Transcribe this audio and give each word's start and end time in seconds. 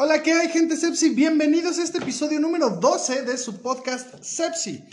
Hola, 0.00 0.22
¿qué 0.22 0.32
hay, 0.32 0.48
gente 0.48 0.76
Sepsi? 0.76 1.08
Bienvenidos 1.10 1.78
a 1.78 1.84
este 1.84 1.98
episodio 1.98 2.38
número 2.40 2.68
12 2.70 3.22
de 3.22 3.38
su 3.38 3.62
podcast 3.62 4.22
Sepsi. 4.22 4.84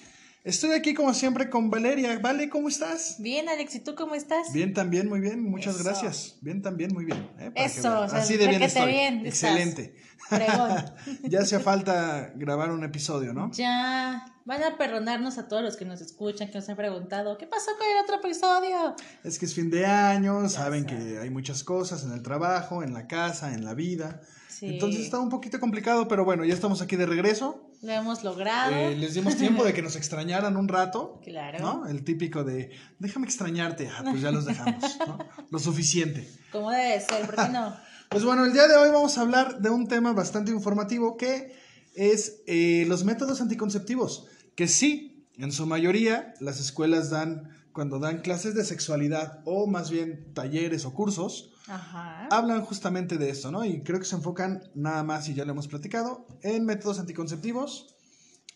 Estoy 0.45 0.73
aquí 0.73 0.93
como 0.93 1.11
siempre 1.15 1.49
con 1.49 1.71
Valeria. 1.71 2.19
Vale, 2.19 2.49
¿cómo 2.49 2.67
estás? 2.69 3.15
Bien, 3.17 3.49
Alex, 3.49 3.73
¿y 3.73 3.79
tú 3.79 3.95
cómo 3.95 4.13
estás? 4.13 4.53
Bien 4.53 4.75
también, 4.75 5.09
muy 5.09 5.19
bien. 5.19 5.41
Muchas 5.41 5.73
Eso. 5.73 5.83
gracias. 5.83 6.37
Bien 6.39 6.61
también, 6.61 6.93
muy 6.93 7.03
bien. 7.03 7.27
¿eh? 7.39 7.51
Eso, 7.55 7.89
vean. 7.89 8.03
o 8.03 8.09
sea, 8.09 8.19
Así 8.19 8.37
de 8.37 8.47
bien 8.47 8.61
estoy. 8.61 8.91
bien. 8.91 9.25
Excelente. 9.25 9.95
Ya 11.23 11.41
hacía 11.41 11.59
falta 11.59 12.31
grabar 12.35 12.71
un 12.71 12.83
episodio, 12.83 13.33
¿no? 13.33 13.51
Ya, 13.53 14.23
van 14.45 14.63
a 14.63 14.77
perdonarnos 14.77 15.37
a 15.39 15.47
todos 15.47 15.63
los 15.63 15.77
que 15.77 15.85
nos 15.85 15.99
escuchan, 16.01 16.49
que 16.49 16.55
nos 16.59 16.69
han 16.69 16.75
preguntado, 16.75 17.37
¿qué 17.37 17.47
pasó 17.47 17.71
con 17.77 17.87
el 17.87 18.03
otro 18.03 18.15
episodio? 18.17 18.95
Es 19.23 19.37
que 19.39 19.45
es 19.45 19.53
fin 19.53 19.69
de 19.69 19.85
año, 19.85 20.47
saben 20.47 20.85
que 20.85 21.19
hay 21.19 21.29
muchas 21.29 21.63
cosas 21.63 22.03
en 22.05 22.11
el 22.11 22.21
trabajo, 22.21 22.81
en 22.83 22.93
la 22.93 23.07
casa, 23.07 23.53
en 23.53 23.65
la 23.65 23.73
vida. 23.73 24.21
Sí, 24.47 24.67
Entonces 24.67 25.01
está 25.01 25.19
un 25.19 25.29
poquito 25.29 25.59
complicado, 25.59 26.07
pero 26.07 26.23
bueno, 26.23 26.45
ya 26.45 26.53
estamos 26.53 26.81
aquí 26.81 26.95
de 26.95 27.05
regreso. 27.05 27.69
Lo 27.85 27.93
hemos 27.93 28.23
logrado. 28.23 28.73
Eh, 28.73 28.95
les 28.95 29.13
dimos 29.13 29.37
tiempo 29.37 29.63
de 29.63 29.73
que 29.73 29.81
nos 29.83 29.95
extrañaran 29.95 30.57
un 30.57 30.67
rato. 30.67 31.21
Claro. 31.23 31.59
¿No? 31.59 31.87
El 31.87 32.03
típico 32.03 32.43
de, 32.43 32.71
déjame 32.99 33.25
extrañarte. 33.25 33.89
Ah, 33.89 34.03
pues 34.03 34.21
ya 34.21 34.31
los 34.31 34.45
dejamos, 34.45 34.97
¿no? 35.07 35.19
Lo 35.51 35.59
suficiente. 35.59 36.27
¿Cómo 36.51 36.71
debe 36.71 36.99
ser? 36.99 37.25
¿Por 37.25 37.35
qué 37.35 37.49
no? 37.51 37.75
Pues 38.07 38.23
bueno, 38.23 38.45
el 38.45 38.53
día 38.53 38.67
de 38.67 38.75
hoy 38.75 38.91
vamos 38.91 39.17
a 39.17 39.21
hablar 39.21 39.61
de 39.61 39.71
un 39.71 39.87
tema 39.87 40.13
bastante 40.13 40.51
informativo 40.51 41.17
que 41.17 41.55
es 41.95 42.43
eh, 42.45 42.85
los 42.87 43.03
métodos 43.03 43.41
anticonceptivos. 43.41 44.27
Que 44.55 44.67
sí, 44.67 45.27
en 45.37 45.51
su 45.51 45.65
mayoría, 45.65 46.35
las 46.39 46.59
escuelas 46.59 47.09
dan, 47.09 47.49
cuando 47.73 47.97
dan 47.97 48.21
clases 48.21 48.53
de 48.53 48.63
sexualidad 48.63 49.41
o 49.43 49.65
más 49.65 49.89
bien 49.89 50.31
talleres 50.33 50.85
o 50.85 50.93
cursos, 50.93 51.54
Ajá. 51.67 52.27
hablan 52.31 52.61
justamente 52.63 53.17
de 53.17 53.29
esto, 53.29 53.51
¿no? 53.51 53.65
Y 53.65 53.81
creo 53.81 53.99
que 53.99 54.05
se 54.05 54.15
enfocan 54.15 54.61
nada 54.75 55.03
más, 55.03 55.27
y 55.29 55.33
ya 55.33 55.45
lo 55.45 55.51
hemos 55.51 55.67
platicado, 55.67 56.27
en 56.41 56.65
métodos 56.65 56.99
anticonceptivos, 56.99 57.95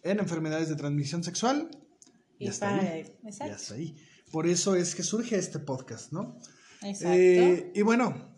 en 0.03 0.19
enfermedades 0.19 0.69
de 0.69 0.75
transmisión 0.75 1.23
sexual. 1.23 1.69
Y, 2.37 2.45
Y 2.45 2.47
hasta 2.49 2.75
ahí. 2.75 3.17
Y 3.23 3.27
hasta 3.49 3.73
ahí. 3.73 3.95
Por 4.31 4.47
eso 4.47 4.75
es 4.75 4.95
que 4.95 5.03
surge 5.03 5.37
este 5.37 5.59
podcast, 5.59 6.11
¿no? 6.11 6.37
Exacto. 6.81 7.13
Eh, 7.13 7.71
y 7.73 7.81
bueno, 7.81 8.35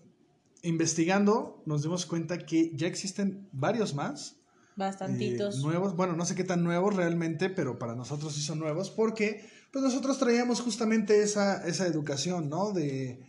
investigando, 0.63 1.63
nos 1.65 1.83
dimos 1.83 2.05
cuenta 2.05 2.37
que 2.37 2.71
ya 2.75 2.87
existen 2.87 3.49
varios 3.51 3.93
más. 3.93 4.37
Bastantitos. 4.75 5.57
eh, 5.57 5.61
nuevos, 5.63 5.95
bueno, 5.95 6.15
no 6.15 6.25
sé 6.25 6.33
qué 6.33 6.43
tan 6.43 6.63
nuevos 6.63 6.95
realmente, 6.95 7.49
pero 7.49 7.77
para 7.77 7.93
nosotros 7.95 8.33
sí 8.33 8.41
son 8.41 8.59
nuevos 8.59 8.89
porque 8.89 9.45
pues 9.71 9.83
nosotros 9.83 10.17
traíamos 10.17 10.61
justamente 10.61 11.21
esa, 11.21 11.67
esa 11.67 11.85
educación, 11.87 12.49
¿no? 12.49 12.71
De 12.71 13.19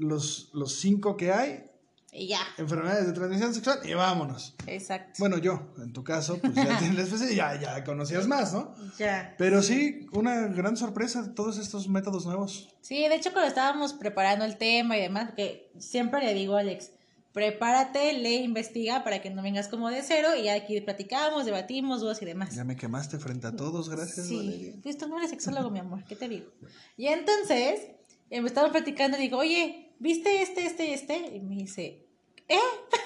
los, 0.00 0.50
los 0.52 0.74
cinco 0.74 1.16
que 1.16 1.32
hay, 1.32 1.70
y 2.12 2.26
ya, 2.26 2.40
enfermedades 2.58 3.06
de 3.06 3.12
transmisión 3.12 3.54
sexual 3.54 3.78
y 3.84 3.94
vámonos. 3.94 4.56
exacto. 4.66 5.12
Bueno, 5.20 5.38
yo, 5.38 5.72
en 5.78 5.92
tu 5.92 6.02
caso, 6.02 6.38
pues 6.40 6.54
ya 6.54 6.76
tienes 6.80 7.34
ya, 7.34 7.60
ya 7.60 7.84
conocías 7.84 8.26
más, 8.26 8.52
¿no? 8.52 8.74
ya. 8.98 9.34
Pero 9.38 9.62
sí, 9.62 10.08
una 10.12 10.48
gran 10.48 10.76
sorpresa 10.76 11.22
de 11.22 11.28
todos 11.34 11.58
estos 11.58 11.88
métodos 11.88 12.26
nuevos. 12.26 12.68
Sí, 12.80 13.06
de 13.06 13.14
hecho 13.14 13.32
cuando 13.32 13.48
estábamos 13.48 13.92
preparando 13.92 14.44
el 14.44 14.56
tema 14.56 14.96
y 14.96 15.02
demás, 15.02 15.28
porque 15.28 15.70
siempre 15.78 16.24
le 16.24 16.34
digo 16.34 16.56
a 16.56 16.60
Alex, 16.60 16.90
prepárate, 17.32 18.12
lee, 18.14 18.42
investiga 18.42 19.04
para 19.04 19.22
que 19.22 19.30
no 19.30 19.40
vengas 19.40 19.68
como 19.68 19.88
de 19.88 20.02
cero 20.02 20.30
y 20.34 20.48
aquí 20.48 20.80
platicamos, 20.80 21.44
debatimos, 21.44 22.00
dudas 22.00 22.20
y 22.22 22.24
demás. 22.24 22.52
Ya 22.56 22.64
me 22.64 22.74
quemaste 22.74 23.18
frente 23.18 23.46
a 23.46 23.54
todos, 23.54 23.88
gracias. 23.88 24.28
Valeria. 24.28 24.74
Pues 24.82 24.98
tú 24.98 25.06
no 25.06 25.16
eres 25.18 25.30
sexólogo, 25.30 25.70
mi 25.70 25.78
amor, 25.78 26.04
¿qué 26.08 26.16
te 26.16 26.28
digo? 26.28 26.50
Y 26.96 27.06
entonces, 27.06 27.82
eh, 28.30 28.40
me 28.40 28.48
estaban 28.48 28.72
platicando 28.72 29.16
y 29.16 29.20
digo, 29.20 29.38
oye, 29.38 29.89
¿viste 30.00 30.42
este, 30.42 30.66
este, 30.66 30.92
este? 30.92 31.16
Y 31.36 31.40
me 31.40 31.54
dice, 31.54 32.04
¿eh? 32.48 32.58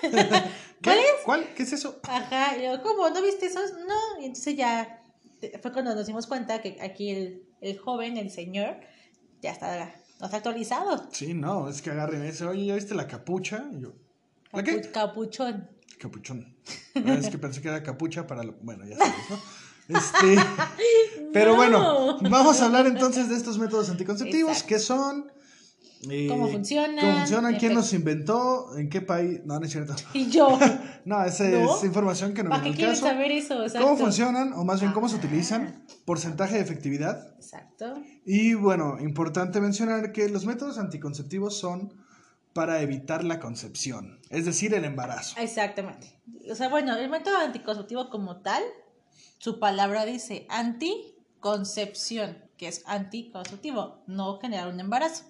¿Qué? 0.80 0.96
¿Cuál? 1.24 1.46
¿Qué 1.54 1.62
es 1.64 1.72
eso? 1.74 2.00
Ajá, 2.04 2.56
y 2.56 2.64
yo, 2.64 2.82
¿cómo? 2.82 3.08
¿No 3.10 3.20
viste 3.22 3.46
esos? 3.46 3.72
No, 3.86 4.20
y 4.22 4.24
entonces 4.26 4.56
ya 4.56 5.02
fue 5.60 5.72
cuando 5.72 5.94
nos 5.94 6.06
dimos 6.06 6.26
cuenta 6.26 6.62
que 6.62 6.78
aquí 6.80 7.10
el, 7.10 7.42
el 7.60 7.78
joven, 7.78 8.16
el 8.16 8.30
señor, 8.30 8.76
ya 9.42 9.50
está, 9.52 9.94
no 10.20 10.24
está 10.26 10.38
actualizado. 10.38 11.06
Sí, 11.12 11.34
no, 11.34 11.68
es 11.68 11.82
que 11.82 11.90
agarren 11.90 12.24
ese. 12.24 12.46
Oye, 12.46 12.64
¿ya 12.66 12.74
viste 12.74 12.94
la 12.94 13.06
capucha? 13.06 13.66
Y 13.72 13.80
yo, 13.82 13.92
¿la 14.52 14.62
Capu- 14.62 14.64
qué? 14.82 14.90
Capuchón. 14.90 15.70
Capuchón. 15.98 16.56
Ah, 16.96 17.14
Es 17.20 17.28
que 17.28 17.38
pensé 17.38 17.60
que 17.62 17.68
era 17.68 17.82
capucha 17.82 18.26
para 18.26 18.42
lo... 18.42 18.54
Bueno, 18.62 18.84
ya 18.86 18.96
sabes, 18.96 19.14
¿no? 19.30 19.98
Este... 19.98 20.36
Pero 21.32 21.56
bueno, 21.56 22.18
No. 22.20 22.30
vamos 22.30 22.60
a 22.60 22.66
hablar 22.66 22.86
entonces 22.86 23.28
de 23.28 23.36
estos 23.36 23.58
métodos 23.58 23.90
anticonceptivos. 23.90 24.52
Exacto. 24.52 24.68
¿Qué 24.74 24.78
son? 24.80 25.32
Eh, 26.10 26.26
¿Cómo 26.28 26.48
funcionan? 26.48 27.56
¿Quién 27.58 27.74
los 27.74 27.92
inventó? 27.92 28.76
¿En 28.76 28.88
qué 28.88 29.00
país? 29.00 29.40
No, 29.44 29.58
no 29.58 29.66
es 29.66 29.72
cierto. 29.72 29.94
Y 30.14 30.28
yo, 30.30 30.58
No, 31.04 31.22
esa 31.24 31.44
¿No? 31.48 31.76
es 31.76 31.84
información 31.84 32.32
que 32.34 32.42
no 32.42 32.50
¿para 32.50 32.62
qué 32.62 32.68
al 32.70 32.74
quieren 32.74 32.94
caso. 32.94 33.06
saber 33.06 33.30
eso? 33.32 33.62
Exacto. 33.62 33.86
¿Cómo 33.86 33.98
funcionan? 33.98 34.52
O 34.54 34.64
más 34.64 34.80
bien, 34.80 34.92
¿cómo 34.92 35.08
se 35.08 35.16
Ajá. 35.16 35.26
utilizan? 35.26 35.84
Porcentaje 36.04 36.54
de 36.54 36.60
efectividad. 36.60 37.34
Exacto. 37.36 37.94
Y 38.24 38.54
bueno, 38.54 38.96
importante 39.00 39.60
mencionar 39.60 40.12
que 40.12 40.28
los 40.28 40.46
métodos 40.46 40.78
anticonceptivos 40.78 41.58
son 41.58 41.92
para 42.54 42.80
evitar 42.80 43.24
la 43.24 43.40
concepción, 43.40 44.20
es 44.30 44.44
decir, 44.46 44.72
el 44.74 44.84
embarazo. 44.84 45.34
Exactamente. 45.40 46.20
O 46.50 46.54
sea, 46.54 46.68
bueno, 46.68 46.96
el 46.96 47.10
método 47.10 47.36
anticonceptivo 47.36 48.08
como 48.10 48.42
tal, 48.42 48.62
su 49.38 49.58
palabra 49.58 50.04
dice 50.04 50.46
anticoncepción, 50.48 52.38
que 52.56 52.68
es 52.68 52.82
anticonceptivo, 52.86 54.04
no 54.06 54.38
generar 54.38 54.68
un 54.72 54.78
embarazo. 54.80 55.24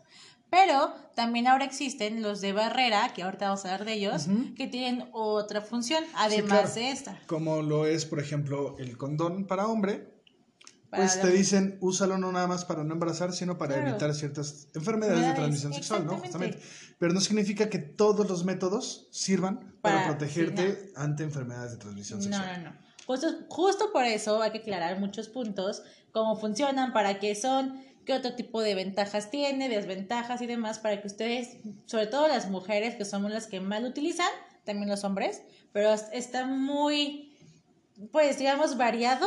Pero 0.50 0.93
también 1.16 1.47
ahora 1.49 1.65
existen 1.65 2.22
los 2.22 2.41
de 2.41 2.53
barrera, 2.53 3.12
que 3.12 3.22
ahorita 3.22 3.47
vamos 3.47 3.65
a 3.65 3.72
hablar 3.72 3.84
de 3.87 3.94
ellos, 3.94 4.27
Ujú. 4.28 4.55
que 4.55 4.66
tienen 4.69 5.09
otra 5.12 5.60
función, 5.60 6.05
además 6.15 6.50
claro. 6.50 6.75
de 6.75 6.91
esta. 6.91 7.21
Como 7.27 7.62
lo 7.62 7.87
es, 7.87 8.05
por 8.05 8.21
ejemplo, 8.21 8.77
el 8.78 8.97
condón 8.97 9.47
para 9.47 9.66
hombre, 9.66 10.12
Para 10.91 11.03
pues 11.06 11.21
te 11.21 11.28
dicen, 11.31 11.77
úsalo 11.81 12.19
no 12.19 12.31
nada 12.31 12.47
más 12.47 12.65
para 12.65 12.84
no 12.84 12.93
embarazar, 12.94 13.33
sino 13.33 13.59
para 13.59 13.75
Claro. 13.75 13.91
evitar 13.91 14.15
ciertas 14.15 14.69
enfermedades 14.77 15.27
de 15.27 15.33
transmisión 15.33 15.72
sexual, 15.72 16.06
¿no? 16.06 16.19
Justamente. 16.19 16.60
Pero 16.99 17.12
no 17.12 17.21
significa 17.21 17.69
que 17.69 17.81
todos 17.81 18.28
los 18.28 18.44
métodos 18.44 19.09
sirvan 19.10 19.77
para, 19.83 19.97
Para- 20.04 20.06
protegerte 20.16 20.93
ante 20.94 21.25
enfermedades 21.25 21.72
de 21.72 21.78
transmisión 21.78 22.21
No, 22.21 22.25
sexual. 22.25 22.62
no, 22.62 22.71
no. 22.71 22.77
Justo, 23.06 23.27
justo 23.49 23.93
por 23.93 24.04
eso 24.04 24.41
hay 24.41 24.53
que 24.53 24.59
aclarar 24.59 25.00
muchos 25.00 25.28
puntos, 25.28 25.83
cómo 26.12 26.37
funcionan, 26.37 26.93
para 26.93 27.19
qué 27.19 27.34
son, 27.34 27.83
qué 28.04 28.12
otro 28.15 28.34
tipo 28.34 28.60
de 28.62 28.75
ventajas 28.75 29.31
tiene, 29.31 29.69
desventajas 29.69 30.41
y 30.42 30.47
demás, 30.47 30.78
para 30.78 31.00
que 31.00 31.06
ustedes, 31.06 31.56
sobre 31.87 32.06
todo 32.06 32.28
las 32.28 32.48
mujeres, 32.50 32.94
que 32.97 33.04
somos 33.04 33.31
las 33.31 33.47
que 33.47 33.60
más 33.60 33.82
lo 33.82 33.88
utilizan, 33.88 34.28
también 34.65 34.88
los 34.88 35.04
hombres, 35.04 35.42
pero 35.72 35.92
es- 35.92 36.06
está 36.12 36.47
muy, 36.47 37.37
pues 38.12 38.38
digamos, 38.38 38.76
variado 38.76 39.26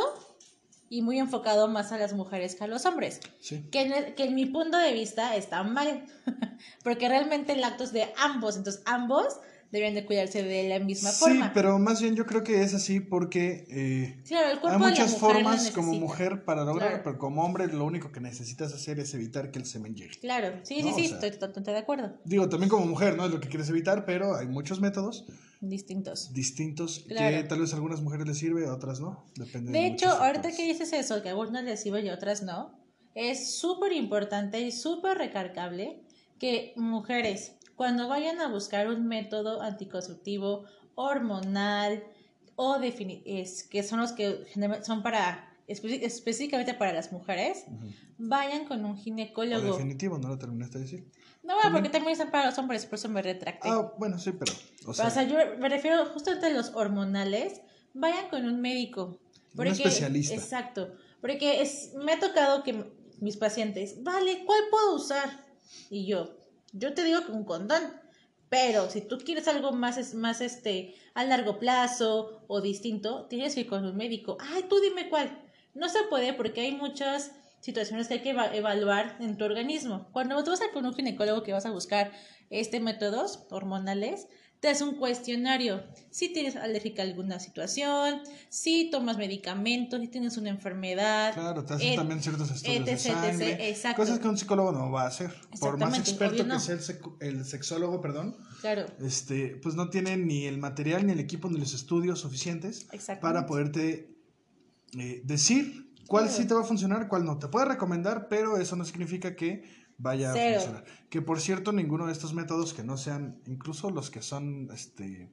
y 0.90 1.02
muy 1.02 1.18
enfocado 1.18 1.68
más 1.68 1.92
a 1.92 1.98
las 1.98 2.12
mujeres 2.14 2.54
que 2.54 2.64
a 2.64 2.66
los 2.66 2.86
hombres. 2.86 3.20
Sí. 3.40 3.62
Que 3.70 3.82
en, 3.82 4.14
que 4.14 4.24
en 4.24 4.34
mi 4.34 4.46
punto 4.46 4.78
de 4.78 4.92
vista 4.92 5.36
está 5.36 5.62
mal, 5.62 6.04
porque 6.82 7.08
realmente 7.08 7.52
el 7.52 7.62
acto 7.64 7.84
es 7.84 7.92
de 7.92 8.12
ambos, 8.16 8.56
entonces 8.56 8.82
ambos 8.86 9.38
deben 9.70 9.94
de 9.94 10.04
cuidarse 10.06 10.42
de 10.42 10.68
la 10.68 10.78
misma 10.78 11.10
Sí, 11.10 11.18
forma. 11.18 11.52
pero 11.52 11.78
más 11.78 12.00
bien 12.00 12.16
yo 12.16 12.24
creo 12.24 12.42
que 12.42 12.62
es 12.62 12.72
así 12.74 13.00
porque 13.00 13.66
eh, 13.68 14.22
Claro, 14.26 14.50
el 14.50 14.60
cuerpo 14.60 14.82
hay 14.84 14.90
muchas 14.90 15.16
formas 15.18 15.70
como 15.72 15.92
mujer 15.94 16.44
para 16.44 16.64
lograrlo, 16.64 16.88
Claro. 16.96 17.02
pero 17.04 17.18
como 17.18 17.44
hombre 17.44 17.66
lo 17.68 17.84
único 17.84 18.10
que 18.10 18.20
necesitas 18.20 18.72
hacer 18.72 18.98
es 18.98 19.12
evitar 19.14 19.50
que 19.50 19.58
el 19.58 19.66
semen 19.66 19.94
llegue. 19.94 20.18
Claro, 20.20 20.58
sí, 20.62 20.82
No, 20.82 20.88
sí, 20.88 20.94
sí, 20.94 21.04
o 21.06 21.08
sea- 21.08 21.14
estoy 21.18 21.30
totalmente 21.32 21.70
de 21.70 21.78
acuerdo. 21.78 22.16
Digo, 22.24 22.48
también 22.48 22.70
como 22.70 22.86
mujer, 22.86 23.16
¿no? 23.16 23.26
Es 23.26 23.30
lo 23.30 23.40
que 23.40 23.48
quieres 23.48 23.68
evitar, 23.68 24.04
pero 24.06 24.36
hay 24.36 24.46
muchos 24.46 24.80
métodos 24.80 25.26
Distintos. 25.60 26.32
distintos 26.32 27.04
que 27.08 27.44
tal 27.48 27.60
vez 27.60 27.72
a 27.72 27.76
algunas 27.76 28.00
mujeres 28.00 28.26
les 28.26 28.38
sirve, 28.38 28.66
a 28.66 28.72
otras 28.72 29.00
no. 29.00 29.24
Depende 29.36 29.72
De 29.72 29.86
hecho, 29.86 30.08
ahorita 30.08 30.52
que 30.52 30.64
dices 30.64 30.92
eso, 30.92 31.20
que 31.22 31.28
a 31.28 31.32
algunos 31.32 31.62
les 31.64 31.80
sirve 31.82 32.00
y 32.02 32.08
a 32.08 32.14
otras 32.14 32.42
no, 32.42 32.78
es 33.14 33.56
súper 33.56 33.92
importante 33.92 34.60
y 34.60 34.70
súper 34.72 35.18
recargable 35.18 36.04
que 36.38 36.72
mujeres, 36.76 37.56
cuando 37.78 38.08
vayan 38.08 38.40
a 38.40 38.48
buscar 38.48 38.88
un 38.88 39.06
método 39.06 39.62
anticonceptivo 39.62 40.64
hormonal 40.96 42.02
o 42.56 42.76
defini- 42.78 43.22
es, 43.24 43.62
que 43.62 43.82
son 43.82 44.00
los 44.00 44.12
que 44.12 44.44
generalmente 44.48 44.84
son 44.86 45.02
para 45.02 45.56
espe- 45.68 46.00
específicamente 46.02 46.74
para 46.74 46.92
las 46.92 47.12
mujeres, 47.12 47.64
vayan 48.18 48.66
con 48.66 48.84
un 48.84 48.92
O 48.92 48.96
ginecólogo. 48.96 49.72
definitivo, 49.76 50.18
no 50.18 50.28
lo 50.28 50.38
terminaste 50.38 50.78
de 50.78 50.84
decir. 50.84 51.10
No, 51.44 51.54
bueno, 51.54 51.70
porque 51.72 51.88
también 51.88 52.12
están 52.12 52.30
para 52.32 52.46
los 52.46 52.58
hombres, 52.58 52.84
por 52.84 52.98
eso 52.98 53.08
me 53.08 53.22
retracté. 53.22 53.68
Ah, 53.70 53.92
bueno, 53.96 54.18
sí, 54.18 54.32
pero. 54.32 54.52
O 54.86 54.90
O 54.90 54.94
sea, 54.94 55.08
sea, 55.08 55.22
yo 55.22 55.36
me 55.58 55.68
refiero 55.68 56.04
justamente 56.06 56.46
a 56.46 56.50
los 56.50 56.70
hormonales, 56.74 57.60
vayan 57.94 58.28
con 58.28 58.44
un 58.44 58.60
médico. 58.60 59.20
Un 59.56 59.66
especialista. 59.68 60.34
Exacto. 60.34 60.92
Porque 61.20 61.62
es, 61.62 61.92
me 61.94 62.12
ha 62.12 62.18
tocado 62.20 62.62
que 62.64 62.92
mis 63.20 63.36
pacientes, 63.36 64.02
vale, 64.02 64.44
¿cuál 64.44 64.60
puedo 64.70 64.96
usar? 64.96 65.44
Y 65.90 66.06
yo, 66.06 66.36
yo 66.72 66.94
te 66.94 67.04
digo 67.04 67.24
que 67.24 67.32
un 67.32 67.44
condón. 67.44 67.82
Pero 68.48 68.88
si 68.88 69.02
tú 69.02 69.18
quieres 69.18 69.46
algo 69.46 69.72
más, 69.72 70.14
más 70.14 70.40
este, 70.40 70.94
a 71.14 71.24
largo 71.24 71.58
plazo 71.58 72.44
o 72.48 72.60
distinto, 72.62 73.26
tienes 73.26 73.54
que 73.54 73.60
ir 73.60 73.68
con 73.68 73.84
un 73.84 73.96
médico. 73.96 74.38
Ay, 74.40 74.64
tú 74.70 74.80
dime 74.80 75.10
cuál. 75.10 75.38
No 75.74 75.88
se 75.90 76.02
puede 76.04 76.32
porque 76.32 76.62
hay 76.62 76.72
muchas 76.72 77.32
situaciones 77.60 78.08
que 78.08 78.14
hay 78.14 78.22
que 78.22 78.30
eva- 78.30 78.54
evaluar 78.54 79.16
en 79.20 79.36
tu 79.36 79.44
organismo. 79.44 80.08
Cuando 80.12 80.42
tú 80.44 80.50
vas 80.50 80.62
a 80.62 80.72
con 80.72 80.86
un 80.86 80.94
ginecólogo 80.94 81.42
que 81.42 81.52
vas 81.52 81.66
a 81.66 81.70
buscar 81.72 82.10
este 82.48 82.80
métodos 82.80 83.44
hormonales, 83.50 84.28
te 84.60 84.68
hace 84.68 84.82
un 84.84 84.96
cuestionario. 84.96 85.84
Si 86.10 86.32
tienes 86.32 86.56
alérgica 86.56 87.02
a 87.02 87.06
alguna 87.06 87.38
situación, 87.38 88.20
si 88.48 88.90
tomas 88.90 89.16
medicamentos, 89.16 90.00
si 90.00 90.08
tienes 90.08 90.36
una 90.36 90.50
enfermedad. 90.50 91.32
Claro, 91.34 91.64
te 91.64 91.74
hacen 91.74 91.88
et- 91.90 91.96
también 91.96 92.20
ciertos 92.22 92.50
estudios 92.50 92.84
de 92.84 92.92
etc, 92.92 93.06
etc, 93.06 93.12
sangre, 93.12 93.68
exacto. 93.70 94.02
cosas 94.02 94.18
que 94.18 94.28
un 94.28 94.36
psicólogo 94.36 94.72
no 94.72 94.90
va 94.90 95.02
a 95.02 95.06
hacer. 95.06 95.32
Por 95.60 95.78
más 95.78 95.96
experto 95.98 96.44
que 96.46 96.58
sea 96.58 96.78
el, 97.20 97.44
sexólogo, 97.44 98.00
perdón, 98.00 98.36
Claro, 98.60 98.86
este, 99.00 99.56
pues 99.62 99.76
no 99.76 99.90
tiene 99.90 100.16
ni 100.16 100.46
el 100.46 100.58
material, 100.58 101.06
ni 101.06 101.12
el 101.12 101.20
equipo, 101.20 101.48
ni 101.48 101.58
los 101.58 101.74
estudios 101.74 102.20
suficientes 102.20 102.88
para 103.20 103.46
poderte 103.46 104.16
eh, 104.98 105.20
decir 105.24 105.92
cuál 106.08 106.24
Claro. 106.24 106.36
sí 106.42 106.48
te 106.48 106.54
va 106.54 106.62
a 106.62 106.64
funcionar, 106.64 107.06
cuál 107.06 107.24
no. 107.24 107.38
Te 107.38 107.46
puede 107.46 107.66
recomendar, 107.66 108.28
pero 108.28 108.56
eso 108.56 108.74
no 108.74 108.84
significa 108.84 109.36
que 109.36 109.62
vaya 109.98 110.32
Cero. 110.32 110.56
a 110.56 110.60
funcionar. 110.60 110.84
Que 111.10 111.22
por 111.22 111.40
cierto, 111.40 111.72
ninguno 111.72 112.06
de 112.06 112.12
estos 112.12 112.32
métodos 112.32 112.72
que 112.72 112.82
no 112.82 112.96
sean, 112.96 113.42
incluso 113.46 113.90
los 113.90 114.10
que 114.10 114.22
son 114.22 114.70
este 114.72 115.28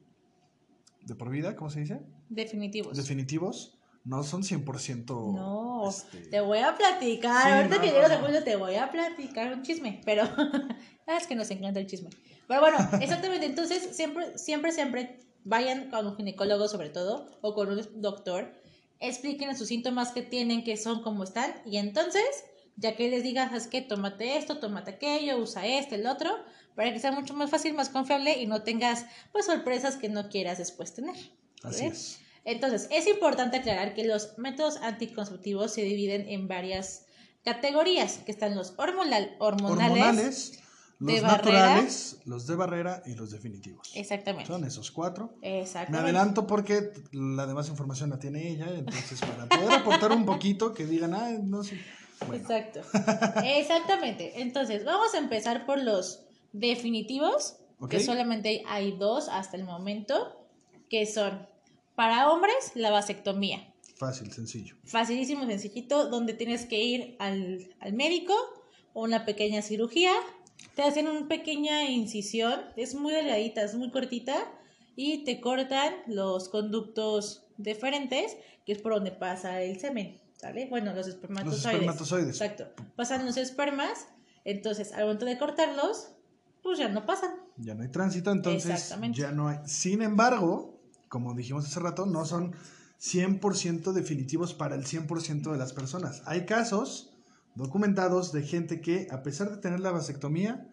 de 1.06 1.14
por 1.14 1.30
vida, 1.30 1.56
¿cómo 1.56 1.70
se 1.70 1.80
dice? 1.80 2.00
Definitivos. 2.28 2.96
Definitivos, 2.96 3.78
no 4.04 4.24
son 4.24 4.42
100%. 4.42 5.34
No, 5.34 5.88
este, 5.88 6.18
te 6.18 6.40
voy 6.40 6.58
a 6.58 6.76
platicar. 6.76 7.42
Sí, 7.42 7.48
Ahorita 7.50 7.76
no, 7.76 7.80
que 7.80 7.86
no, 7.88 7.92
llegues 7.94 8.08
no. 8.08 8.14
a 8.14 8.18
julio 8.18 8.44
te 8.44 8.56
voy 8.56 8.74
a 8.74 8.90
platicar 8.90 9.52
un 9.52 9.62
chisme, 9.62 10.00
pero 10.04 10.24
es 11.06 11.26
que 11.26 11.36
nos 11.36 11.50
encanta 11.50 11.80
el 11.80 11.86
chisme. 11.86 12.10
Pero 12.48 12.60
bueno, 12.60 12.76
exactamente. 13.00 13.46
Entonces, 13.46 13.88
siempre, 13.92 14.36
siempre, 14.36 14.72
siempre 14.72 15.20
vayan 15.44 15.90
con 15.90 16.06
un 16.06 16.16
ginecólogo, 16.16 16.68
sobre 16.68 16.90
todo, 16.90 17.30
o 17.40 17.54
con 17.54 17.70
un 17.70 18.02
doctor. 18.02 18.52
Expliquen 18.98 19.56
sus 19.56 19.68
síntomas 19.68 20.10
que 20.10 20.22
tienen, 20.22 20.64
que 20.64 20.76
son, 20.76 21.02
cómo 21.02 21.22
están, 21.22 21.52
y 21.66 21.76
entonces, 21.76 22.24
ya 22.76 22.94
que 22.94 23.10
les 23.10 23.22
digas, 23.22 23.52
es 23.52 23.66
que 23.66 23.80
tómate 23.82 24.36
esto, 24.36 24.58
tómate 24.58 24.92
aquello, 24.92 25.38
usa 25.38 25.66
este, 25.66 25.96
el 25.96 26.06
otro, 26.06 26.30
para 26.74 26.92
que 26.92 26.98
sea 26.98 27.12
mucho 27.12 27.34
más 27.34 27.50
fácil, 27.50 27.74
más 27.74 27.88
confiable 27.88 28.40
y 28.40 28.46
no 28.46 28.62
tengas, 28.62 29.06
pues, 29.32 29.46
sorpresas 29.46 29.96
que 29.96 30.08
no 30.08 30.28
quieras 30.28 30.58
después 30.58 30.94
tener. 30.94 31.16
así 31.62 31.86
es. 31.86 32.20
Entonces, 32.44 32.86
es 32.92 33.08
importante 33.08 33.56
aclarar 33.56 33.94
que 33.94 34.04
los 34.04 34.38
métodos 34.38 34.76
anticonceptivos 34.76 35.72
se 35.72 35.82
dividen 35.82 36.28
en 36.28 36.46
varias 36.46 37.06
categorías, 37.44 38.18
que 38.18 38.30
están 38.30 38.54
los 38.54 38.74
hormonal, 38.76 39.34
hormonales. 39.40 39.90
Hormonales, 39.90 40.62
los 40.98 41.14
de 41.14 41.20
barrera. 41.20 41.36
naturales, 41.36 42.18
los 42.24 42.46
de 42.46 42.54
barrera 42.54 43.02
y 43.04 43.14
los 43.14 43.30
definitivos. 43.32 43.90
Exactamente. 43.94 44.46
Son 44.46 44.64
esos 44.64 44.90
cuatro. 44.92 45.34
Me 45.42 45.60
Exactamente. 45.60 46.04
adelanto 46.04 46.46
porque 46.46 46.92
la 47.12 47.46
demás 47.46 47.68
información 47.68 48.10
la 48.10 48.18
tiene 48.18 48.48
ella, 48.48 48.68
entonces 48.70 49.20
para 49.20 49.46
poder 49.46 49.72
aportar 49.72 50.12
un 50.12 50.24
poquito, 50.24 50.72
que 50.72 50.86
digan, 50.86 51.14
ah, 51.14 51.30
no 51.42 51.64
sé. 51.64 51.80
Bueno, 52.20 52.34
Exacto. 52.42 52.80
Exactamente. 53.44 54.40
Entonces, 54.40 54.84
vamos 54.84 55.14
a 55.14 55.18
empezar 55.18 55.66
por 55.66 55.82
los 55.82 56.22
definitivos, 56.52 57.56
que 57.90 58.00
solamente 58.00 58.62
hay 58.66 58.92
dos 58.96 59.28
hasta 59.28 59.56
el 59.56 59.64
momento, 59.64 60.48
que 60.88 61.06
son 61.06 61.46
para 61.94 62.30
hombres 62.30 62.72
la 62.74 62.90
vasectomía. 62.90 63.72
fácil, 63.96 64.30
sencillo. 64.32 64.76
Facilísimo, 64.84 65.46
sencillito, 65.46 66.08
donde 66.08 66.34
tienes 66.34 66.66
que 66.66 66.82
ir 66.82 67.16
al, 67.18 67.74
al 67.80 67.92
médico, 67.94 68.34
una 68.94 69.24
pequeña 69.24 69.62
cirugía, 69.62 70.12
te 70.74 70.82
hacen 70.82 71.08
una 71.08 71.28
pequeña 71.28 71.84
incisión, 71.84 72.60
es 72.76 72.94
muy 72.94 73.12
delgadita, 73.12 73.62
es 73.62 73.74
muy 73.74 73.90
cortita, 73.90 74.36
y 74.96 75.24
te 75.24 75.40
cortan 75.40 75.94
los 76.06 76.48
conductos 76.48 77.44
deferentes, 77.58 78.36
que 78.64 78.72
es 78.72 78.78
por 78.80 78.94
donde 78.94 79.12
pasa 79.12 79.62
el 79.62 79.78
semen, 79.78 80.20
¿sale? 80.36 80.66
Bueno, 80.68 80.94
los 80.94 81.06
espermatozoides. 81.06 81.64
Los 81.64 81.72
espermatozoides. 81.72 82.40
Exacto. 82.40 82.84
Pasan 82.94 83.26
los 83.26 83.36
espermas, 83.36 84.06
entonces 84.44 84.92
al 84.92 85.02
momento 85.02 85.24
de 85.24 85.38
cortarlos, 85.38 86.12
pues 86.62 86.78
ya 86.78 86.88
no 86.88 87.06
pasan. 87.06 87.30
Ya 87.56 87.74
no 87.74 87.82
hay 87.82 87.90
tránsito, 87.90 88.30
entonces 88.32 88.70
Exactamente. 88.70 89.20
ya 89.20 89.32
no 89.32 89.48
hay. 89.48 89.58
Sin 89.66 90.02
embargo, 90.02 90.80
como 91.08 91.34
dijimos 91.34 91.66
hace 91.66 91.80
rato, 91.80 92.06
no 92.06 92.24
son 92.24 92.54
100% 93.00 93.92
definitivos 93.92 94.54
para 94.54 94.74
el 94.74 94.84
100% 94.84 95.52
de 95.52 95.58
las 95.58 95.72
personas. 95.72 96.22
Hay 96.26 96.46
casos 96.46 97.16
documentados 97.54 98.32
de 98.32 98.42
gente 98.42 98.80
que, 98.80 99.08
a 99.10 99.22
pesar 99.22 99.50
de 99.50 99.56
tener 99.58 99.80
la 99.80 99.90
vasectomía, 99.90 100.68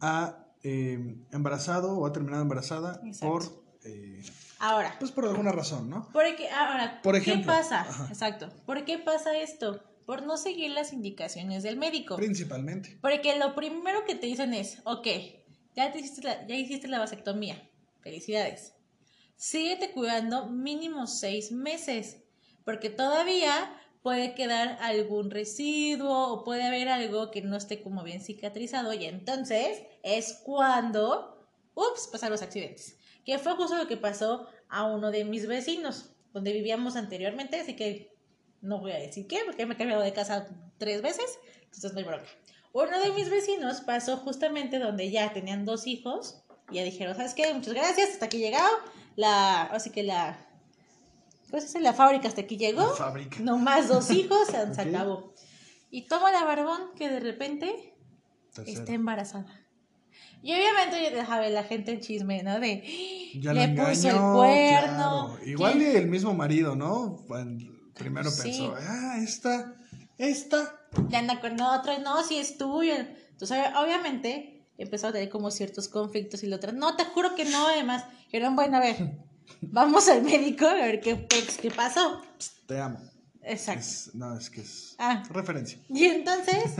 ha 0.00 0.46
eh, 0.62 1.16
embarazado 1.32 1.96
o 1.96 2.06
ha 2.06 2.12
terminado 2.12 2.42
embarazada 2.42 3.00
Exacto. 3.04 3.26
por, 3.26 3.64
eh, 3.84 4.22
Ahora, 4.58 4.96
pues 4.98 5.12
por 5.12 5.26
alguna 5.26 5.52
razón, 5.52 5.90
¿no? 5.90 6.08
Porque, 6.12 6.48
ahora, 6.48 7.00
Por 7.02 7.20
¿qué 7.22 7.38
pasa? 7.38 7.80
ajá. 7.82 8.06
Exacto. 8.08 8.48
¿Por 8.64 8.84
qué 8.84 8.98
pasa 8.98 9.36
esto? 9.38 9.82
Por 10.06 10.22
no 10.22 10.36
seguir 10.36 10.70
las 10.70 10.92
indicaciones 10.92 11.62
del 11.62 11.76
médico. 11.76 12.16
Principalmente. 12.16 12.98
Porque 13.02 13.36
lo 13.38 13.54
primero 13.54 14.04
que 14.04 14.14
te 14.14 14.26
dicen 14.26 14.54
es, 14.54 14.78
ok, 14.84 15.06
ya, 15.74 15.92
te 15.92 15.98
hiciste, 15.98 16.22
la, 16.22 16.46
ya 16.46 16.54
hiciste 16.54 16.88
la 16.88 16.98
vasectomía. 16.98 17.68
Felicidades. 18.00 18.72
Síguete 19.36 19.90
cuidando 19.90 20.46
mínimo 20.46 21.06
seis 21.06 21.52
meses. 21.52 22.22
Porque 22.64 22.88
todavía 22.88 23.78
puede 24.02 24.34
quedar 24.34 24.78
algún 24.80 25.30
residuo 25.30 26.32
o 26.32 26.44
puede 26.44 26.62
haber 26.62 26.88
algo 26.88 27.30
que 27.30 27.42
no 27.42 27.56
esté 27.56 27.82
como 27.82 28.04
bien 28.04 28.20
cicatrizado. 28.22 28.94
Y 28.94 29.04
entonces 29.04 29.82
es 30.02 30.40
cuando, 30.44 31.46
ups, 31.74 32.08
pasan 32.10 32.30
los 32.30 32.42
accidentes. 32.42 32.95
Que 33.26 33.38
fue 33.38 33.54
justo 33.56 33.76
lo 33.76 33.86
que 33.86 33.98
pasó 33.98 34.46
a 34.70 34.84
uno 34.84 35.10
de 35.10 35.26
mis 35.26 35.46
vecinos, 35.46 36.14
donde 36.32 36.52
vivíamos 36.52 36.96
anteriormente. 36.96 37.60
Así 37.60 37.76
que 37.76 38.16
no 38.62 38.80
voy 38.80 38.92
a 38.92 38.98
decir 38.98 39.26
qué, 39.26 39.40
porque 39.44 39.66
me 39.66 39.74
he 39.74 39.76
cambiado 39.76 40.02
de 40.02 40.14
casa 40.14 40.48
tres 40.78 41.02
veces. 41.02 41.38
Entonces 41.64 41.92
no 41.92 41.98
hay 41.98 42.04
bronca. 42.04 42.28
Uno 42.72 42.98
de 43.00 43.10
mis 43.12 43.28
vecinos 43.28 43.80
pasó 43.80 44.16
justamente 44.18 44.78
donde 44.78 45.10
ya 45.10 45.32
tenían 45.32 45.64
dos 45.64 45.86
hijos. 45.86 46.42
Y 46.70 46.76
ya 46.76 46.84
dijeron, 46.84 47.14
¿sabes 47.16 47.34
qué? 47.34 47.52
Muchas 47.52 47.74
gracias, 47.74 48.10
hasta 48.10 48.26
aquí 48.26 48.38
llegado. 48.38 48.70
La, 49.16 49.62
así 49.64 49.90
que 49.90 50.02
la, 50.02 50.38
¿cómo 51.50 51.60
se 51.60 51.66
dice? 51.66 51.80
La 51.80 51.94
fábrica 51.94 52.28
hasta 52.28 52.42
aquí 52.42 52.56
llegó. 52.56 52.94
No 53.40 53.58
más 53.58 53.88
dos 53.88 54.10
hijos, 54.10 54.48
se 54.48 54.56
acabó. 54.58 55.32
Y 55.90 56.06
toma 56.06 56.30
la 56.32 56.44
barbón 56.44 56.90
que 56.96 57.08
de 57.08 57.20
repente 57.20 57.94
Tercero. 58.54 58.78
está 58.78 58.92
embarazada. 58.92 59.65
Y 60.46 60.52
obviamente 60.52 61.26
sabe 61.26 61.50
la 61.50 61.64
gente 61.64 61.90
el 61.90 62.00
chisme, 62.00 62.42
¿no? 62.44 62.60
De 62.60 62.84
Ya 63.40 63.52
le 63.52 63.68
puso 63.68 64.08
el 64.08 64.14
cuerno. 64.16 65.36
claro. 65.36 65.38
Igual 65.44 65.78
que- 65.78 65.98
el 65.98 66.06
mismo 66.06 66.34
marido, 66.34 66.76
¿no? 66.76 67.24
Primero 67.94 68.30
Sí. 68.30 68.42
pensó, 68.42 68.74
ah, 68.78 69.16
esta, 69.20 69.74
esta. 70.18 70.80
ya 71.08 71.18
anda 71.18 71.40
con 71.40 71.60
otro, 71.60 71.98
no, 71.98 72.22
si 72.22 72.36
es 72.38 72.56
tuyo. 72.58 72.94
Entonces, 72.94 73.58
ob- 73.58 73.82
obviamente, 73.84 74.68
empezó 74.78 75.08
a 75.08 75.12
tener 75.12 75.28
como 75.30 75.50
ciertos 75.50 75.88
conflictos 75.88 76.44
y 76.44 76.46
la 76.46 76.56
otra, 76.56 76.70
no, 76.72 76.94
te 76.94 77.04
juro 77.06 77.34
que 77.34 77.44
no, 77.46 77.66
además. 77.66 78.04
Dijeron, 78.26 78.54
bueno, 78.54 78.76
a 78.76 78.80
ver, 78.80 78.96
vamos 79.62 80.08
al 80.08 80.22
médico 80.22 80.66
a 80.66 80.74
ver 80.74 81.00
qué, 81.00 81.26
qué 81.60 81.70
pasó. 81.72 82.22
Te 82.68 82.78
amo. 82.80 83.00
Exacto. 83.42 83.80
Es- 83.80 84.10
no, 84.14 84.36
es 84.38 84.48
que 84.50 84.60
es 84.60 84.94
Ah, 84.98 85.22
referencia. 85.30 85.78
y 85.88 86.04
entonces, 86.04 86.74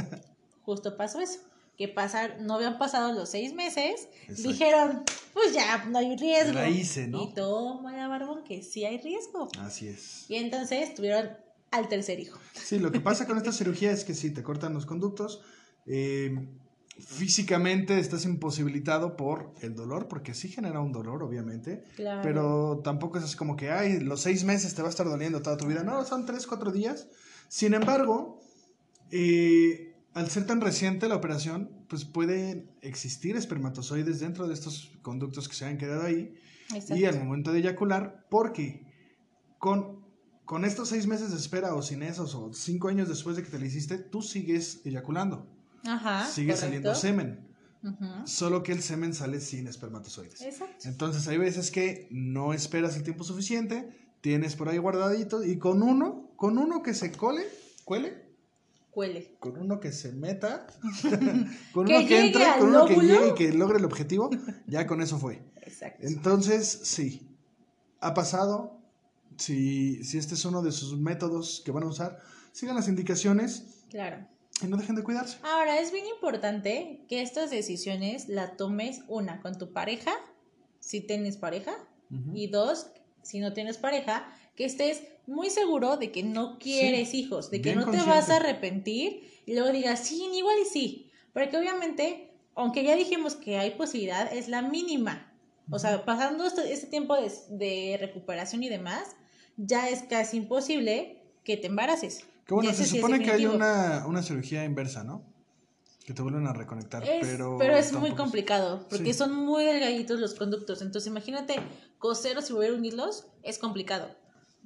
justo 0.63 0.97
pasó 0.97 1.21
eso. 1.21 1.41
Que 1.77 1.89
pasar, 1.89 2.39
no 2.41 2.55
habían 2.55 2.79
pasado 2.79 3.13
los 3.13 3.29
seis 3.29 3.53
meses, 3.53 4.09
Exacto. 4.29 4.43
dijeron, 4.49 5.03
pues 5.35 5.53
ya, 5.53 5.85
no 5.85 5.99
hay 5.99 6.17
riesgo. 6.17 6.55
La 6.55 6.69
hice, 6.71 7.07
¿no? 7.07 7.23
Y 7.25 7.35
toma 7.35 7.93
la 7.95 8.09
barbón 8.09 8.45
que 8.45 8.63
sí 8.63 8.85
hay 8.85 8.99
riesgo. 8.99 9.49
Así 9.59 9.89
es. 9.89 10.25
Y 10.31 10.37
entonces 10.37 10.95
tuvieron 10.95 11.31
al 11.71 11.89
tercer 11.89 12.19
hijo. 12.21 12.39
Sí, 12.55 12.79
lo 12.79 12.91
que 12.93 13.01
pasa 13.01 13.27
con 13.27 13.37
esta 13.37 13.53
cirugía 13.53 13.91
es 13.93 14.05
que 14.05 14.15
sí, 14.15 14.31
te 14.31 14.43
cortan 14.43 14.73
los 14.73 14.87
conductos. 14.87 15.43
eh, 15.87 16.35
físicamente 16.99 17.99
estás 17.99 18.25
imposibilitado 18.25 19.17
por 19.17 19.53
el 19.61 19.75
dolor, 19.75 20.09
porque 20.09 20.35
sí 20.35 20.49
genera 20.49 20.81
un 20.81 20.93
dolor, 20.93 21.23
obviamente. 21.23 21.85
Claro. 21.95 22.23
Pero 22.23 22.81
tampoco 22.83 23.19
es 23.19 23.25
así 23.25 23.37
como 23.37 23.55
que, 23.55 23.71
ay, 23.71 24.01
los 24.01 24.23
seis 24.23 24.45
meses 24.45 24.75
te 24.75 24.83
va 24.83 24.89
a 24.89 24.91
estar 24.91 25.07
doliendo 25.07 25.43
toda 25.43 25.57
tu 25.57 25.67
vida. 25.67 25.83
No, 25.83 26.05
son 26.05 26.25
tres, 26.25 26.47
cuatro 26.47 26.73
días. 26.73 27.07
Sin 27.49 27.75
embargo, 27.75 28.41
eh, 29.11 29.86
al 30.17 30.31
ser 30.31 30.47
tan 30.47 30.63
reciente 30.63 31.09
la 31.09 31.17
operación, 31.17 31.71
pues 31.91 32.07
pueden 32.07 32.71
existir 32.81 33.37
espermatozoides 33.37 34.19
dentro 34.21 34.49
de 34.49 34.55
estos 34.55 34.91
conductos 35.03 35.47
que 35.47 35.55
se 35.55 35.67
han 35.67 35.77
quedado 35.77 36.05
ahí. 36.05 36.35
Exacto. 36.75 36.97
Y 36.97 37.05
al 37.05 37.23
momento 37.23 37.53
de 37.53 37.59
eyacular, 37.59 38.27
porque 38.31 38.83
con, 39.59 40.07
con 40.47 40.65
estos 40.65 40.89
seis 40.89 41.07
meses 41.07 41.33
de 41.33 41.37
espera 41.37 41.75
o 41.75 41.83
sin 41.83 42.03
esos 42.03 42.35
o 42.35 42.51
cinco 42.55 42.89
años 42.89 43.11
después 43.11 43.37
de 43.37 43.43
que 43.43 43.51
te 43.51 43.59
lo 43.59 43.67
hiciste, 43.67 43.99
tú 43.99 44.23
sigues 44.23 44.81
eyaculando, 44.87 45.47
Ajá. 45.85 46.25
sigue 46.25 46.53
correcto. 46.55 46.67
saliendo 46.67 46.95
semen, 46.95 47.47
Ujú. 47.83 48.27
solo 48.27 48.63
que 48.63 48.73
el 48.73 48.81
semen 48.83 49.13
sale 49.13 49.39
sin 49.41 49.67
espermatozoides. 49.69 50.41
Exacto. 50.41 50.89
Entonces 50.89 51.29
hay 51.29 51.37
veces 51.37 51.71
que 51.71 52.09
no 52.11 52.55
esperas 52.55 52.97
el 52.97 53.03
tiempo 53.03 53.23
suficiente, 53.23 53.91
tienes 54.23 54.57
por 54.57 54.71
ahí 54.71 54.79
guardadito 54.79 55.45
y 55.45 55.59
con 55.59 55.83
uno, 55.83 56.33
con 56.37 56.57
uno 56.57 56.83
que 56.83 56.95
se 56.95 57.13
cole, 57.13 57.43
cuele, 57.85 58.26
Cuele. 58.97 59.37
con 59.41 59.59
uno 59.59 59.79
que 59.79 59.93
se 59.93 60.11
meta, 60.11 60.67
con 61.75 61.85
Que 61.85 61.99
uno 61.99 62.09
que 62.09 62.19
entre, 62.19 62.45
con 62.59 62.71
uno 62.71 62.87
que 62.87 62.95
llegue 62.95 63.29
y 63.29 63.35
que 63.35 63.53
logre 63.53 63.77
el 63.77 63.85
objetivo, 63.85 64.31
ya 64.67 64.87
con 64.87 65.03
eso 65.03 65.19
fue. 65.19 65.43
Exacto. 65.61 66.07
Entonces, 66.07 66.67
sí, 66.67 67.29
ha 68.01 68.15
pasado. 68.15 68.81
Si, 69.37 70.03
si 70.03 70.17
este 70.17 70.33
es 70.33 70.43
uno 70.47 70.63
de 70.63 70.73
sus 70.73 70.99
métodos 70.99 71.61
que 71.63 71.73
van 71.73 71.83
a 71.83 71.89
usar, 71.89 72.21
sigan 72.53 72.75
las 72.75 72.89
indicaciones. 72.89 73.85
Claro. 73.91 74.27
y 74.63 74.67
no 74.67 74.79
dejen 74.79 74.97
de 74.97 75.03
cuidarse. 75.03 75.41
Ahora, 75.43 75.79
es 75.79 75.93
bien 75.93 76.07
importante 76.07 77.05
que 77.07 77.21
estas 77.21 77.51
decisiones 77.51 78.31
las 78.31 78.57
tomes, 78.57 79.03
una, 79.09 79.43
con 79.43 79.59
tu 79.59 79.75
pareja, 79.75 80.13
si 80.81 81.03
tienes 81.03 81.37
pareja, 81.37 81.77
y 82.33 82.47
dos, 82.47 82.87
si 83.21 83.41
no 83.41 83.53
tienes 83.53 83.77
pareja, 83.77 84.27
que 84.55 84.65
estés 84.65 85.03
muy 85.27 85.51
seguro 85.51 85.97
de 85.97 86.11
que 86.13 86.23
no 86.23 86.59
quieres 86.59 87.15
hijos, 87.15 87.51
de 87.51 87.61
que 87.63 87.75
no 87.75 87.81
te 87.81 87.85
consciente. 87.87 88.11
vas 88.11 88.31
a 88.31 88.37
arrepentir 88.37 89.29
y 89.47 89.55
luego 89.55 89.71
digas, 89.73 90.01
sí, 90.01 90.23
igual 90.35 90.57
y 90.63 90.65
sí. 90.69 91.11
Porque 91.33 91.57
obviamente, 91.57 92.31
aunque 92.55 92.83
ya 92.85 92.95
dijimos 92.97 93.35
que 93.35 93.59
hay 93.59 93.73
posibilidad, 93.73 94.33
es 94.33 94.49
la 94.49 94.63
mínima. 94.63 95.33
O 95.71 95.79
sea, 95.81 96.05
pasando 96.05 96.47
este, 96.47 96.73
este 96.73 96.87
tiempo 96.87 97.17
de, 97.17 97.31
de 97.51 97.97
recuperación 98.01 98.63
y 98.63 98.69
demás, 98.69 99.17
ya 99.57 99.89
es 99.89 100.03
casi 100.05 100.37
imposible 100.37 101.23
que 101.45 101.57
te 101.57 101.67
embaraces. 101.67 102.25
Que 102.47 102.55
bueno, 102.55 102.71
se 102.73 102.83
ese 102.83 102.91
sí 102.93 102.97
supone 102.97 103.21
que 103.23 103.33
hay 103.33 103.47
una, 103.47 104.05
una 104.07 104.23
cirugía 104.23 104.65
inversa, 104.65 105.03
¿no? 105.03 105.25
Que 106.07 106.15
te 106.15 106.23
vuelven 106.23 106.47
a 106.47 106.53
reconectar, 106.53 107.03
Es- 107.03 107.19
pero... 107.27 107.57
pero, 107.59 107.77
es 107.77 107.93
muy 107.93 108.13
complicado, 108.13 108.87
porque 108.89 109.13
Sí. 109.13 109.19
son 109.19 109.35
muy 109.35 109.65
delgaditos 109.65 110.21
los 110.21 110.35
conductos. 110.35 110.81
Entonces, 110.83 111.09
imagínate 111.11 111.57
coserlos 111.99 112.49
y 112.51 112.53
volver 112.53 112.71
a 112.71 112.75
unirlos, 112.75 113.27
es 113.43 113.59
complicado. 113.59 114.15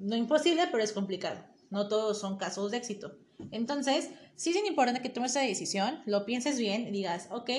No 0.00 0.16
imposible, 0.16 0.66
pero 0.72 0.82
es 0.82 0.92
complicado. 0.92 1.44
No 1.70 1.86
todos 1.86 2.18
son 2.18 2.38
casos 2.38 2.72
de 2.72 2.78
éxito. 2.78 3.16
Entonces, 3.52 4.10
sí 4.34 4.50
es 4.50 4.56
importante 4.66 5.02
que 5.02 5.08
tomes 5.08 5.32
esa 5.32 5.40
decisión, 5.40 6.00
lo 6.06 6.26
pienses 6.26 6.58
bien 6.58 6.86
y 6.88 6.90
digas, 6.90 7.28
ok, 7.30 7.50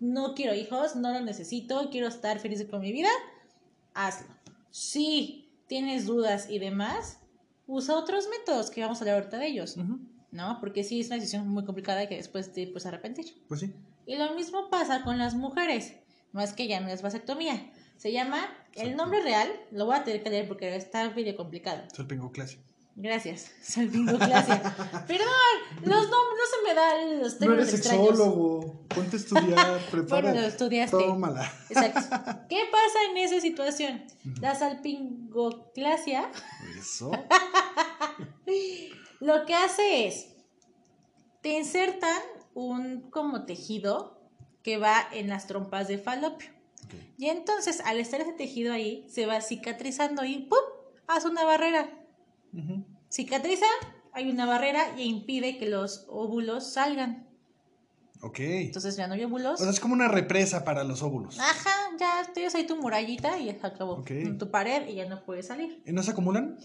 no 0.00 0.34
quiero 0.34 0.54
hijos, 0.54 0.96
no 0.96 1.12
los 1.12 1.22
necesito, 1.22 1.88
quiero 1.90 2.08
estar 2.08 2.38
feliz 2.40 2.66
con 2.68 2.80
mi 2.80 2.92
vida, 2.92 3.10
hazlo. 3.94 4.28
Si 4.70 5.50
tienes 5.66 6.06
dudas 6.06 6.50
y 6.50 6.58
demás, 6.58 7.20
usa 7.66 7.96
otros 7.96 8.28
métodos 8.28 8.70
que 8.70 8.80
vamos 8.80 8.98
a 8.98 9.02
hablar 9.02 9.16
ahorita 9.16 9.38
de 9.38 9.46
ellos, 9.46 9.76
¿no? 10.30 10.58
Porque 10.60 10.84
sí 10.84 11.00
es 11.00 11.06
una 11.06 11.16
decisión 11.16 11.48
muy 11.48 11.64
complicada 11.64 12.02
y 12.04 12.08
que 12.08 12.16
después 12.16 12.52
te 12.52 12.66
puedes 12.66 12.86
arrepentir. 12.86 13.34
Pues 13.48 13.60
sí. 13.60 13.72
Y 14.06 14.16
lo 14.16 14.34
mismo 14.34 14.68
pasa 14.70 15.02
con 15.02 15.18
las 15.18 15.34
mujeres, 15.34 15.94
más 16.32 16.52
que 16.52 16.66
ya 16.66 16.80
no 16.80 16.88
es 16.88 17.02
vasectomía. 17.02 17.70
Se 17.96 18.12
llama, 18.12 18.48
el 18.74 18.96
nombre 18.96 19.20
real, 19.22 19.50
lo 19.72 19.86
voy 19.86 19.96
a 19.96 20.04
tener 20.04 20.22
que 20.22 20.30
leer 20.30 20.48
porque 20.48 20.74
está 20.76 21.10
medio 21.10 21.36
complicado. 21.36 21.82
Salpingoclasia. 21.94 22.58
Gracias, 22.96 23.50
salpingoclasia. 23.62 24.60
Perdón, 25.06 25.28
los 25.82 26.02
nombres 26.10 26.38
no 26.38 26.46
se 26.50 26.68
me 26.68 26.74
dan 26.74 27.20
los 27.20 27.32
No 27.34 27.38
términos 27.38 27.68
eres 27.68 27.74
extraños. 27.80 28.08
sexólogo. 28.08 28.84
Ponte 28.88 29.16
a 29.16 29.18
estudiar, 29.18 29.80
prepara. 29.90 30.22
Bueno, 30.30 30.40
lo 30.42 30.46
estudiaste. 30.48 30.96
Tómala. 30.96 31.52
Exacto. 31.70 32.00
¿Qué 32.48 32.62
pasa 32.70 32.98
en 33.10 33.16
esa 33.16 33.40
situación? 33.40 34.04
La 34.40 34.54
salpingoclasia 34.54 36.30
Eso. 36.78 37.12
lo 39.20 39.46
que 39.46 39.54
hace 39.54 40.06
es, 40.08 40.28
te 41.42 41.50
insertan 41.56 42.18
un 42.54 43.10
como 43.10 43.46
tejido 43.46 44.20
que 44.62 44.76
va 44.78 45.06
en 45.12 45.28
las 45.28 45.46
trompas 45.46 45.88
de 45.88 45.96
falopio. 45.98 46.50
Y 47.18 47.26
entonces, 47.26 47.80
al 47.84 47.98
estar 47.98 48.20
ese 48.20 48.32
tejido 48.32 48.72
ahí, 48.72 49.06
se 49.08 49.26
va 49.26 49.40
cicatrizando 49.40 50.24
y 50.24 50.38
¡pum! 50.38 50.58
Hace 51.06 51.28
una 51.28 51.44
barrera. 51.44 51.90
Cicatriza, 53.10 53.66
hay 54.12 54.30
una 54.30 54.46
barrera 54.46 54.98
y 54.98 55.02
impide 55.02 55.58
que 55.58 55.68
los 55.68 56.06
óvulos 56.08 56.72
salgan. 56.72 57.28
Ok. 58.22 58.40
Entonces 58.40 58.96
ya 58.96 59.06
no 59.06 59.14
hay 59.14 59.24
óvulos. 59.24 59.60
O 59.60 59.64
sea, 59.64 59.72
es 59.72 59.80
como 59.80 59.94
una 59.94 60.08
represa 60.08 60.64
para 60.64 60.84
los 60.84 61.02
óvulos. 61.02 61.38
Ajá, 61.38 61.96
ya 61.98 62.30
tienes 62.34 62.54
ahí 62.54 62.66
tu 62.66 62.76
murallita 62.76 63.38
y 63.38 63.46
ya 63.46 63.58
se 63.58 63.66
acabó. 63.66 63.94
Ok. 63.94 64.10
En 64.10 64.38
tu 64.38 64.50
pared 64.50 64.88
y 64.88 64.94
ya 64.94 65.08
no 65.08 65.24
puedes 65.24 65.46
salir. 65.46 65.82
¿Y 65.86 65.92
no 65.92 66.02
se 66.02 66.10
acumulan? 66.10 66.58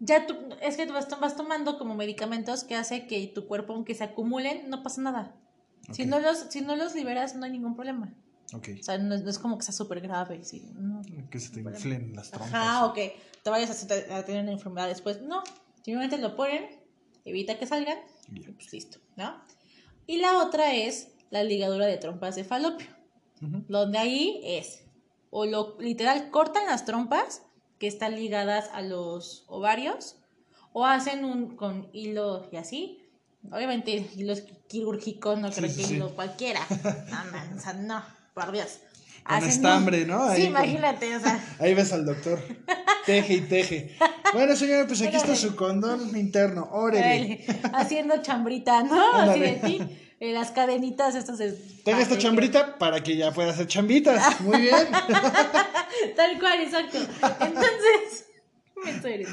Ya 0.00 0.26
tú, 0.26 0.34
es 0.60 0.76
que 0.76 0.86
tú 0.86 0.92
vas, 0.92 1.08
vas 1.20 1.36
tomando 1.36 1.78
como 1.78 1.94
medicamentos 1.94 2.64
que 2.64 2.74
hace 2.74 3.06
que 3.06 3.26
tu 3.28 3.46
cuerpo, 3.46 3.74
aunque 3.74 3.94
se 3.94 4.04
acumulen, 4.04 4.68
no 4.68 4.82
pasa 4.82 5.00
nada. 5.02 5.36
Si, 5.92 6.06
no 6.06 6.18
los, 6.18 6.38
si 6.50 6.62
no 6.62 6.76
los 6.76 6.94
liberas, 6.94 7.36
no 7.36 7.44
hay 7.44 7.52
ningún 7.52 7.74
problema. 7.74 8.14
Ok. 8.52 8.68
O 8.80 8.82
sea, 8.82 8.98
no, 8.98 9.14
es- 9.14 9.22
no 9.22 9.30
es 9.30 9.38
como 9.38 9.56
que 9.58 9.64
sea 9.64 9.74
súper 9.74 10.00
grave. 10.00 10.44
Sí, 10.44 10.70
no. 10.74 11.00
Que 11.30 11.40
se 11.40 11.50
te 11.50 11.60
inflen 11.60 12.14
las 12.14 12.30
trompas. 12.30 12.52
Ajá, 12.54 12.86
ok. 12.86 12.98
Te 13.42 13.50
vayas 13.50 13.86
a, 13.90 14.16
a 14.18 14.24
tener 14.24 14.42
una 14.42 14.52
enfermedad 14.52 14.88
después. 14.88 15.20
No, 15.22 15.42
simplemente 15.82 16.18
lo 16.18 16.36
ponen, 16.36 16.66
evita 17.24 17.58
que 17.58 17.66
salgan 17.66 17.98
y 18.32 18.40
pues 18.40 18.72
listo, 18.72 18.98
¿no? 19.16 19.42
Y 20.06 20.18
la 20.18 20.38
otra 20.42 20.74
es 20.74 21.08
la 21.30 21.42
ligadura 21.42 21.86
de 21.86 21.96
trompas 21.96 22.36
de 22.36 22.44
falopio, 22.44 22.86
Ujú. 23.42 23.64
donde 23.68 23.98
ahí 23.98 24.40
es, 24.44 24.84
o 25.30 25.46
lo 25.46 25.76
literal 25.80 26.30
cortan 26.30 26.66
las 26.66 26.84
trompas 26.84 27.42
que 27.78 27.86
están 27.86 28.14
ligadas 28.14 28.68
a 28.72 28.82
los 28.82 29.44
ovarios, 29.48 30.16
o 30.72 30.84
hacen 30.86 31.24
un 31.24 31.56
con 31.56 31.88
hilo 31.92 32.48
y 32.52 32.56
así. 32.56 33.00
Obviamente 33.50 34.08
hilos 34.16 34.42
quirúrgicos, 34.68 35.38
no 35.38 35.50
creo 35.50 35.68
sí, 35.70 35.76
que 35.76 35.84
sí. 35.86 35.94
hilo 35.96 36.14
cualquiera. 36.14 36.60
No, 37.10 37.32
man, 37.32 37.58
o 37.58 37.60
sea, 37.60 37.72
no, 37.74 38.02
por 38.34 38.52
Dios. 38.52 38.78
Con 39.24 39.36
Hacen 39.36 39.44
un- 39.48 39.50
estambre, 39.54 40.04
¿no? 40.04 40.24
Ahí 40.24 40.42
Sí, 40.42 40.46
imagínate, 40.48 41.16
o 41.16 41.20
sea. 41.20 41.42
Ahí 41.58 41.72
ves 41.74 41.92
al 41.92 42.04
doctor. 42.04 42.38
Teje 43.06 43.34
y 43.34 43.40
teje. 43.42 43.96
Bueno, 44.34 44.54
señora, 44.56 44.86
pues 44.86 45.00
aquí 45.02 45.16
está 45.16 45.34
su 45.34 45.56
condón 45.56 46.14
interno. 46.16 46.68
Órale. 46.72 47.44
Órale, 47.48 47.60
haciendo 47.72 48.20
chambrita, 48.22 48.82
¿no? 48.82 49.12
Así 49.14 49.40
de 49.40 49.52
ti. 49.64 49.80
eh, 50.20 50.32
las 50.32 50.50
cadenitas 50.50 51.14
estas 51.14 51.38
de... 51.38 51.52
Tenga 51.84 52.00
esta 52.02 52.18
chambrita 52.18 52.76
para 52.78 53.02
que 53.02 53.16
ya 53.16 53.32
pueda 53.32 53.50
hacer 53.52 53.66
chambitas. 53.66 54.40
Muy 54.42 54.60
bien. 54.60 54.88
Tal 56.16 56.38
cual, 56.38 56.60
exacto. 56.60 56.98
Entonces, 57.40 58.26
menso 58.84 59.08
eres. 59.08 59.28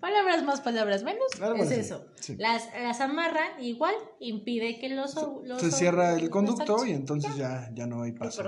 Palabras 0.00 0.42
más, 0.42 0.60
palabras 0.60 1.04
menos, 1.04 1.28
Algo 1.40 1.62
es 1.62 1.70
eso. 1.70 2.06
sí. 2.18 2.34
Las, 2.36 2.68
las 2.74 3.00
amarran, 3.00 3.62
igual 3.62 3.94
impide 4.18 4.78
que 4.78 4.88
los... 4.88 5.14
los 5.44 5.60
Se 5.60 5.70
cierra 5.70 6.14
el 6.14 6.28
conducto 6.28 6.84
y 6.84 6.90
entonces 6.90 7.36
ya, 7.36 7.70
ya 7.74 7.86
no 7.86 8.02
hay 8.02 8.12
paso. 8.12 8.42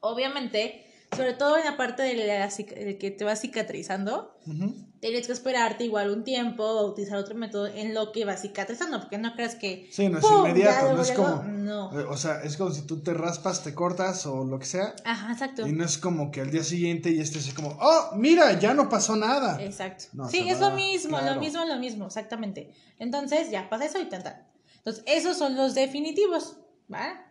Obviamente, 0.00 0.86
sobre 1.16 1.32
todo 1.34 1.56
en 1.56 1.64
la 1.64 1.76
parte 1.76 2.02
de 2.02 2.14
la 2.14 2.48
de 2.48 2.98
que 2.98 3.10
te 3.10 3.24
va 3.24 3.36
cicatrizando, 3.36 4.38
Ujú. 4.46 4.74
Tienes 5.00 5.26
que 5.26 5.32
esperarte 5.32 5.84
igual 5.84 6.10
un 6.10 6.24
tiempo 6.24 6.62
o 6.62 6.86
utilizar 6.90 7.16
otro 7.18 7.34
método 7.34 7.66
en 7.66 7.94
lo 7.94 8.12
que 8.12 8.24
va 8.26 8.36
cicatrizando, 8.36 9.00
porque 9.00 9.16
no 9.18 9.34
creas 9.34 9.54
que... 9.54 9.88
Sí, 9.90 10.08
no 10.08 10.18
es 10.18 10.24
¡pum! 10.24 10.40
inmediato, 10.46 10.92
no 10.94 11.02
es 11.02 11.12
como. 11.12 11.42
No. 11.44 11.98
eh, 11.98 12.04
O 12.08 12.16
sea, 12.16 12.42
es 12.42 12.56
como 12.56 12.70
si 12.70 12.82
tú 12.82 13.00
te 13.02 13.14
raspas, 13.14 13.64
te 13.64 13.74
cortas 13.74 14.26
o 14.26 14.44
lo 14.44 14.58
que 14.58 14.66
sea. 14.66 14.94
Ajá, 15.04 15.32
exacto. 15.32 15.66
Y 15.66 15.72
no 15.72 15.84
es 15.84 15.96
como 15.98 16.30
que 16.30 16.42
al 16.42 16.50
día 16.50 16.62
siguiente 16.62 17.14
ya 17.14 17.22
estés 17.22 17.44
así 17.46 17.52
como, 17.54 17.76
oh, 17.80 18.10
mira, 18.16 18.58
ya 18.58 18.74
no 18.74 18.88
pasó 18.88 19.16
nada. 19.16 19.62
Exacto. 19.62 20.04
No, 20.12 20.28
sí, 20.28 20.46
es 20.48 20.60
lo 20.60 20.70
mismo, 20.72 21.16
claro. 21.18 21.34
lo 21.34 21.40
mismo, 21.40 21.64
lo 21.64 21.78
mismo, 21.78 22.06
exactamente. 22.06 22.74
Entonces, 22.98 23.50
ya 23.50 23.68
pasa 23.70 23.86
eso 23.86 23.98
y 24.00 24.04
tan, 24.08 24.22
tan. 24.22 24.46
Entonces, 24.76 25.02
esos 25.06 25.36
son 25.38 25.56
los 25.56 25.74
definitivos, 25.74 26.58
¿va? 26.92 27.26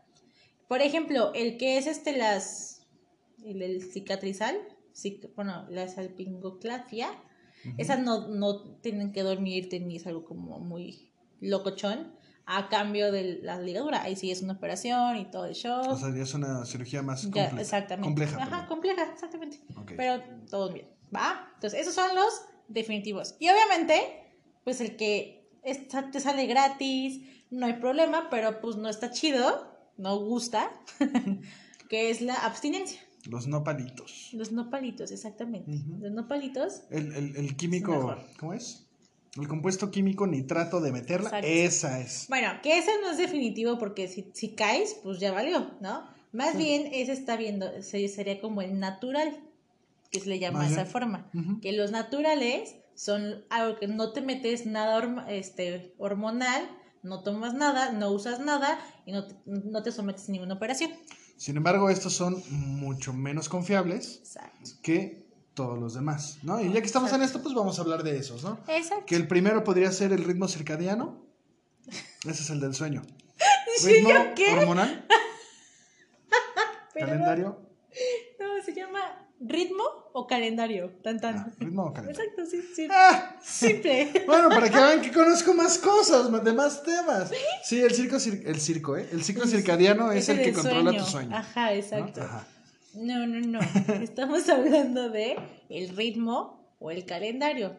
Por 0.68 0.82
ejemplo, 0.82 1.32
el 1.34 1.58
que 1.58 1.78
es 1.78 1.86
este, 1.88 2.18
las. 2.18 2.82
El, 3.44 3.62
el 3.62 3.82
cicatrizal, 3.82 4.58
cic- 4.96 5.34
bueno, 5.36 5.66
la 5.70 5.88
salpingoclafia, 5.88 7.10
esas 7.78 8.00
no, 8.00 8.28
no 8.30 8.76
tienen 8.82 9.12
que 9.12 9.24
dormirte 9.24 9.80
ni 9.80 9.98
es 9.98 10.08
algo 10.08 10.26
como 10.26 10.60
muy 10.60 11.12
locochón 11.42 12.14
a 12.46 12.68
cambio 12.70 13.12
de 13.12 13.40
la 13.44 13.60
ligadura. 13.60 14.02
Ahí 14.02 14.16
sí 14.16 14.32
es 14.32 14.42
una 14.42 14.54
operación 14.54 15.18
y 15.18 15.26
todo 15.30 15.46
el 15.46 15.54
show. 15.54 15.82
O 15.88 15.98
sea, 15.98 16.14
ya 16.16 16.24
es 16.24 16.34
una 16.34 16.66
cirugía 16.66 17.02
más 17.04 17.22
Ya, 17.24 17.28
compleja. 17.50 17.62
exactamente. 17.62 18.08
Compleja. 18.08 18.38
Ajá, 18.44 18.68
compleja, 18.68 19.04
exactamente. 19.14 19.62
Pero 19.96 20.24
todo 20.50 20.74
bien, 20.74 20.88
¿va? 21.16 21.52
Entonces, 21.56 21.80
esos 21.82 21.94
son 21.94 22.16
los 22.16 22.42
definitivos. 22.68 23.36
Y 23.40 23.50
obviamente, 23.50 24.02
pues 24.64 24.82
el 24.82 24.96
que 24.98 25.52
está- 25.64 26.10
te 26.10 26.20
sale 26.20 26.48
gratis, 26.48 27.22
no 27.52 27.66
hay 27.68 27.74
problema, 27.74 28.30
pero 28.32 28.62
pues 28.62 28.78
no 28.78 28.90
está 28.90 29.12
chido, 29.12 29.68
no 29.98 30.18
gusta, 30.20 30.72
que 31.90 32.10
es 32.10 32.22
la 32.22 32.34
abstinencia. 32.36 33.00
Los 33.28 33.48
nopalitos. 33.48 34.30
Los 34.34 34.52
nopalitos, 34.52 35.12
exactamente. 35.12 35.72
Los 36.00 36.12
nopalitos, 36.12 36.84
El, 36.90 37.14
el, 37.14 37.36
el 37.36 37.56
químico, 37.58 37.92
mejor. 37.92 38.20
¿cómo 38.40 38.54
es? 38.54 38.86
El 39.38 39.48
compuesto 39.48 39.92
químico 39.92 40.26
nitrato 40.26 40.82
de 40.82 40.92
meterla, 40.92 41.28
Exacto. 41.30 41.48
esa 41.48 42.00
es. 42.00 42.26
bueno, 42.30 42.50
que 42.64 42.78
ese 42.80 42.92
no 43.02 43.12
es 43.12 43.18
definitivo 43.18 43.78
porque 43.78 44.08
si, 44.08 44.32
si 44.34 44.56
caes, 44.56 44.98
pues 45.04 45.20
ya 45.20 45.32
valió, 45.32 45.72
¿no? 45.82 46.04
Más 46.32 46.58
bien, 46.58 46.90
ese 46.94 47.12
está 47.12 47.36
viendo, 47.38 47.82
se- 47.82 48.08
sería 48.08 48.40
como 48.42 48.62
el 48.62 48.80
natural, 48.80 49.40
que 50.12 50.20
se 50.20 50.30
le 50.30 50.40
llama 50.40 50.68
esa 50.68 50.86
forma. 50.86 51.30
Que 51.62 51.72
los 51.74 51.92
naturales 51.92 52.76
son 52.96 53.44
algo 53.50 53.78
que 53.80 53.88
no 53.88 54.14
te 54.14 54.22
metes 54.22 54.66
nada 54.66 55.00
horm- 55.00 55.26
este, 55.30 55.94
hormonal, 56.00 56.68
no 57.04 57.22
tomas 57.24 57.54
nada, 57.54 57.92
no 57.92 58.12
usas 58.12 58.40
nada 58.40 58.80
y 59.06 59.12
no 59.12 59.28
te, 59.28 59.36
no 59.46 59.84
te 59.84 59.92
sometes 59.92 60.28
a 60.30 60.32
ninguna 60.32 60.56
operación. 60.56 60.92
Sin 61.40 61.56
embargo, 61.56 61.90
estos 61.90 62.12
son 62.12 62.44
mucho 62.50 63.14
menos 63.14 63.48
confiables 63.48 64.18
Exacto. 64.18 64.72
que 64.84 65.26
todos 65.54 65.80
los 65.80 65.94
demás, 65.94 66.40
¿no? 66.44 66.60
Y 66.60 66.68
ya 66.74 66.82
que 66.82 66.86
estamos 66.86 67.14
en 67.14 67.22
esto, 67.22 67.42
pues 67.42 67.56
vamos 67.56 67.80
a 67.80 67.82
hablar 67.82 68.04
de 68.04 68.18
esos, 68.18 68.44
¿no? 68.44 68.60
Exacto. 68.68 69.06
Que 69.06 69.16
el 69.16 69.26
primero 69.26 69.64
podría 69.64 69.90
ser 69.94 70.12
el 70.12 70.26
ritmo 70.26 70.50
circadiano. 70.50 71.24
Ese 72.26 72.44
es 72.44 72.50
el 72.50 72.60
del 72.60 72.76
sueño. 72.76 73.04
Ritmo 73.86 74.10
¿yo 74.10 74.36
qué? 74.36 74.54
hormonal, 74.54 75.08
calendario. 76.94 77.58
No, 78.38 78.62
se 78.62 78.74
llama 78.76 79.19
¿Ritmo 79.42 79.84
o 80.14 80.28
calendario? 80.28 80.90
Tan 81.02 81.20
tan. 81.20 81.38
Ah, 81.38 81.48
ritmo 81.60 81.84
o 81.86 81.94
calendario. 81.94 82.22
Exacto, 82.30 82.46
sí, 82.50 82.62
sí. 82.76 82.88
Ah, 82.92 83.38
Simple. 83.42 84.12
Bueno, 84.28 84.50
para 84.50 84.70
que 84.70 84.76
vean 84.78 85.02
que 85.02 85.12
conozco 85.12 85.54
más 85.54 85.78
cosas, 85.78 86.30
más- 86.30 86.44
de 86.44 86.54
más 86.54 86.84
temas. 86.84 87.32
Sí, 87.64 87.80
el 87.82 87.92
circo, 87.94 88.18
cir- 88.18 88.44
el 88.46 88.60
circo, 88.60 88.98
¿eh? 88.98 89.08
El 89.12 89.24
ciclo 89.24 89.46
circadiano 89.48 90.12
es 90.12 90.28
el 90.30 90.42
que 90.42 90.52
controla 90.54 90.92
sueño. 90.92 91.04
tu 91.06 91.10
sueño. 91.10 91.36
Ajá, 91.38 91.66
¿no? 91.68 91.72
exacto. 91.72 92.22
Ajá. 92.22 92.48
No, 92.96 93.26
no, 93.28 93.40
no. 93.40 93.60
Estamos 94.02 94.50
hablando 94.50 95.10
de 95.10 95.38
el 95.70 95.96
ritmo 95.96 96.76
o 96.80 96.92
el 96.92 97.06
calendario. 97.06 97.78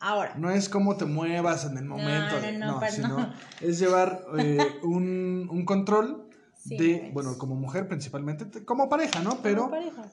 Ahora, 0.00 0.34
No 0.36 0.50
es 0.50 0.68
cómo 0.68 0.96
te 0.96 1.04
muevas 1.06 1.64
en 1.64 1.78
el 1.78 1.84
momento, 1.84 2.36
no, 2.36 2.40
de- 2.40 2.52
no, 2.58 2.80
no, 2.80 2.90
sino 2.90 3.08
no. 3.08 3.34
es 3.60 3.78
llevar 3.78 4.22
eh, 4.38 4.58
un, 4.82 5.48
un 5.50 5.64
control 5.64 6.28
Sí, 6.66 6.76
de, 6.78 6.98
pues. 7.00 7.12
bueno, 7.14 7.36
como 7.38 7.54
mujer 7.56 7.86
principalmente, 7.88 8.46
te- 8.46 8.64
como 8.64 8.88
pareja, 8.88 9.22
¿no? 9.22 9.42
Pero 9.42 9.68
pareja. 9.70 10.10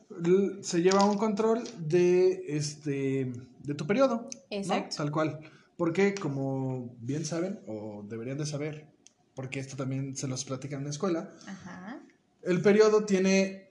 se 0.61 0.81
lleva 0.81 1.05
un 1.05 1.17
control 1.17 1.63
de 1.79 2.43
este 2.47 3.31
de 3.63 3.73
tu 3.75 3.87
periodo, 3.87 4.15
¿no? 4.23 4.29
Exacto. 4.49 4.95
Tal 4.97 5.11
cual. 5.11 5.39
Porque 5.77 6.13
como 6.15 6.93
bien 6.99 7.25
saben 7.25 7.59
o 7.67 8.03
deberían 8.07 8.37
de 8.37 8.45
saber, 8.45 8.87
porque 9.33 9.59
esto 9.59 9.75
también 9.77 10.15
se 10.15 10.27
los 10.27 10.43
platican 10.45 10.79
en 10.79 10.85
la 10.85 10.89
escuela, 10.91 11.31
Ajá. 11.47 12.01
el 12.43 12.61
periodo 12.61 13.05
tiene 13.05 13.69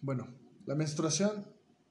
bueno, 0.00 0.28
la 0.66 0.74
menstruación 0.74 1.46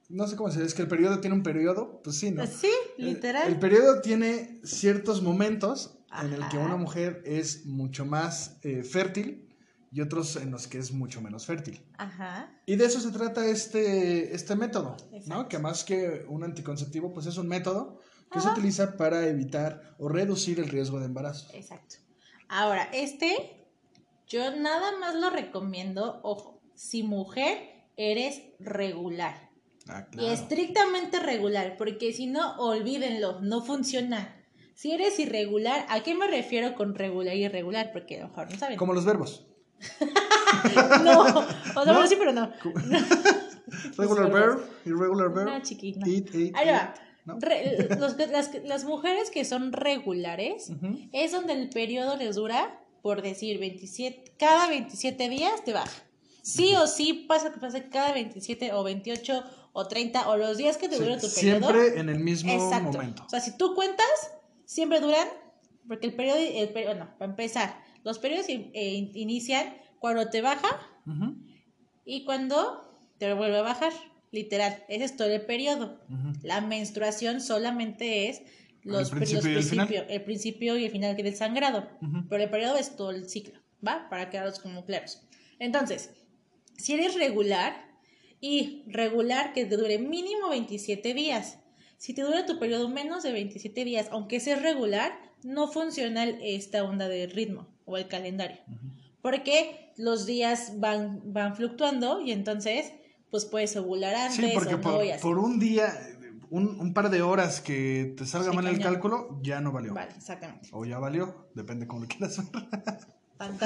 no 0.08 0.26
sé 0.26 0.36
cómo 0.36 0.50
se 0.50 0.56
dice, 0.58 0.66
es 0.68 0.74
que 0.74 0.82
el 0.82 0.88
periodo 0.88 1.20
tiene 1.20 1.34
un 1.36 1.42
periodo, 1.42 2.02
pues 2.04 2.16
sí, 2.16 2.30
¿no? 2.30 2.46
Sí, 2.46 2.70
literal. 2.98 3.46
El, 3.46 3.54
el 3.54 3.58
periodo 3.58 4.00
tiene 4.02 4.60
ciertos 4.62 5.22
momentos 5.22 5.96
en 6.22 6.34
el 6.34 6.46
que 6.50 6.58
una 6.58 6.76
mujer 6.76 7.22
es 7.24 7.64
mucho 7.64 8.04
más 8.04 8.58
eh, 8.62 8.82
fértil 8.82 9.48
y 9.92 10.00
otros 10.00 10.36
en 10.36 10.50
los 10.50 10.66
que 10.66 10.78
es 10.78 10.90
mucho 10.90 11.20
menos 11.20 11.44
fértil. 11.44 11.84
Ajá. 11.98 12.50
Y 12.64 12.76
de 12.76 12.86
eso 12.86 12.98
se 12.98 13.10
trata 13.10 13.46
este, 13.46 14.34
este 14.34 14.56
método, 14.56 14.96
¿no? 15.26 15.48
Que 15.48 15.58
más 15.58 15.84
que 15.84 16.24
un 16.28 16.44
anticonceptivo, 16.44 17.12
pues 17.12 17.26
es 17.26 17.36
un 17.36 17.46
método 17.46 18.00
que 18.30 18.40
se 18.40 18.48
utiliza 18.48 18.96
para 18.96 19.28
evitar 19.28 19.94
o 19.98 20.08
reducir 20.08 20.58
el 20.60 20.68
riesgo 20.68 20.98
de 20.98 21.04
embarazo. 21.04 21.46
Exacto. 21.52 21.96
Ahora, 22.48 22.88
este, 22.94 23.66
yo 24.26 24.56
nada 24.56 24.98
más 24.98 25.14
lo 25.14 25.28
recomiendo, 25.28 26.20
ojo, 26.22 26.62
si 26.74 27.02
mujer 27.02 27.58
eres 27.98 28.40
regular. 28.58 29.50
Ah, 29.88 30.06
Y 30.12 30.26
estrictamente 30.26 31.20
regular, 31.20 31.76
porque 31.76 32.14
si 32.14 32.26
no, 32.28 32.56
olvídenlo, 32.56 33.42
no 33.42 33.62
funciona. 33.62 34.38
Si 34.74 34.92
eres 34.92 35.18
irregular, 35.18 35.84
¿a 35.90 36.02
qué 36.02 36.14
me 36.14 36.28
refiero 36.28 36.74
con 36.74 36.94
regular 36.94 37.36
y 37.36 37.44
irregular? 37.44 37.90
Porque 37.92 38.16
a 38.16 38.22
lo 38.22 38.28
mejor 38.28 38.50
no 38.50 38.58
saben. 38.58 38.78
Como 38.78 38.94
los 38.94 39.04
verbos. 39.04 39.51
No, 41.04 41.20
o 41.22 41.24
sea, 41.42 41.84
¿No? 41.84 41.84
bueno, 41.94 42.06
sí, 42.06 42.16
pero 42.18 42.32
no. 42.32 42.52
Regular 43.96 44.30
verb, 44.30 44.60
irregular 44.84 45.32
verb. 45.32 45.46
No, 45.48 45.62
chiqui, 45.62 45.92
no. 45.94 46.06
Eat, 46.06 46.34
eat, 46.34 46.54
Ahí 46.56 46.68
va. 46.70 46.94
¿no? 47.24 47.38
Re- 47.40 47.88
los 47.98 48.14
que- 48.14 48.26
las, 48.26 48.50
las 48.64 48.84
mujeres 48.84 49.30
que 49.30 49.44
son 49.44 49.72
regulares 49.72 50.70
Ujú. 50.70 50.98
es 51.12 51.32
donde 51.32 51.52
el 51.54 51.68
periodo 51.70 52.16
les 52.16 52.34
dura, 52.36 52.80
por 53.02 53.22
decir, 53.22 53.58
27, 53.58 54.34
cada 54.38 54.68
27 54.68 55.28
días 55.28 55.64
te 55.64 55.72
baja. 55.72 56.02
Sí 56.42 56.74
o 56.74 56.86
sí 56.88 57.24
pasa 57.28 57.52
que 57.52 57.60
pase 57.60 57.88
cada 57.88 58.12
27 58.12 58.72
o 58.72 58.82
28 58.82 59.44
o 59.72 59.86
30 59.88 60.28
o 60.28 60.36
los 60.36 60.56
días 60.58 60.76
que 60.76 60.88
te 60.88 60.96
Sí, 60.96 61.02
dure 61.02 61.16
tu 61.18 61.32
periodo. 61.32 61.70
siempre 61.70 62.00
en 62.00 62.08
el 62.08 62.18
mismo 62.18 62.52
Exacto. 62.52 62.92
momento. 62.92 63.22
O 63.24 63.28
sea, 63.28 63.40
si 63.40 63.56
tú 63.56 63.74
cuentas, 63.74 64.06
siempre 64.64 65.00
duran, 65.00 65.28
porque 65.86 66.06
el 66.08 66.14
periodo, 66.14 66.38
el 66.38 66.68
periodo, 66.70 66.94
no, 66.96 67.16
para 67.18 67.30
empezar, 67.30 67.80
los 68.04 68.18
periodos 68.18 68.48
in- 68.48 68.70
eh, 68.74 68.90
in- 68.94 69.10
inician 69.14 69.74
cuando 70.00 70.28
te 70.30 70.40
baja 70.40 70.68
y 72.04 72.24
cuando 72.24 73.08
te 73.18 73.32
vuelve 73.34 73.58
a 73.58 73.62
bajar. 73.62 73.92
Literal, 74.30 74.82
ese 74.88 75.04
es 75.04 75.16
todo 75.16 75.28
el 75.28 75.42
periodo. 75.42 76.00
La 76.42 76.60
menstruación 76.60 77.40
solamente 77.40 78.28
es 78.28 78.42
los, 78.82 79.10
El 79.12 79.16
principio 79.18 79.50
y 79.50 79.54
el 79.56 79.62
final. 79.62 79.86
principio- 79.86 80.14
el 80.14 80.22
principio 80.24 80.76
y 80.78 80.84
el 80.86 80.90
final 80.90 81.16
del 81.16 81.36
sangrado. 81.36 81.88
Ujú. 82.00 82.28
Pero 82.28 82.42
el 82.42 82.50
periodo 82.50 82.76
es 82.78 82.96
todo 82.96 83.10
el 83.10 83.28
ciclo, 83.28 83.60
¿va? 83.86 84.08
Para 84.08 84.30
quedaros 84.30 84.58
como 84.58 84.84
claros. 84.86 85.22
Entonces, 85.58 86.10
si 86.78 86.94
eres 86.94 87.14
regular 87.14 87.74
y 88.40 88.82
regular 88.88 89.52
que 89.52 89.66
te 89.66 89.76
dure 89.76 89.98
mínimo 89.98 90.48
27 90.48 91.14
días. 91.14 91.58
Si 91.98 92.12
te 92.14 92.22
dura 92.22 92.44
tu 92.46 92.58
periodo 92.58 92.88
menos 92.88 93.22
de 93.22 93.30
27 93.30 93.84
días, 93.84 94.08
aunque 94.10 94.40
seas 94.40 94.60
regular, 94.62 95.12
no 95.44 95.68
funciona 95.68 96.24
esta 96.24 96.84
onda 96.84 97.08
de 97.08 97.26
ritmo 97.26 97.68
o 97.84 97.96
el 97.96 98.08
calendario. 98.08 98.58
Porque 99.20 99.92
los 99.96 100.26
días 100.26 100.74
van, 100.80 101.32
van 101.32 101.54
fluctuando 101.56 102.20
y 102.20 102.32
entonces 102.32 102.92
pues 103.30 103.44
puedes 103.46 103.74
ovular 103.76 104.14
antes 104.14 104.36
Sí, 104.36 104.50
porque 104.52 104.74
o 104.74 104.78
no 104.78 105.20
por, 105.20 105.38
un 105.38 105.58
día, 105.58 105.86
un, 106.50 106.78
un 106.80 106.92
par 106.92 107.08
de 107.08 107.22
horas 107.22 107.60
que 107.60 108.14
te 108.16 108.26
salga 108.26 108.50
Sí, 108.50 108.56
mal 108.56 108.66
el 108.66 108.76
cañón. 108.78 108.92
cálculo, 108.92 109.40
ya 109.42 109.60
no 109.60 109.72
valió. 109.72 109.94
Vale, 109.94 110.12
exactamente. 110.16 110.68
O 110.72 110.84
ya 110.84 110.98
valió, 110.98 111.50
depende 111.54 111.86
cómo 111.86 112.02
lo 112.02 112.08
quieras 112.08 112.38
ver. 112.52 112.62
Tan. 113.38 113.56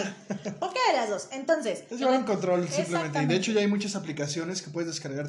Cualquiera 0.59 0.93
de 0.93 0.97
las 0.97 1.11
dos. 1.11 1.29
Entonces, 1.33 1.85
Es 1.91 1.99
llevar 1.99 2.19
un 2.19 2.25
control 2.25 2.69
simplemente. 2.69 3.23
Y 3.23 3.27
de 3.27 3.37
hecho 3.37 3.53
ya 3.53 3.61
hay 3.61 3.67
muchas 3.67 3.95
aplicaciones 3.95 4.63
que 4.63 4.71
puedes 4.71 4.89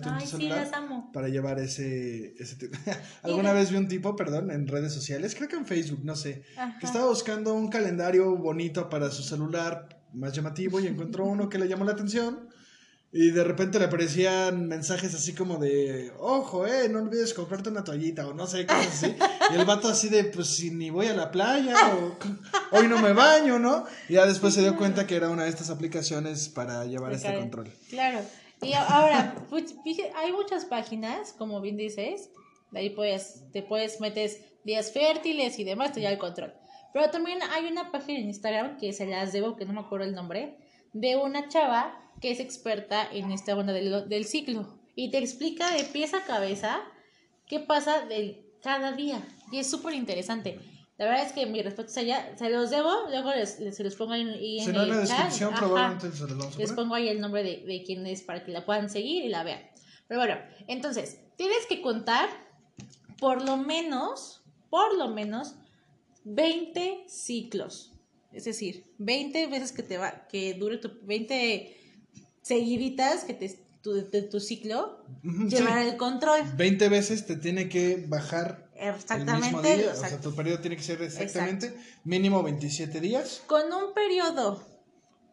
en 0.10 0.14
Ay, 0.16 0.24
tu 0.24 0.26
sí, 0.26 0.32
celular 0.38 0.60
las 0.66 0.74
amo. 0.74 1.12
para 1.12 1.28
llevar 1.28 1.60
ese, 1.60 2.34
ese 2.40 2.56
tipo. 2.56 2.78
Alguna 3.24 3.54
vez 3.54 3.72
vi 3.72 3.78
un 3.78 3.88
tipo, 3.88 4.16
perdón, 4.16 4.52
en 4.52 4.68
redes 4.68 4.94
sociales, 4.94 5.36
creo 5.36 5.50
que 5.50 5.56
en 5.56 5.66
Facebook, 5.66 6.02
no 6.04 6.16
sé, 6.16 6.44
Ajá. 6.58 6.78
que 6.80 6.86
estaba 6.86 7.08
buscando 7.08 7.54
un 7.54 7.70
calendario 7.70 8.36
bonito 8.38 8.90
para 8.90 9.12
su 9.12 9.24
celular 9.24 9.90
más 10.14 10.34
llamativo 10.34 10.80
y 10.80 10.88
encontró 10.88 11.26
uno 11.26 11.50
que 11.50 11.58
le 11.60 11.68
llamó 11.68 11.86
la 11.86 11.92
atención. 11.92 12.50
Y 13.12 13.32
de 13.32 13.44
repente 13.44 13.80
le 13.80 13.86
aparecían 13.86 14.68
mensajes 14.68 15.14
así 15.16 15.34
como 15.34 15.58
de, 15.58 16.12
ojo, 16.20 16.68
eh, 16.68 16.90
no 16.90 17.00
olvides 17.00 17.34
comprarte 17.34 17.70
una 17.70 17.84
toallita 17.84 18.28
o 18.28 18.34
no 18.34 18.48
sé, 18.48 18.66
cosas 18.66 18.88
así. 18.88 19.16
Y 19.52 19.56
el 19.56 19.66
vato 19.66 19.88
así 19.88 20.10
de, 20.10 20.26
pues 20.26 20.48
si 20.48 20.72
ni 20.72 20.90
voy 20.90 21.08
a 21.08 21.14
la 21.14 21.32
playa 21.32 21.74
o 21.96 22.18
hoy 22.78 22.88
no 22.90 23.00
me 23.00 23.14
baño, 23.14 23.60
¿no? 23.60 23.86
Y 24.10 24.14
ya 24.14 24.26
después 24.26 24.54
se 24.54 24.62
dio 24.62 24.76
cuenta 24.76 25.08
que 25.08 25.16
era 25.16 25.30
una 25.30 25.44
de 25.44 25.50
estas 25.50 25.70
aplicaciones 25.70 26.50
para 26.50 26.86
llevar 26.86 27.14
este 27.14 27.34
control. 27.34 27.72
Claro. 27.90 28.20
Y 28.62 28.74
ahora, 28.74 29.36
pues, 29.50 29.76
hay 30.16 30.32
muchas 30.34 30.66
páginas, 30.66 31.32
como 31.32 31.62
bien 31.62 31.78
dices, 31.78 32.30
de 32.72 32.80
ahí 32.80 32.90
puedes, 32.90 33.44
te 33.54 33.62
puedes 33.62 34.02
metes 34.02 34.42
días 34.66 34.92
fértiles 34.92 35.58
y 35.60 35.64
demás, 35.64 35.94
te 35.94 36.02
lleva 36.02 36.12
el 36.12 36.18
control. 36.18 36.54
Pero 36.94 37.10
también 37.10 37.40
hay 37.52 37.68
una 37.68 37.92
página 37.92 38.20
en 38.20 38.26
Instagram 38.26 38.78
que 38.78 38.92
se 38.92 39.06
las 39.06 39.32
debo, 39.32 39.56
que 39.56 39.66
no 39.66 39.74
me 39.74 39.80
acuerdo 39.80 40.06
el 40.06 40.14
nombre, 40.14 40.58
de 40.94 41.16
una 41.16 41.48
chava 41.48 42.04
que 42.22 42.32
es 42.32 42.40
experta 42.40 43.08
en 43.12 43.32
esta 43.32 43.56
onda 43.56 43.74
del, 43.74 44.08
del 44.10 44.26
ciclo. 44.26 44.80
Y 44.96 45.12
te 45.12 45.18
explica 45.20 45.72
de 45.76 45.84
pies 45.84 46.14
a 46.14 46.24
cabeza 46.24 46.82
qué 47.46 47.60
pasa 47.60 48.06
del, 48.06 48.46
cada 48.62 48.92
día. 48.94 49.26
Y 49.52 49.60
es 49.60 49.70
súper 49.70 49.94
interesante. 49.94 50.60
La 50.98 51.06
verdad 51.06 51.26
es 51.28 51.32
que 51.34 51.46
mi 51.46 51.62
respuesta 51.62 51.92
es 51.92 51.98
allá, 52.08 52.36
se 52.38 52.50
los 52.50 52.72
debo, 52.72 52.92
luego 53.10 53.32
les, 53.32 53.60
les- 53.60 53.76
se 53.76 53.84
los 53.84 53.94
pongo 53.96 54.14
ahí 54.14 54.22
en, 54.22 54.34
Si 54.64 54.70
en 54.72 54.76
la 54.78 54.88
chat. 54.88 55.18
descripción 55.18 55.54
probablemente 55.54 56.12
se 56.12 56.24
los 56.24 56.38
vamos 56.38 56.56
a 56.56 56.60
Les 56.60 56.72
pongo 56.72 56.96
ahí 56.96 57.08
el 57.10 57.22
nombre 57.22 57.44
de, 57.44 57.64
de 57.68 57.84
quién 57.84 58.08
es 58.08 58.24
para 58.24 58.44
que 58.44 58.52
la 58.52 58.66
puedan 58.66 58.90
seguir 58.90 59.24
y 59.24 59.30
la 59.30 59.44
vean. 59.44 59.62
Pero 60.08 60.20
bueno, 60.22 60.38
entonces, 60.68 61.20
tienes 61.36 61.68
que 61.70 61.82
contar 61.84 62.28
por 63.20 63.44
lo 63.46 63.58
menos, 63.58 64.42
por 64.72 64.98
lo 64.98 65.10
menos, 65.10 65.54
20 66.24 67.06
ciclos. 67.08 67.94
Es 68.34 68.46
decir, 68.46 68.86
20 68.98 69.48
veces 69.48 69.72
que 69.72 69.84
te 69.84 69.98
va, 69.98 70.28
que 70.28 70.54
dure 70.56 70.78
tu, 70.78 70.92
20 71.04 71.78
seguiditas 72.48 73.24
que 73.26 73.34
te, 73.34 73.50
tu, 73.82 73.94
de 73.94 74.22
tu 74.22 74.40
ciclo, 74.40 75.04
Ujú, 75.24 75.50
llevar 75.50 75.84
sí. 75.84 75.90
el 75.90 75.98
control. 75.98 76.42
20 76.56 76.90
veces 76.90 77.26
te 77.26 77.36
tiene 77.36 77.68
que 77.68 78.06
bajar 78.08 78.70
el 78.76 78.86
mismo 78.86 78.96
Exactamente. 78.96 79.78
día. 79.78 79.92
O 79.92 79.96
sea, 79.96 80.22
tu 80.22 80.34
periodo 80.34 80.60
tiene 80.60 80.78
que 80.78 80.84
ser 80.84 81.02
exactamente 81.02 81.74
mínimo 82.04 82.42
27 82.44 83.02
días. 83.02 83.42
Con 83.48 83.72
un 83.74 83.94
periodo 83.94 84.64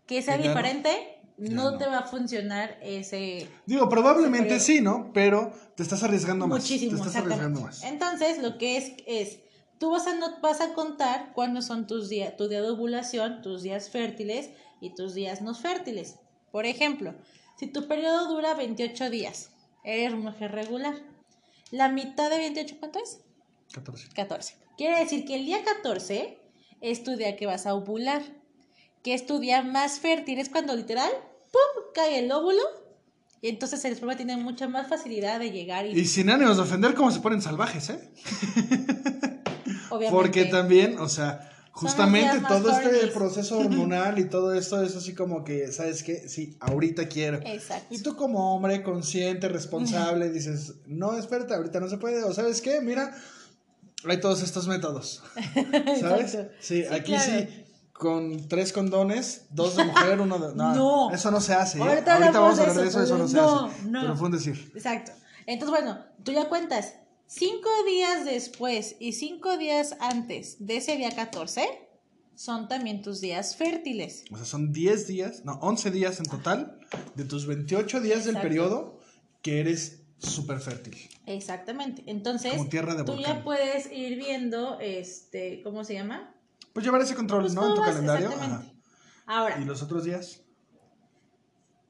que 0.07 0.22
sea 0.22 0.38
diferente, 0.38 1.20
no, 1.38 1.72
no. 1.72 1.79
te 1.79 1.87
va 1.87 1.98
a 2.00 2.07
funcionar 2.07 2.79
ese, 2.83 3.48
Digo, 3.66 3.88
probablemente 3.88 4.57
Ese 4.57 4.66
sí, 4.66 4.81
¿no? 4.81 5.12
Pero 5.12 5.53
te 5.77 5.83
estás 5.83 6.03
arriesgando 6.03 6.46
más. 6.46 6.61
Muchísimo, 6.61 6.90
Te 6.90 6.96
estás 6.96 7.14
exactamente. 7.14 7.44
arriesgando 7.44 7.61
más. 7.61 7.85
Entonces, 7.85 8.42
lo 8.42 8.59
que 8.59 8.77
es 8.77 8.92
es, 9.07 9.38
tú 9.79 9.90
vas 9.90 10.07
a, 10.07 10.14
no, 10.14 10.40
vas 10.40 10.61
a 10.61 10.74
contar 10.74 11.33
cuándo 11.33 11.62
son 11.62 11.87
tus 11.87 12.09
días, 12.09 12.37
tu 12.37 12.48
día 12.48 12.61
de 12.61 12.70
ovulación, 12.70 13.40
tus 13.42 13.62
días 13.62 13.90
fértiles 13.90 14.50
y 14.81 14.94
tus 14.94 15.14
días 15.14 15.42
no 15.42 15.55
fértiles. 15.55 16.16
Por 16.55 16.67
ejemplo, 16.67 17.17
si 17.59 17.67
tu 17.67 17.88
periodo 17.88 18.29
dura 18.29 18.55
28 18.55 19.11
días, 19.11 19.51
eres 19.83 20.14
mujer 20.14 20.53
regular. 20.53 20.95
¿La 21.73 21.88
mitad 21.88 22.31
de 22.31 22.38
28 22.38 22.77
cuánto 22.79 23.01
es? 23.01 23.19
14. 23.73 24.11
14. 24.14 24.57
Quiere 24.77 25.01
decir 25.01 25.25
que 25.25 25.35
el 25.35 25.47
día 25.47 25.64
14 25.64 26.38
es 26.81 27.03
tu 27.03 27.17
día 27.17 27.35
que 27.35 27.47
vas 27.47 27.67
a 27.67 27.75
ovular, 27.75 28.23
que 29.03 29.14
es 29.14 29.27
tu 29.27 29.40
día 29.40 29.62
más 29.62 29.99
fértil, 29.99 30.38
es 30.38 30.49
cuando 30.49 30.77
literal, 30.77 31.11
¡pum!, 31.51 31.87
cae 31.93 32.21
el 32.21 32.31
óvulo 32.31 32.62
y 33.43 33.49
entonces 33.49 33.85
el 33.85 33.93
esperma 33.93 34.17
tiene 34.17 34.37
mucha 34.37 34.69
más 34.69 34.87
facilidad 34.87 35.40
de 35.40 35.51
llegar 35.51 35.87
y, 35.87 35.99
Y 35.99 36.05
sin 36.05 36.31
ánimos 36.31 36.57
de 36.57 36.62
ofender, 36.62 36.95
cómo 36.95 37.11
se 37.11 37.19
ponen 37.19 37.43
salvajes, 37.43 37.90
¿eh? 37.90 38.12
obviamente... 39.90 40.11
Porque 40.12 40.45
también, 40.45 41.01
o 41.01 41.09
sea, 41.09 41.51
Justamente 41.77 42.41
todo 42.47 42.71
este 42.71 43.09
proceso 43.09 43.59
hormonal 43.61 44.19
y 44.21 44.29
todo 44.29 44.55
esto 44.55 44.81
es 44.83 44.95
así 44.95 45.13
como 45.13 45.43
que, 45.43 45.73
¿sabes 45.73 46.05
qué? 46.05 46.29
Sí, 46.29 46.57
ahorita 46.61 47.09
quiero. 47.09 47.41
Exacto. 47.45 47.93
Y 47.93 48.01
tú 48.01 48.15
como 48.17 48.55
hombre 48.55 48.83
consciente, 48.85 49.49
responsable, 49.49 50.31
dices, 50.31 50.75
no, 50.87 51.17
espérate, 51.19 51.53
ahorita 51.55 51.81
no 51.81 51.89
se 51.89 51.99
puede. 51.99 52.23
O 52.23 52.33
¿sabes 52.33 52.61
qué? 52.61 52.81
Mira, 52.81 53.13
hay 54.09 54.21
todos 54.21 54.43
estos 54.43 54.69
métodos. 54.69 55.25
¿Sabes? 56.01 56.31
Sí, 56.33 56.39
Sí, 56.61 56.85
aquí 56.85 57.13
claro. 57.13 57.25
sí, 57.25 57.65
con 57.93 58.47
tres 58.49 58.73
condones, 58.73 59.47
dos 59.51 59.77
de 59.77 59.85
mujer, 59.85 60.21
uno 60.21 60.39
de... 60.39 60.55
No, 60.55 60.75
No. 60.75 61.11
eso 61.11 61.31
no 61.33 61.41
se 61.41 61.55
hace. 61.55 61.79
¿eh? 61.79 61.83
Ahorita 61.83 62.19
vamos 62.19 62.59
a 62.59 62.63
hablar 62.63 62.77
de 62.77 62.89
eso, 62.89 63.03
eso, 63.03 63.03
eso 63.03 63.19
no 63.19 63.27
se 63.29 63.37
no, 63.37 63.67
hace. 63.67 63.83
no. 63.87 64.01
Pero 64.01 64.17
fue 64.17 64.27
un 64.27 64.33
decir. 64.33 64.71
Exacto. 64.77 65.11
Entonces, 65.47 65.71
bueno, 65.83 65.99
tú 66.23 66.31
ya 66.33 66.49
cuentas. 66.49 66.95
Cinco 67.37 67.68
días 67.85 68.25
después 68.25 68.94
y 69.01 69.12
cinco 69.12 69.57
días 69.57 69.97
antes 69.99 70.64
de 70.64 70.77
ese 70.77 70.97
día 70.97 71.11
14 71.11 71.66
son 72.37 72.68
también 72.68 73.03
tus 73.03 73.20
días 73.20 73.57
fértiles. 73.57 74.25
O 74.31 74.37
sea, 74.37 74.44
son 74.47 74.73
10 74.73 75.09
días, 75.09 75.44
no, 75.44 75.55
11 75.61 75.90
días 75.90 76.20
en 76.20 76.27
total, 76.27 76.79
de 77.16 77.25
tus 77.25 77.47
28 77.47 78.01
días 78.01 78.25
del 78.25 78.37
periodo, 78.40 79.01
que 79.42 79.59
eres 79.59 80.03
súper 80.18 80.61
fértil. 80.61 80.97
Exactamente. 81.27 82.05
Entonces, 82.07 82.53
Como 82.53 82.68
tierra 82.68 82.94
de 82.94 83.03
tú 83.03 83.14
volcán. 83.14 83.38
ya 83.38 83.44
puedes 83.44 83.90
ir 83.90 84.16
viendo, 84.16 84.79
este, 84.79 85.61
¿cómo 85.64 85.83
se 85.83 85.94
llama? 85.94 86.35
Pues 86.73 86.85
llevar 86.87 87.01
ese 87.03 87.16
control, 87.16 87.42
Pues 87.42 87.55
¿no? 87.55 87.68
En 87.68 87.75
tu 87.75 87.81
vas- 87.81 87.90
calendario. 87.90 88.29
Ajá. 88.31 88.64
Ahora, 89.27 89.59
¿Y 89.61 89.64
los 89.64 89.83
otros 89.83 90.05
días? 90.05 90.42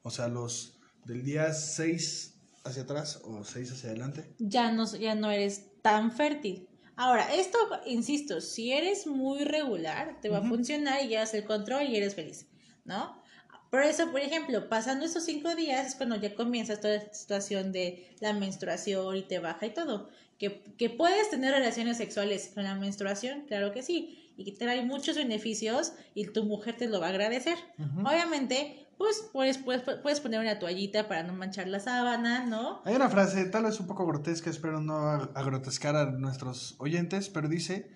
O 0.01 0.09
sea, 0.09 0.27
los 0.27 0.79
del 1.05 1.23
día 1.23 1.53
6 1.53 2.34
hacia 2.65 2.83
atrás 2.83 3.21
o 3.23 3.43
6 3.43 3.71
hacia 3.71 3.89
adelante. 3.91 4.33
ya 4.39 4.71
no, 4.71 4.85
ya 4.97 5.15
no 5.15 5.31
eres 5.31 5.81
tan 5.81 6.11
fértil. 6.11 6.67
Ahora, 6.97 7.33
esto, 7.33 7.57
insisto, 7.85 8.41
si 8.41 8.71
eres 8.71 9.05
muy 9.05 9.43
regular, 9.43 10.19
te 10.21 10.29
va 10.29 10.39
a 10.39 10.47
funcionar 10.47 11.03
y 11.03 11.09
llevas 11.09 11.33
el 11.33 11.43
control 11.43 11.83
y 11.83 11.97
eres 11.97 12.15
feliz, 12.15 12.47
¿no? 12.85 13.21
Por 13.69 13.83
eso, 13.83 14.09
por 14.11 14.21
ejemplo, 14.21 14.69
pasando 14.69 15.05
esos 15.05 15.25
cinco 15.25 15.53
días 15.55 15.87
es 15.87 15.95
cuando 15.95 16.15
ya 16.15 16.33
comienzas 16.33 16.79
toda 16.79 16.95
esta 16.95 17.13
situación 17.13 17.73
de 17.73 18.15
la 18.21 18.31
menstruación 18.31 19.17
y 19.17 19.23
te 19.23 19.39
baja 19.39 19.65
y 19.65 19.73
todo. 19.73 20.09
Que, 20.39 20.63
que 20.77 20.89
puedes 20.89 21.29
tener 21.29 21.53
relaciones 21.53 21.97
sexuales 21.97 22.51
con 22.53 22.63
la 22.63 22.75
menstruación, 22.75 23.45
claro 23.47 23.73
que 23.73 23.83
sí, 23.83 24.31
y 24.37 24.45
que 24.45 24.51
trae 24.51 24.81
muchos 24.83 25.15
beneficios 25.17 25.93
y 26.13 26.25
tu 26.27 26.45
mujer 26.45 26.77
te 26.77 26.87
lo 26.87 26.99
va 26.99 27.07
a 27.07 27.09
agradecer. 27.09 27.57
Obviamente, 27.99 28.84
pues 28.97 29.29
puedes, 29.33 29.57
puedes, 29.57 29.81
puedes 30.01 30.19
poner 30.19 30.39
una 30.39 30.57
toallita 30.59 31.07
para 31.07 31.23
no 31.23 31.33
manchar 31.33 31.67
la 31.67 31.79
sábana, 31.79 32.45
¿no? 32.45 32.81
Hay 32.85 32.95
una 32.95 33.09
frase, 33.09 33.45
tal 33.45 33.63
vez 33.63 33.79
un 33.79 33.87
poco 33.87 34.05
grotesca, 34.05 34.49
espero 34.49 34.79
no 34.79 34.93
ag- 34.99 35.31
agrotescar 35.35 35.95
a 35.95 36.05
nuestros 36.11 36.75
oyentes, 36.79 37.29
pero 37.29 37.47
dice 37.49 37.89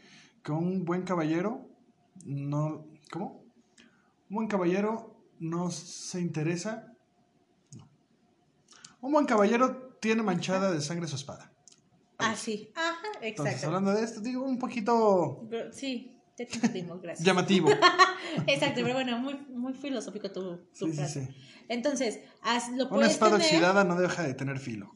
que 0.43 0.51
un 0.51 0.85
buen 0.85 1.03
caballero 1.03 1.69
no... 2.25 2.85
¿Cómo? 3.11 3.43
Un 4.29 4.35
buen 4.35 4.47
caballero 4.47 5.23
no 5.39 5.71
se 5.71 6.19
interesa... 6.19 6.85
No. 7.77 7.87
Un 9.01 9.11
buen 9.13 9.25
caballero 9.25 9.97
tiene 10.01 10.21
manchada 10.23 10.71
de 10.71 10.81
sangre 10.81 11.07
su 11.07 11.15
espada. 11.15 11.51
Ah, 12.17 12.35
sí. 12.35 12.71
Ajá, 12.75 12.97
Entonces, 13.21 13.55
exacto. 13.55 13.67
hablando 13.67 13.93
de 13.97 14.03
esto, 14.03 14.19
digo 14.19 14.43
un 14.43 14.59
poquito 14.59 15.47
Sí, 15.71 16.18
ya 16.39 16.45
te 16.47 16.55
entendimos, 16.55 17.01
gracias. 17.01 17.25
llamativo. 17.25 17.69
Exacto, 18.47 18.81
pero 18.83 18.93
bueno, 18.93 19.17
muy, 19.19 19.35
muy 19.49 19.73
filosófico 19.73 20.31
tu, 20.31 20.57
tu 20.57 20.85
Sí, 20.85 20.91
sí, 20.91 20.97
frase. 20.97 21.25
sí. 21.27 21.35
Entonces, 21.67 22.19
haz- 22.41 22.69
lo 22.71 22.83
Una 22.85 22.89
puedes 22.89 23.11
espada 23.11 23.37
tener, 23.37 23.45
oxidada 23.47 23.83
no 23.83 23.99
deja 23.99 24.23
de 24.23 24.33
tener 24.33 24.59
filo. 24.59 24.93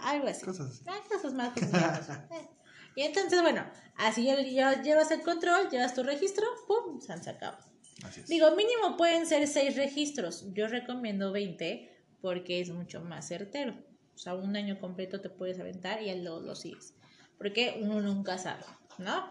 Algo 0.00 0.28
así. 0.28 0.44
Cosas 0.46 0.70
así. 0.70 0.84
Ah, 0.86 0.98
cosas 1.10 1.34
más, 1.34 1.52
cosas. 1.52 2.08
Eh. 2.32 2.48
Y 2.96 3.02
entonces, 3.02 3.42
bueno, 3.42 3.64
así 3.96 4.24
ya, 4.24 4.40
ya 4.40 4.80
llevas 4.82 5.10
el 5.10 5.20
control, 5.22 5.68
llevas 5.68 5.94
tu 5.94 6.02
registro, 6.04 6.46
pum, 6.68 7.00
se 7.00 7.12
han 7.12 7.22
sacado. 7.24 7.58
Así 8.04 8.20
es. 8.20 8.28
Digo, 8.28 8.54
mínimo 8.56 8.96
pueden 8.96 9.26
ser 9.26 9.46
seis 9.48 9.74
registros. 9.76 10.46
Yo 10.54 10.68
recomiendo 10.68 11.32
20 11.32 11.90
porque 12.22 12.60
es 12.60 12.70
mucho 12.70 13.02
más 13.02 13.26
certero. 13.28 13.74
O 14.14 14.18
sea, 14.18 14.34
un 14.36 14.54
año 14.56 14.78
completo 14.80 15.20
te 15.20 15.28
puedes 15.28 15.58
aventar 15.58 16.02
y 16.02 16.14
lo, 16.22 16.40
lo 16.40 16.54
sigues. 16.54 16.94
Porque 17.36 17.80
uno 17.82 18.00
nunca 18.00 18.38
sabe, 18.38 18.62
¿no? 18.98 19.28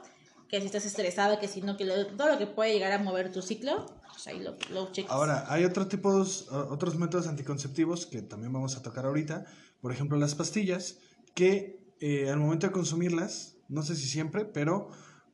Que 0.54 0.60
si 0.60 0.68
estás 0.68 0.86
estresado, 0.86 1.40
que 1.40 1.48
si 1.48 1.62
no, 1.64 1.78
que 1.78 1.84
lo- 1.84 2.06
todo 2.16 2.30
lo 2.32 2.38
que 2.38 2.46
puede 2.46 2.74
llegar 2.74 2.92
a 2.92 3.00
mover 3.00 3.32
tu 3.32 3.42
ciclo, 3.42 3.88
pues 4.12 4.28
ahí 4.28 4.40
lo, 4.40 4.56
lo 4.72 4.92
checas. 4.92 5.12
Ahora, 5.12 5.46
hay 5.52 5.66
otro 5.66 5.88
tipos, 5.88 6.48
otros 6.52 6.96
métodos 6.96 7.26
anticonceptivos 7.26 8.06
que 8.06 8.22
también 8.22 8.54
vamos 8.54 8.78
a 8.78 8.84
tocar 8.84 9.08
ahorita. 9.08 9.46
Por 9.82 9.92
ejemplo, 9.92 10.16
las 10.20 10.36
pastillas, 10.36 11.00
que 11.34 11.80
eh, 12.02 12.30
al 12.30 12.38
momento 12.38 12.68
de 12.68 12.72
consumirlas, 12.72 13.56
no 13.68 13.82
sé 13.82 13.96
si 13.96 14.06
siempre, 14.06 14.46
pero 14.46 14.90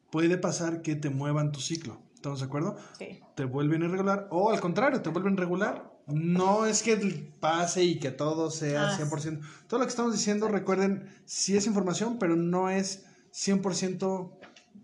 puede 0.10 0.38
pasar 0.38 0.82
que 0.82 0.96
te 0.96 1.10
muevan 1.10 1.52
tu 1.52 1.60
ciclo. 1.60 2.02
¿Estamos 2.16 2.40
de 2.40 2.46
acuerdo? 2.46 2.78
Sí. 2.98 3.20
Te 3.36 3.44
vuelven 3.44 3.82
irregular 3.84 4.30
o 4.32 4.52
al 4.52 4.62
contrario, 4.62 5.02
te 5.02 5.10
vuelven 5.10 5.36
regular. 5.36 5.92
No 6.08 6.66
es 6.66 6.82
que 6.82 6.96
pase 7.42 7.84
y 7.84 8.00
que 8.00 8.12
todo 8.12 8.52
sea 8.52 8.88
Ah, 8.92 8.98
100%. 8.98 9.42
Todo 9.68 9.82
lo 9.82 9.86
que 9.86 9.90
estamos 9.90 10.14
diciendo, 10.14 10.48
recuerden, 10.48 11.14
sí 11.26 11.58
es 11.58 11.68
información, 11.68 12.20
pero 12.20 12.38
no 12.38 12.70
es 12.70 13.04
100%... 13.34 14.39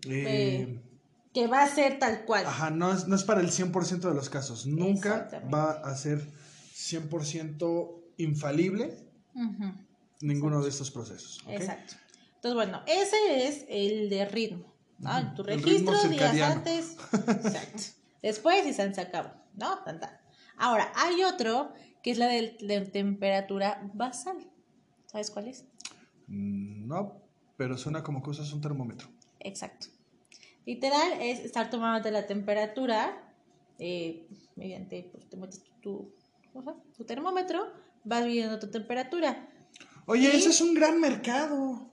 Eh, 0.06 0.62
Eh, 0.62 0.82
Que 1.32 1.46
va 1.48 1.62
a 1.62 1.68
ser 1.68 1.98
tal 1.98 2.24
cual. 2.24 2.46
Ajá, 2.46 2.70
no 2.70 2.92
es, 2.92 3.06
no 3.08 3.14
es 3.14 3.24
para 3.24 3.40
el 3.42 3.50
100% 3.50 4.08
de 4.08 4.14
los 4.14 4.30
casos. 4.30 4.66
Nunca 4.66 5.28
va 5.52 5.72
a 5.72 5.94
ser 5.96 6.26
100% 6.74 8.02
infalible 8.18 8.96
ninguno 10.22 10.62
de 10.62 10.68
estos 10.70 10.90
procesos. 10.90 11.42
Exacto. 11.48 11.94
Entonces, 12.36 12.54
bueno, 12.54 12.82
ese 12.86 13.48
es 13.48 13.64
el 13.68 14.08
de 14.08 14.24
ritmo. 14.26 14.74
¿no? 14.98 15.10
Ujú, 15.18 15.34
Tu 15.34 15.42
el 15.50 15.62
ritmo 15.62 15.92
registro, 15.92 16.10
días 16.32 16.40
antes. 16.56 16.96
Exacto. 17.12 17.82
Después 18.22 18.66
y 18.66 18.72
se 18.72 18.82
acabó. 19.00 19.30
¿No? 19.54 19.78
Tan, 19.84 20.00
tan. 20.00 20.10
Ahora, 20.56 20.90
hay 20.96 21.22
otro 21.22 21.72
que 22.02 22.12
es 22.12 22.18
la 22.18 22.28
de, 22.28 22.56
de 22.60 22.80
temperatura 22.82 23.82
basal. 23.94 24.38
¿Sabes 25.06 25.30
cuál 25.30 25.48
es? 25.48 25.64
Mm, 26.28 26.86
No, 26.88 27.20
pero 27.58 27.76
suena 27.76 28.02
como 28.02 28.22
que 28.22 28.30
usas 28.30 28.52
un 28.52 28.60
termómetro. 28.60 29.08
Exacto. 29.40 29.88
Literal 30.66 31.20
es 31.20 31.38
estar 31.40 31.70
tomando 31.70 32.10
la 32.10 32.26
temperatura 32.26 33.16
eh, 33.78 34.26
mediante, 34.56 35.08
pues 35.12 35.28
te 35.28 35.36
metes 35.36 35.62
tu, 35.80 36.12
¿cómo 36.52 36.64
se 36.64 36.70
llama? 36.70 36.82
tu 36.96 37.04
termómetro, 37.04 37.72
vas 38.02 38.26
viendo 38.26 38.58
tu 38.58 38.68
temperatura. 38.68 39.48
Oye, 40.06 40.30
¿Sí? 40.32 40.38
ese 40.38 40.50
es 40.50 40.60
un 40.60 40.74
gran 40.74 41.00
mercado. 41.00 41.88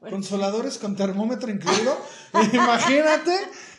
Bueno, 0.00 0.16
Consoladores 0.16 0.78
con 0.78 0.96
termómetro 0.96 1.50
incluido. 1.50 1.96
Imagínate. 2.54 3.32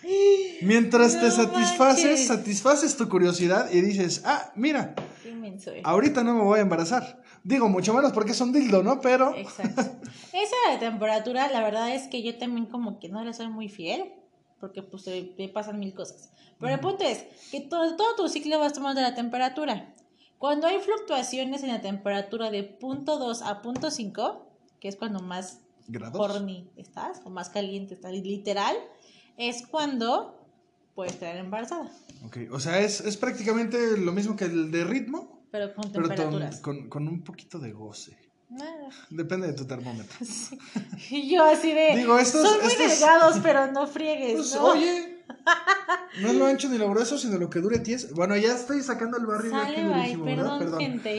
Mientras 0.61 1.19
te 1.19 1.31
satisfaces, 1.31 2.05
manches. 2.05 2.27
satisfaces 2.27 2.95
tu 2.95 3.09
curiosidad 3.09 3.71
y 3.71 3.81
dices, 3.81 4.21
ah, 4.25 4.51
mira, 4.55 4.93
qué 5.23 5.29
inmenso 5.29 5.71
ahorita 5.83 6.23
no 6.23 6.35
me 6.35 6.43
voy 6.43 6.59
a 6.59 6.61
embarazar. 6.61 7.22
Digo, 7.43 7.67
mucho 7.67 7.93
menos 7.93 8.13
porque 8.13 8.31
es 8.31 8.41
un 8.41 8.53
dildo, 8.53 8.83
¿no? 8.83 9.01
Pero 9.01 9.35
Exacto. 9.35 9.81
Esa 10.33 10.71
de 10.71 10.77
temperatura, 10.79 11.51
la 11.51 11.61
verdad 11.61 11.93
es 11.93 12.07
que 12.07 12.23
yo 12.23 12.37
también 12.37 12.65
como 12.67 12.99
que 12.99 13.09
no 13.09 13.23
le 13.23 13.33
soy 13.33 13.47
muy 13.47 13.69
fiel, 13.69 14.13
porque 14.59 14.81
pues 14.81 15.03
te, 15.03 15.23
te 15.23 15.49
pasan 15.49 15.79
mil 15.79 15.93
cosas. 15.93 16.31
Pero 16.59 16.73
el 16.73 16.79
punto 16.79 17.03
es 17.03 17.25
que 17.51 17.59
todo, 17.61 17.95
todo 17.97 18.15
tu 18.15 18.29
ciclo 18.29 18.59
vas 18.59 18.73
tomando 18.73 19.01
la 19.01 19.13
temperatura. 19.13 19.93
Cuando 20.37 20.67
hay 20.67 20.79
fluctuaciones 20.79 21.63
en 21.63 21.69
la 21.69 21.81
temperatura 21.81 22.49
de 22.49 22.63
punto 22.63 23.17
2 23.17 23.41
a 23.41 23.61
punto 23.61 23.91
5, 23.91 24.45
que 24.79 24.87
es 24.87 24.95
cuando 24.95 25.19
más 25.19 25.59
grados. 25.87 26.19
horny 26.19 26.69
estás, 26.77 27.21
o 27.25 27.29
más 27.29 27.49
caliente 27.49 27.93
estás, 27.93 28.13
literal, 28.13 28.75
es 29.37 29.65
cuando 29.67 30.39
puedes 30.95 31.15
quedar 31.15 31.37
embarazada, 31.37 31.91
Ok, 32.25 32.37
o 32.51 32.59
sea, 32.59 32.79
es, 32.79 33.01
es 33.01 33.17
prácticamente 33.17 33.97
lo 33.97 34.13
mismo 34.13 34.35
que 34.35 34.45
el 34.45 34.71
de 34.71 34.85
ritmo, 34.85 35.32
pero 35.53 35.73
con 35.75 35.91
pero 35.91 36.07
temperaturas. 36.09 36.59
con, 36.61 36.89
con 36.89 37.07
un 37.07 37.23
poquito 37.23 37.59
de 37.59 37.71
goce. 37.71 38.17
Ah, 38.59 38.89
Depende 39.11 39.45
de 39.47 39.53
tu 39.53 39.65
termómetro. 39.65 40.17
Y 41.11 41.29
yo 41.33 41.43
así 41.43 41.71
de, 41.73 41.95
Digo, 41.95 42.17
estos- 42.17 42.41
son 42.47 42.59
muy 42.63 42.71
estos- 42.71 42.89
delgados, 42.99 43.39
pero 43.43 43.71
no 43.71 43.85
friegues, 43.87 44.35
Pues, 44.35 44.55
¿no? 44.55 44.65
oye, 44.65 45.23
no 46.21 46.27
es 46.29 46.35
lo 46.35 46.45
ancho 46.47 46.69
ni 46.69 46.77
lo 46.79 46.89
grueso, 46.89 47.17
sino 47.19 47.37
lo 47.37 47.49
que 47.51 47.59
dure 47.59 47.79
ties. 47.79 48.11
Bueno, 48.13 48.35
ya 48.35 48.55
estoy 48.55 48.81
sacando 48.81 49.17
el 49.17 49.25
barrio 49.27 49.51
que 49.51 49.57
Sale, 49.57 50.17
bye, 50.17 50.35
perdón, 50.35 50.79
gente. 50.79 51.09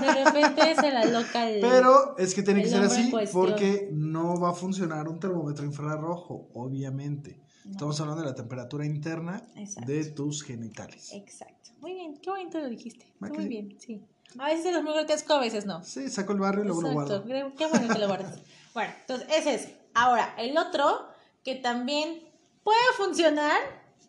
De 0.00 0.24
repente 0.24 0.74
se 0.76 0.90
la 0.92 1.04
loca 1.06 1.48
el... 1.50 1.60
Pero 1.60 2.16
es 2.18 2.34
que 2.34 2.42
tiene 2.42 2.62
que 2.62 2.68
ser 2.68 2.82
así 2.82 3.12
porque 3.32 3.88
no 3.92 4.38
va 4.40 4.50
a 4.50 4.54
funcionar 4.54 5.08
un 5.08 5.18
termómetro 5.18 5.64
infrarrojo, 5.64 6.48
obviamente. 6.54 7.40
Estamos 7.70 8.00
hablando 8.00 8.22
de 8.22 8.28
la 8.28 8.34
temperatura 8.34 8.84
interna 8.84 9.42
Exacto. 9.56 9.90
de 9.92 10.04
tus 10.06 10.42
genitales. 10.42 11.12
Exacto. 11.12 11.70
Muy 11.80 11.94
bien, 11.94 12.16
qué 12.18 12.30
bonito 12.30 12.58
lo 12.60 12.68
dijiste. 12.68 13.06
¿Va 13.22 13.28
que 13.28 13.38
Muy 13.38 13.48
bien, 13.48 13.76
sí. 13.80 14.04
A 14.38 14.46
veces 14.46 14.66
eres 14.66 14.82
muy 14.82 14.94
grotesco, 14.94 15.34
a 15.34 15.40
veces 15.40 15.66
no. 15.66 15.82
Sí, 15.84 16.08
saco 16.08 16.32
el 16.32 16.40
barrio 16.40 16.64
y 16.64 16.66
luego 16.66 16.82
lo 16.82 16.92
guardo. 16.92 17.24
qué 17.24 17.66
bueno 17.66 17.92
que 17.92 17.98
lo 17.98 18.06
guardas. 18.06 18.38
bueno, 18.74 18.92
entonces 19.00 19.28
ese 19.36 19.54
es. 19.54 19.68
Ahora, 19.94 20.34
el 20.38 20.56
otro 20.56 21.06
que 21.44 21.56
también 21.56 22.22
puede 22.62 22.78
funcionar, 22.96 23.58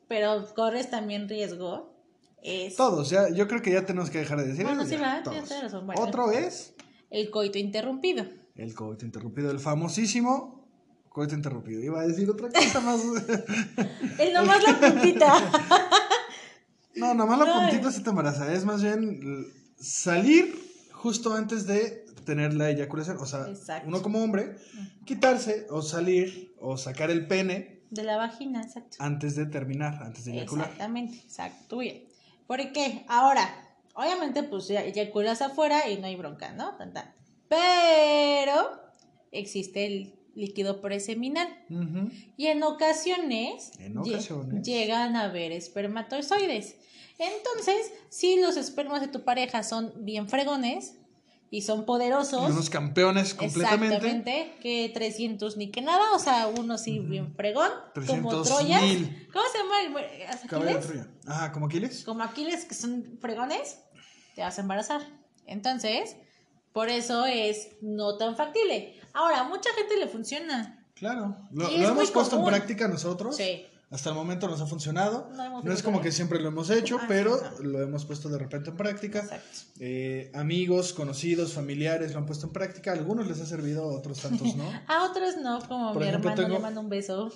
pero 0.07 0.45
corres 0.55 0.89
también 0.89 1.27
riesgo, 1.27 1.93
es 2.41 2.75
Todos, 2.75 3.09
ya, 3.09 3.29
yo 3.29 3.47
creo 3.47 3.61
que 3.61 3.71
ya 3.71 3.85
tenemos 3.85 4.09
que 4.09 4.19
dejar 4.19 4.37
de 4.39 4.47
decir 4.47 4.65
Bueno, 4.65 4.81
eso, 4.81 4.91
sí, 4.91 4.97
ya, 4.99 5.23
todos. 5.23 5.49
razón. 5.61 5.85
Bueno. 5.85 6.01
Otro 6.01 6.31
es 6.31 6.73
el 7.09 7.29
coito 7.31 7.57
interrumpido. 7.57 8.25
el 8.55 8.75
coito 8.75 9.05
interrumpido, 9.05 9.49
el 9.51 9.59
famosísimo 9.59 10.62
cohete 11.13 11.36
interrumpido. 11.36 11.82
Iba 11.82 12.02
a 12.02 12.08
decir 12.08 12.30
otra 12.30 12.49
cosa 12.49 12.82
más. 12.82 12.99
El 14.19 14.34
nomás 14.34 14.62
la 14.63 14.80
puntita. 14.80 15.34
no, 16.95 17.13
nomás 17.13 17.39
la 17.39 17.45
No. 17.45 17.54
puntita 17.62 17.91
se 17.91 18.02
te 18.02 18.10
embaraza. 18.10 18.52
Es 18.52 18.65
más 18.65 18.84
bien 18.84 19.47
salir 19.80 20.54
justo 20.91 21.34
antes 21.34 21.65
de 21.67 22.04
tener 22.26 22.54
la 22.56 22.69
eyaculación. 22.71 23.17
O 23.19 23.26
sea, 23.26 23.47
Exacto. 23.47 23.88
uno 23.88 24.02
como 24.02 24.23
hombre, 24.23 24.56
quitarse 25.06 25.67
o 25.69 25.82
salir 25.82 26.54
o 26.60 26.78
sacar 26.78 27.12
el 27.12 27.28
pene 27.28 27.84
De 27.91 28.04
la 28.04 28.17
vagina, 28.17 28.62
exacto. 28.63 28.97
antes 28.99 29.36
de 29.36 29.45
terminar, 29.45 30.02
antes 30.02 30.26
de 30.26 30.34
eyacular. 30.34 30.65
Exactamente, 30.65 31.17
exacto, 31.19 31.78
bien. 31.78 32.06
¿Por 32.47 32.58
qué? 32.71 33.06
Ahora, 33.08 33.47
obviamente, 33.93 34.41
pues 34.43 34.67
ya 34.67 34.82
eyaculas 34.82 35.41
afuera 35.43 35.88
y 35.89 35.99
no 35.99 36.08
hay 36.08 36.15
bronca, 36.15 36.52
¿no? 36.54 36.76
Tan, 36.76 36.91
tan. 36.91 37.13
Pero 37.47 38.82
existe 39.32 39.86
el 39.86 40.15
líquido 40.34 40.82
preseminal. 40.82 41.48
Ujú. 41.69 42.10
Y 42.38 42.48
en 42.48 42.63
ocasiones, 42.63 43.72
En 43.80 43.98
ocasiones. 43.98 44.63
llegan 44.65 45.15
a 45.15 45.26
haber 45.26 45.52
espermatozoides. 45.52 46.76
Entonces, 47.19 47.91
si 48.10 48.39
los 48.41 48.58
espermas 48.58 49.02
de 49.02 49.08
tu 49.08 49.24
pareja 49.24 49.63
son 49.63 49.93
bien 50.04 50.28
fregones 50.28 50.96
y 51.52 51.62
son 51.62 51.86
poderosos, 51.86 52.50
Y 52.50 52.52
unos 52.52 52.69
campeones 52.72 53.36
completamente. 53.36 53.96
Exactamente, 53.96 54.56
que 54.60 54.89
300 54.91 55.56
ni 55.58 55.69
que 55.69 55.82
nada, 55.82 56.13
o 56.15 56.19
sea, 56.19 56.48
uno 56.48 56.80
sí 56.80 56.98
bien 56.98 57.36
fregón, 57.36 57.69
como 57.93 58.06
300 58.08 58.48
Troyas. 58.48 58.82
mil. 58.82 59.28
¿Cómo 59.32 59.46
se 59.52 59.58
llama? 59.60 59.82
el 59.82 60.28
¿Aquiles? 60.28 60.86
Troya. 60.88 61.08
Ajá, 61.28 61.52
¿como 61.52 61.67
Aquiles? 61.67 62.04
Como 62.04 62.24
Aquiles, 62.24 62.65
que 62.65 62.74
son 62.74 63.17
fregones, 63.22 63.78
te 64.34 64.41
vas 64.41 64.58
a 64.58 64.62
embarazar. 64.62 65.02
Entonces, 65.46 66.15
por 66.73 66.89
eso 66.89 67.25
es 67.25 67.69
no 67.81 68.17
tan 68.17 68.36
factible. 68.36 68.99
Ahora, 69.13 69.41
a 69.41 69.43
mucha 69.45 69.69
gente 69.73 69.95
le 69.97 70.07
funciona. 70.07 70.86
Claro. 70.95 71.38
Lo, 71.51 71.69
hemos 71.69 72.12
puesto 72.12 72.36
común. 72.38 72.51
en 72.53 72.55
práctica 72.59 72.88
nosotros. 72.88 73.36
Sí. 73.38 73.65
Hasta 73.91 74.09
el 74.09 74.15
momento 74.15 74.47
nos 74.47 74.59
ha 74.59 74.65
funcionado. 74.65 75.29
No 75.63 75.71
es 75.71 75.83
como 75.83 75.97
bien. 75.99 76.05
que 76.05 76.12
siempre 76.12 76.39
lo 76.39 76.47
hemos 76.47 76.71
hecho, 76.71 76.97
Ah, 76.99 77.05
pero 77.07 77.39
no. 77.59 77.63
lo 77.69 77.81
hemos 77.83 78.05
puesto 78.05 78.27
de 78.27 78.39
repente 78.39 78.71
en 78.71 78.77
práctica. 78.77 79.19
Exacto. 79.19 79.59
Eh, 79.79 80.31
amigos, 80.33 80.93
conocidos, 80.93 81.53
familiares 81.53 82.12
lo 82.13 82.17
han 82.19 82.25
puesto 82.25 82.47
en 82.47 82.53
práctica. 82.53 82.89
A 82.89 82.95
algunos 82.95 83.27
les 83.27 83.39
ha 83.39 83.45
servido, 83.45 83.83
a 83.83 83.88
otros 83.95 84.19
tantos 84.19 84.55
no. 84.55 84.63
A 84.88 85.03
otros 85.03 85.38
no, 85.38 85.59
como 85.67 85.93
Por 85.93 86.01
mi 86.01 86.07
ejemplo, 86.09 86.31
hermano 86.31 86.47
tengo- 86.47 86.57
le 86.57 86.62
mando 86.63 86.81
un 86.81 86.89
beso. 86.89 87.31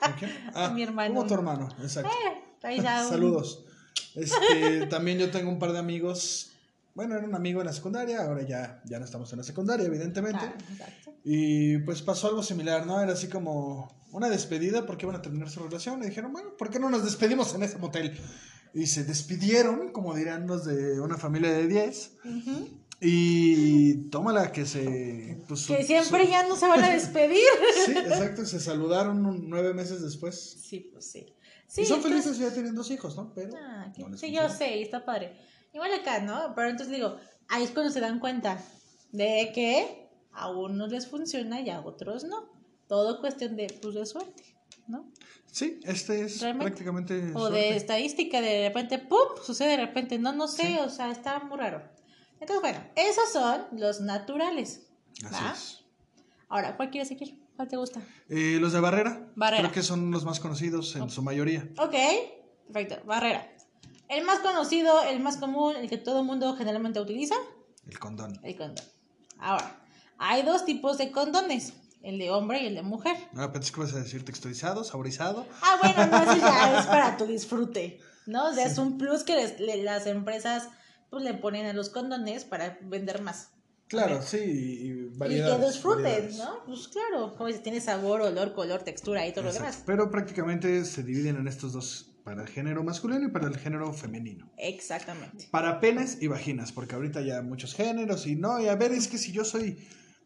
¿A 0.00 0.12
quién? 0.18 0.50
Ah, 0.54 0.70
Mi 0.70 0.82
hermano. 0.82 1.14
Como 1.14 1.26
tu 1.26 1.34
hermano, 1.34 1.68
exacto. 1.82 2.10
Un- 2.64 2.84
Saludos. 3.08 3.64
Este, 4.14 4.86
también 4.86 5.18
yo 5.18 5.30
tengo 5.30 5.50
un 5.50 5.58
par 5.58 5.72
de 5.72 5.78
amigos. 5.78 6.52
Bueno, 6.98 7.14
era 7.16 7.24
un 7.28 7.34
amigo 7.36 7.60
en 7.60 7.66
la 7.68 7.72
secundaria, 7.72 8.22
ahora 8.24 8.42
ya, 8.42 8.82
ya 8.84 8.98
no 8.98 9.04
estamos 9.04 9.30
en 9.32 9.38
la 9.38 9.44
secundaria, 9.44 9.86
evidentemente. 9.86 10.40
Ah. 10.42 10.56
Y 11.22 11.78
pues 11.78 12.02
pasó 12.02 12.26
algo 12.26 12.42
similar, 12.42 12.86
¿no? 12.86 13.00
Era 13.00 13.12
así 13.12 13.28
como 13.28 14.02
una 14.10 14.28
despedida 14.28 14.84
porque 14.84 15.06
iban 15.06 15.14
a 15.14 15.22
terminar 15.22 15.48
su 15.48 15.60
relación. 15.60 16.02
Y 16.02 16.06
dijeron, 16.06 16.32
bueno, 16.32 16.56
¿por 16.56 16.70
qué 16.70 16.80
no 16.80 16.90
nos 16.90 17.04
despedimos 17.04 17.54
en 17.54 17.62
ese 17.62 17.78
motel? 17.78 18.18
Y 18.74 18.86
se 18.86 19.04
despidieron, 19.04 19.92
como 19.92 20.12
dirían 20.12 20.48
los 20.48 20.64
de 20.64 20.98
una 21.00 21.16
familia 21.16 21.52
de 21.52 21.68
10. 21.68 22.12
Ujú. 22.24 22.68
Y 23.00 24.08
tómala 24.10 24.50
que 24.50 24.66
se... 24.66 25.40
pues, 25.46 25.66
Que 25.68 25.84
siempre 25.84 26.24
su- 26.24 26.30
ya 26.32 26.48
no 26.48 26.56
se 26.56 26.66
van 26.66 26.82
a 26.82 26.90
despedir. 26.90 27.38
Sí, 27.86 27.92
exacto, 27.92 28.44
se 28.44 28.58
saludaron 28.58 29.48
nueve 29.48 29.72
meses 29.72 30.02
después. 30.02 30.34
Sí, 30.68 30.90
pues 30.92 31.08
sí. 31.08 31.26
Sí, 31.68 31.82
y 31.82 31.86
son 31.86 31.98
entonces- 31.98 32.24
felices 32.24 32.38
ya 32.48 32.52
tienen 32.52 32.74
dos 32.74 32.90
hijos, 32.90 33.14
¿no? 33.16 33.32
Pero 33.34 33.52
Ah, 33.56 33.92
no 33.98 34.18
sí, 34.18 34.32
yo 34.32 34.48
sé, 34.48 34.78
y 34.78 34.82
está 34.82 35.04
padre. 35.04 35.36
Igual 35.72 35.92
acá, 35.94 36.20
¿no? 36.20 36.52
Pero 36.54 36.68
entonces 36.70 36.94
digo, 36.94 37.16
ahí 37.48 37.64
es 37.64 37.70
cuando 37.70 37.92
se 37.92 38.00
dan 38.00 38.18
cuenta 38.20 38.58
de 39.12 39.50
que 39.54 40.08
a 40.32 40.50
unos 40.50 40.90
les 40.90 41.06
funciona 41.08 41.60
y 41.60 41.70
a 41.70 41.80
otros 41.80 42.24
no. 42.24 42.50
Todo 42.86 43.20
cuestión 43.20 43.54
de, 43.56 43.66
pues, 43.82 43.94
de 43.94 44.06
suerte, 44.06 44.42
¿no? 44.86 45.10
Sí, 45.50 45.80
este 45.84 46.22
es 46.22 46.40
Realmente. 46.40 46.70
prácticamente... 46.70 47.14
O 47.34 47.50
de 47.50 47.60
suerte. 47.60 47.76
estadística, 47.76 48.40
de 48.40 48.68
repente, 48.68 48.98
¡pum! 48.98 49.18
Sucede 49.44 49.70
de 49.70 49.76
repente, 49.86 50.18
no, 50.18 50.32
no 50.32 50.46
sé, 50.48 50.62
Sí. 50.62 50.78
o 50.80 50.88
sea, 50.88 51.10
está 51.10 51.38
muy 51.40 51.58
raro. 51.58 51.82
Entonces, 52.40 52.60
bueno, 52.62 52.80
esos 52.96 53.30
son 53.32 53.66
los 53.72 54.00
naturales. 54.00 54.88
¿va? 55.24 55.28
Así 55.30 55.44
es. 55.52 55.84
Ahora, 56.48 56.76
¿cuál 56.76 56.90
quieres 56.90 57.08
seguir? 57.08 57.38
¿Cuál 57.56 57.68
te 57.68 57.76
gusta? 57.76 58.00
Eh, 58.28 58.58
los 58.60 58.72
de 58.72 58.80
Barrera, 58.80 59.30
Barrera. 59.34 59.62
creo 59.64 59.72
que 59.72 59.82
son 59.82 60.10
los 60.10 60.24
más 60.24 60.38
conocidos 60.40 60.94
en 60.96 61.10
su 61.10 61.22
mayoría. 61.22 61.68
Ok, 61.78 61.94
perfecto, 62.72 63.04
barrera. 63.04 63.50
El 64.08 64.24
más 64.24 64.38
conocido, 64.40 65.02
el 65.02 65.20
más 65.20 65.36
común, 65.36 65.76
el 65.76 65.88
que 65.88 65.98
todo 65.98 66.20
el 66.20 66.24
mundo 66.26 66.54
generalmente 66.56 67.00
utiliza, 67.00 67.34
El 67.86 67.98
condón. 67.98 68.38
el 68.42 68.56
condón. 68.56 68.84
Ahora, 69.38 69.80
hay 70.18 70.42
dos 70.42 70.64
tipos 70.64 70.98
de 70.98 71.12
condones, 71.12 71.74
el 72.02 72.18
de 72.18 72.30
hombre 72.30 72.62
y 72.62 72.66
el 72.66 72.74
de 72.74 72.82
mujer. 72.82 73.16
Ah, 73.36 73.52
pensé 73.52 73.72
que 73.72 73.80
ibas 73.80 73.92
a 73.94 73.98
decir 74.00 74.24
texturizado, 74.24 74.82
saborizado. 74.84 75.46
Ah, 75.62 75.76
bueno, 75.82 76.06
no, 76.06 76.22
eso 76.32 76.40
ya 76.40 76.78
es 76.80 76.86
para 76.94 77.16
tu 77.16 77.26
disfrute, 77.26 78.00
¿no? 78.26 78.46
O 78.48 78.52
sea, 78.54 78.66
es 78.66 78.78
un 78.78 78.98
plus 78.98 79.24
que 79.24 79.34
les- 79.36 79.60
le- 79.60 79.82
las 79.82 80.06
empresas 80.06 80.68
pues, 81.10 81.22
le 81.22 81.34
ponen 81.34 81.66
a 81.66 81.72
los 81.72 81.90
condones 81.90 82.44
para 82.44 82.78
vender 82.82 83.20
más. 83.22 83.50
Claro, 83.88 84.20
sí, 84.20 84.36
y, 84.38 84.42
y 84.42 84.88
Y 84.90 85.08
variedades. 85.18 85.58
que 85.60 85.66
disfruten, 85.66 86.02
variedades. 86.02 86.36
¿no? 86.38 86.64
Pues 86.66 86.88
claro, 86.88 87.34
como 87.36 87.46
dice, 87.46 87.60
tiene 87.60 87.80
sabor, 87.80 88.20
olor, 88.20 88.52
color, 88.54 88.82
textura 88.82 89.26
y 89.26 89.32
todo 89.32 89.44
lo 89.44 89.52
demás. 89.52 89.82
Pero 89.86 90.10
prácticamente 90.10 90.84
se 90.84 91.02
dividen 91.02 91.36
en 91.36 91.48
estos 91.48 91.72
dos, 91.72 92.10
para 92.28 92.42
el 92.42 92.48
género 92.48 92.84
masculino 92.84 93.26
y 93.26 93.30
para 93.30 93.46
el 93.48 93.56
género 93.56 93.90
femenino. 93.94 94.50
Exactamente. 94.58 95.48
Para 95.50 95.80
penes 95.80 96.18
y 96.20 96.26
vaginas, 96.26 96.72
porque 96.72 96.94
ahorita 96.94 97.22
ya 97.22 97.40
muchos 97.40 97.74
géneros 97.74 98.26
y 98.26 98.36
no, 98.36 98.60
y 98.60 98.66
a 98.68 98.76
ver, 98.76 98.92
es 98.92 99.08
que 99.08 99.16
si 99.16 99.32
yo 99.32 99.46
soy... 99.46 99.78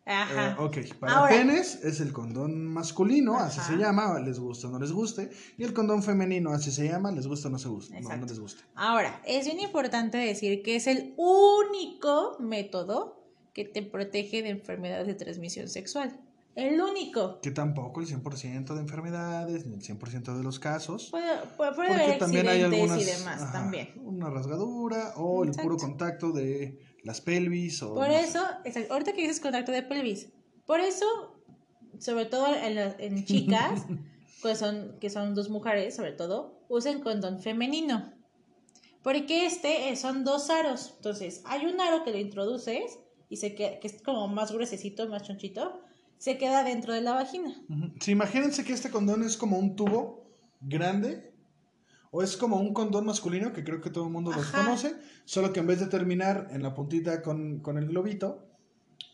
Ajá. 0.04 0.50
eh, 0.50 0.54
ok, 0.58 0.76
para 0.98 1.12
Ahora- 1.12 1.30
penes 1.36 1.76
es 1.84 2.00
el 2.00 2.12
condón 2.12 2.66
masculino, 2.66 3.38
así 3.38 3.60
Ajá. 3.60 3.70
se 3.70 3.76
llama, 3.78 4.18
les 4.18 4.40
gusta 4.40 4.66
o 4.66 4.70
no 4.72 4.80
les 4.80 4.90
guste, 4.90 5.30
y 5.56 5.62
el 5.62 5.72
condón 5.72 6.02
femenino, 6.02 6.50
así 6.50 6.72
se 6.72 6.88
llama, 6.88 7.12
les 7.12 7.28
gusta 7.28 7.46
o 7.46 7.52
no 7.52 7.58
se 7.60 7.68
gusta, 7.68 8.00
no, 8.00 8.16
no 8.16 8.26
les 8.26 8.40
guste. 8.40 8.64
Ahora, 8.74 9.22
es 9.24 9.44
bien 9.44 9.60
importante 9.60 10.18
decir 10.18 10.64
que 10.64 10.74
es 10.74 10.88
el 10.88 11.14
único 11.16 12.36
método 12.40 13.22
que 13.54 13.64
te 13.64 13.82
protege 13.82 14.42
de 14.42 14.48
enfermedades 14.48 15.06
de 15.06 15.14
transmisión 15.14 15.68
sexual. 15.68 16.18
El 16.54 16.80
único. 16.80 17.40
Que 17.40 17.50
tampoco 17.50 18.00
el 18.00 18.06
100% 18.06 18.74
de 18.74 18.80
enfermedades, 18.80 19.64
ni 19.66 19.74
el 19.74 19.80
100% 19.80 20.36
de 20.36 20.42
los 20.42 20.58
casos. 20.58 21.08
Puede, 21.10 21.38
puede, 21.56 21.72
puede 21.72 21.88
Porque 21.88 22.04
haber 22.04 22.18
también 22.18 22.48
hay 22.48 22.62
algunas. 22.62 23.00
y 23.00 23.04
demás 23.04 23.42
ajá, 23.42 23.52
también. 23.52 23.94
Una 24.04 24.28
rasgadura 24.28 25.14
o 25.16 25.44
el 25.44 25.52
puro 25.52 25.78
contacto 25.78 26.30
de 26.32 26.78
las 27.04 27.20
pelvis 27.20 27.82
o. 27.82 27.94
Por 27.94 28.08
no 28.08 28.14
eso, 28.14 28.44
exacto, 28.64 28.92
ahorita 28.92 29.12
que 29.12 29.22
dices 29.22 29.40
contacto 29.40 29.72
de 29.72 29.82
pelvis, 29.82 30.28
por 30.66 30.80
eso, 30.80 31.06
sobre 31.98 32.26
todo 32.26 32.46
en, 32.54 33.24
chicas, 33.24 33.86
que 34.42 34.54
son, 34.54 34.98
que 35.00 35.08
son 35.08 35.34
dos 35.34 35.48
mujeres, 35.48 35.96
sobre 35.96 36.12
todo, 36.12 36.60
usen 36.68 37.00
condón 37.00 37.40
femenino. 37.40 38.12
Porque 39.02 39.46
este 39.46 39.88
eh, 39.88 39.96
son 39.96 40.22
dos 40.24 40.48
aros. 40.50 40.92
Entonces, 40.96 41.42
hay 41.46 41.66
un 41.66 41.80
aro 41.80 42.04
que 42.04 42.12
lo 42.12 42.18
introduces 42.18 43.00
y 43.28 43.38
se 43.38 43.54
queda, 43.54 43.80
que 43.80 43.88
es 43.88 44.00
como 44.02 44.28
más 44.28 44.52
gruesecito, 44.52 45.08
más 45.08 45.22
chonchito, 45.22 45.80
se 46.22 46.38
queda 46.38 46.62
dentro 46.62 46.92
de 46.94 47.00
la 47.00 47.14
vagina. 47.14 47.52
Sí, 47.98 48.12
imagínense 48.12 48.62
que 48.62 48.72
este 48.72 48.90
condón 48.90 49.24
es 49.24 49.36
como 49.36 49.58
un 49.58 49.74
tubo 49.74 50.24
grande. 50.60 51.34
O 52.12 52.22
es 52.22 52.36
como 52.36 52.58
un 52.58 52.72
condón 52.72 53.06
masculino, 53.06 53.52
que 53.52 53.64
creo 53.64 53.80
que 53.80 53.90
todo 53.90 54.04
el 54.04 54.10
mundo 54.10 54.30
los 54.30 54.46
conoce. 54.52 54.94
Solo 55.24 55.52
que 55.52 55.58
en 55.58 55.66
vez 55.66 55.80
de 55.80 55.86
terminar 55.86 56.46
en 56.52 56.62
la 56.62 56.74
puntita 56.74 57.22
con, 57.22 57.58
con 57.58 57.76
el 57.76 57.88
globito, 57.88 58.46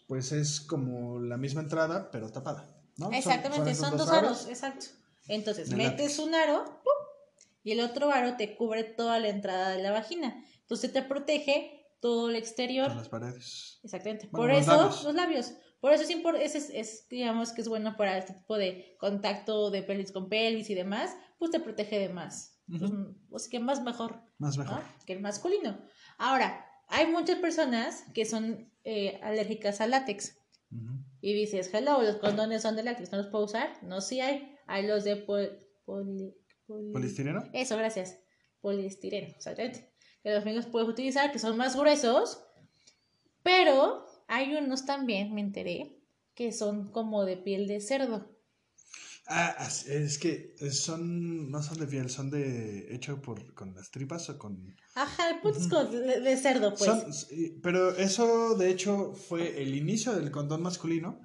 pues 0.06 0.32
es 0.32 0.60
como 0.60 1.18
la 1.18 1.38
misma 1.38 1.62
entrada, 1.62 2.10
pero 2.10 2.28
tapada. 2.28 2.76
¿no? 2.98 3.10
Exactamente, 3.10 3.74
son, 3.74 3.96
dos 3.96 4.10
aros, 4.10 4.46
exacto. 4.46 4.84
Entonces, 5.28 5.72
metes 5.74 6.18
un 6.18 6.34
aro 6.34 6.64
¡pum! 6.64 6.92
y 7.64 7.72
el 7.72 7.80
otro 7.80 8.10
aro 8.10 8.36
te 8.36 8.54
cubre 8.54 8.84
toda 8.84 9.18
la 9.18 9.28
entrada 9.28 9.70
de 9.70 9.82
la 9.82 9.92
vagina. 9.92 10.44
Entonces 10.60 10.92
te 10.92 11.00
protege 11.00 11.86
todo 12.00 12.28
el 12.28 12.36
exterior. 12.36 12.88
Con 12.88 12.98
las 12.98 13.08
paredes. 13.08 13.80
Exactamente. 13.82 14.28
Bueno, 14.30 14.52
Por 14.52 14.60
eso, 14.60 14.76
labios. 14.76 15.04
los 15.04 15.14
labios. 15.14 15.52
Por 15.80 15.92
eso 15.92 16.02
es, 16.02 16.54
es, 16.56 16.70
es, 16.70 17.08
digamos 17.08 17.52
que 17.52 17.60
es 17.60 17.68
bueno 17.68 17.96
para 17.96 18.18
este 18.18 18.32
tipo 18.34 18.56
de 18.56 18.96
contacto 18.98 19.70
de 19.70 19.82
pelvis 19.82 20.10
con 20.12 20.28
pelvis 20.28 20.70
y 20.70 20.74
demás, 20.74 21.16
pues 21.38 21.50
te 21.52 21.60
protege 21.60 21.98
de 21.98 22.08
más. 22.08 22.60
Pues, 22.66 22.82
o 23.30 23.38
sea 23.38 23.50
que 23.50 23.60
más 23.60 23.82
mejor, 23.82 24.20
Más 24.38 24.58
mejor. 24.58 24.80
¿no? 24.80 25.04
Que 25.06 25.12
el 25.14 25.20
masculino. 25.20 25.80
Ahora, 26.18 26.66
hay 26.88 27.06
muchas 27.06 27.38
personas 27.38 28.04
que 28.12 28.24
son 28.24 28.72
eh, 28.84 29.18
alérgicas 29.22 29.80
al 29.80 29.90
látex. 29.92 30.36
Ujú. 30.70 30.98
Y 31.20 31.32
dices, 31.32 31.72
hello, 31.72 32.02
los 32.02 32.16
condones 32.16 32.62
son 32.62 32.76
de 32.76 32.82
látex, 32.82 33.10
¿no 33.12 33.18
los 33.18 33.28
puedo 33.28 33.44
usar? 33.44 33.72
No, 33.82 34.00
sí 34.00 34.20
hay. 34.20 34.54
Hay 34.66 34.86
los 34.86 35.04
de 35.04 35.16
pol- 35.16 35.58
poli- 35.86 36.34
poli- 36.66 36.92
¿Polistireno? 36.92 37.44
Eso, 37.52 37.76
gracias. 37.76 38.18
Poliestireno, 38.60 39.28
exactamente. 39.28 39.94
Que 40.22 40.30
los 40.34 40.42
amigos 40.42 40.66
puedes 40.66 40.88
utilizar, 40.88 41.30
que 41.32 41.38
son 41.38 41.56
más 41.56 41.74
gruesos. 41.76 42.44
Pero 43.42 44.04
hay 44.28 44.54
unos 44.54 44.86
también, 44.86 45.34
me 45.34 45.40
enteré, 45.40 45.98
que 46.34 46.52
son 46.52 46.90
como 46.92 47.24
de 47.24 47.36
piel 47.36 47.66
de 47.66 47.80
cerdo. 47.80 48.30
Ah, 49.26 49.68
es 49.88 50.18
que 50.18 50.54
son, 50.70 51.50
no 51.50 51.62
son 51.62 51.78
de 51.78 51.86
piel, 51.86 52.08
son 52.08 52.30
de 52.30 52.94
hecho 52.94 53.20
por 53.20 53.52
con 53.54 53.74
las 53.74 53.90
tripas 53.90 54.30
o 54.30 54.38
con 54.38 54.74
Ajá, 54.94 55.30
el 55.30 55.40
punto 55.40 55.58
es 55.58 55.66
como 55.68 55.84
de, 55.84 56.20
de 56.20 56.36
cerdo, 56.36 56.74
pues. 56.74 56.84
son- 56.90 57.04
pero 57.62 57.94
eso 57.96 58.54
de 58.56 58.70
hecho 58.70 59.12
fue 59.12 59.60
el 59.62 59.74
inicio 59.74 60.14
del 60.14 60.30
condón 60.30 60.62
masculino 60.62 61.20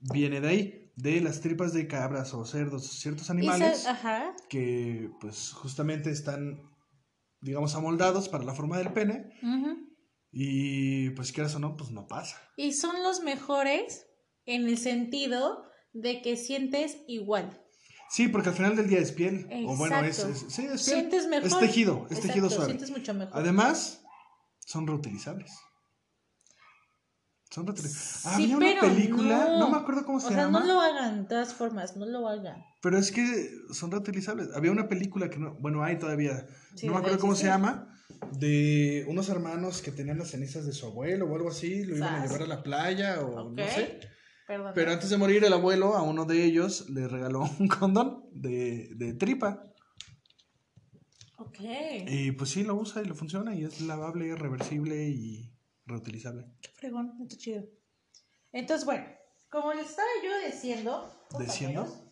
viene 0.00 0.40
de 0.40 0.48
ahí, 0.48 0.92
de 0.96 1.20
las 1.20 1.40
tripas 1.40 1.72
de 1.72 1.86
cabras 1.86 2.34
o 2.34 2.44
cerdos, 2.44 2.88
ciertos 2.88 3.30
animales 3.30 3.86
Ajá. 3.86 4.34
que 4.48 5.10
pues 5.20 5.52
justamente 5.52 6.10
están, 6.10 6.60
digamos, 7.40 7.74
amoldados 7.74 8.28
para 8.28 8.44
la 8.44 8.54
forma 8.54 8.78
del 8.78 8.92
pene 8.92 9.32
ujú. 9.42 9.91
Y 10.32 11.10
pues 11.10 11.30
quieras 11.30 11.54
o 11.54 11.58
no, 11.58 11.76
pues 11.76 11.90
no 11.90 12.08
pasa. 12.08 12.36
Y 12.56 12.72
son 12.72 13.02
los 13.02 13.20
mejores 13.20 14.06
en 14.46 14.66
el 14.66 14.78
sentido 14.78 15.64
de 15.92 16.22
que 16.22 16.36
sientes 16.36 16.96
igual. 17.06 17.62
Sí, 18.08 18.28
porque 18.28 18.48
al 18.48 18.54
final 18.54 18.76
del 18.76 18.88
día 18.88 18.98
es 18.98 19.12
piel. 19.12 19.46
O 19.66 19.76
bueno, 19.76 20.00
es, 20.00 20.16
sí, 20.16 20.26
es 20.30 20.54
piel. 20.56 20.78
Sientes 20.78 21.26
mejor. 21.28 21.46
Es 21.46 21.58
tejido, 21.58 22.06
es 22.10 22.20
tejido 22.20 22.48
suave. 22.48 22.66
Sientes 22.66 22.90
mucho 22.90 23.14
mejor. 23.14 23.38
Además, 23.38 24.02
son 24.58 24.86
reutilizables. 24.86 25.52
Son 27.50 27.66
reutilizables. 27.66 28.22
Sí, 28.22 28.28
Había 28.28 28.56
una 28.56 28.80
película, 28.80 29.48
no. 29.48 29.58
no. 29.58 29.70
me 29.70 29.76
acuerdo 29.76 30.04
cómo 30.06 30.18
o 30.18 30.20
se 30.20 30.28
sea, 30.28 30.36
llama, 30.44 30.60
no 30.60 30.66
lo 30.66 30.80
hagan, 30.80 31.22
de 31.22 31.28
todas 31.28 31.52
formas, 31.54 31.96
no 31.96 32.06
lo 32.06 32.26
hagan. 32.26 32.64
Pero 32.82 32.98
es 32.98 33.12
que 33.12 33.48
son 33.72 33.92
reutilizables. 33.92 34.48
Había 34.54 34.72
una 34.72 34.88
película 34.88 35.30
que 35.30 35.38
no, 35.38 35.54
bueno, 35.54 35.84
hay 35.84 35.98
todavía, 35.98 36.46
Sí, 36.74 36.86
no 36.86 36.92
me 36.92 36.98
acuerdo 36.98 37.20
cómo 37.20 37.36
se 37.36 37.46
llama, 37.46 37.96
de 38.32 39.04
unos 39.08 39.28
hermanos 39.28 39.80
que 39.82 39.92
tenían 39.92 40.18
las 40.18 40.30
cenizas 40.30 40.66
de 40.66 40.72
su 40.72 40.86
abuelo 40.86 41.26
o 41.26 41.36
algo 41.36 41.48
así, 41.48 41.84
lo 41.84 41.96
iban 41.96 42.14
a 42.14 42.26
llevar 42.26 42.42
a 42.42 42.46
la 42.46 42.62
playa 42.62 43.20
o 43.20 43.50
no 43.50 43.68
sé. 43.68 44.00
Perdón. 44.48 44.72
Pero 44.74 44.90
antes 44.90 45.08
de 45.10 45.16
morir, 45.16 45.44
el 45.44 45.52
abuelo 45.52 45.94
a 45.94 46.02
uno 46.02 46.24
de 46.24 46.44
ellos 46.44 46.90
le 46.90 47.06
regaló 47.06 47.42
un 47.60 47.68
condón 47.68 48.24
de, 48.32 48.90
de 48.96 49.14
tripa. 49.14 49.62
Ok. 51.38 51.60
Y 52.08 52.32
pues 52.32 52.50
sí, 52.50 52.64
lo 52.64 52.74
usa 52.74 53.00
y 53.02 53.04
le 53.04 53.14
funciona 53.14 53.54
y 53.54 53.62
es 53.64 53.80
lavable, 53.80 54.34
reversible 54.34 55.08
y 55.08 55.54
reutilizable. 55.86 56.46
Qué 56.60 56.70
fregón, 56.74 57.12
está 57.22 57.36
chido. 57.36 57.64
Entonces, 58.50 58.84
bueno, 58.84 59.04
como 59.48 59.72
les 59.72 59.88
estaba 59.88 60.08
yo 60.24 60.50
diciendo. 60.50 61.08
¿Diciendo? 61.38 62.11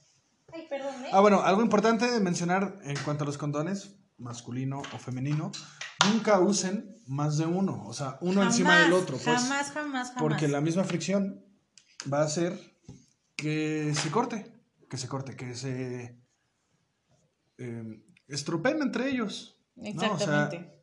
Ay, 0.53 0.67
perdón, 0.69 0.95
¿eh? 1.05 1.09
Ah, 1.13 1.21
bueno, 1.21 1.43
algo 1.43 1.63
importante 1.63 2.11
de 2.11 2.21
mencionar 2.21 2.79
en 2.85 2.97
cuanto 3.05 3.25
a 3.25 3.27
los 3.27 3.39
condones, 3.39 3.97
masculino 4.19 4.83
o 4.93 4.99
femenino, 4.99 5.51
nunca 6.13 6.39
usen 6.41 6.97
más 7.07 7.39
de 7.39 7.47
uno, 7.47 7.87
o 7.87 7.93
sea, 7.93 8.19
uno 8.21 8.43
encima 8.43 8.79
del 8.79 8.93
otro, 8.93 9.17
pues, 9.17 9.41
Jamás, 9.41 9.71
jamás, 9.73 10.09
jamás. 10.09 10.13
porque 10.19 10.47
la 10.49 10.61
misma 10.61 10.85
fricción 10.85 11.45
va 12.13 12.21
a 12.21 12.25
hacer 12.25 12.59
que 13.37 13.93
se 13.95 14.11
corte, 14.11 14.53
que 14.89 14.97
se 14.97 15.09
corte, 15.09 15.37
que 15.37 15.55
se 15.55 16.21
eh, 17.59 18.03
estropeen 18.29 18.83
entre 18.83 19.09
ellos. 19.11 19.61
¿no? 19.77 19.91
O 19.91 19.99
sea, 19.99 20.13
Exactamente. 20.13 20.81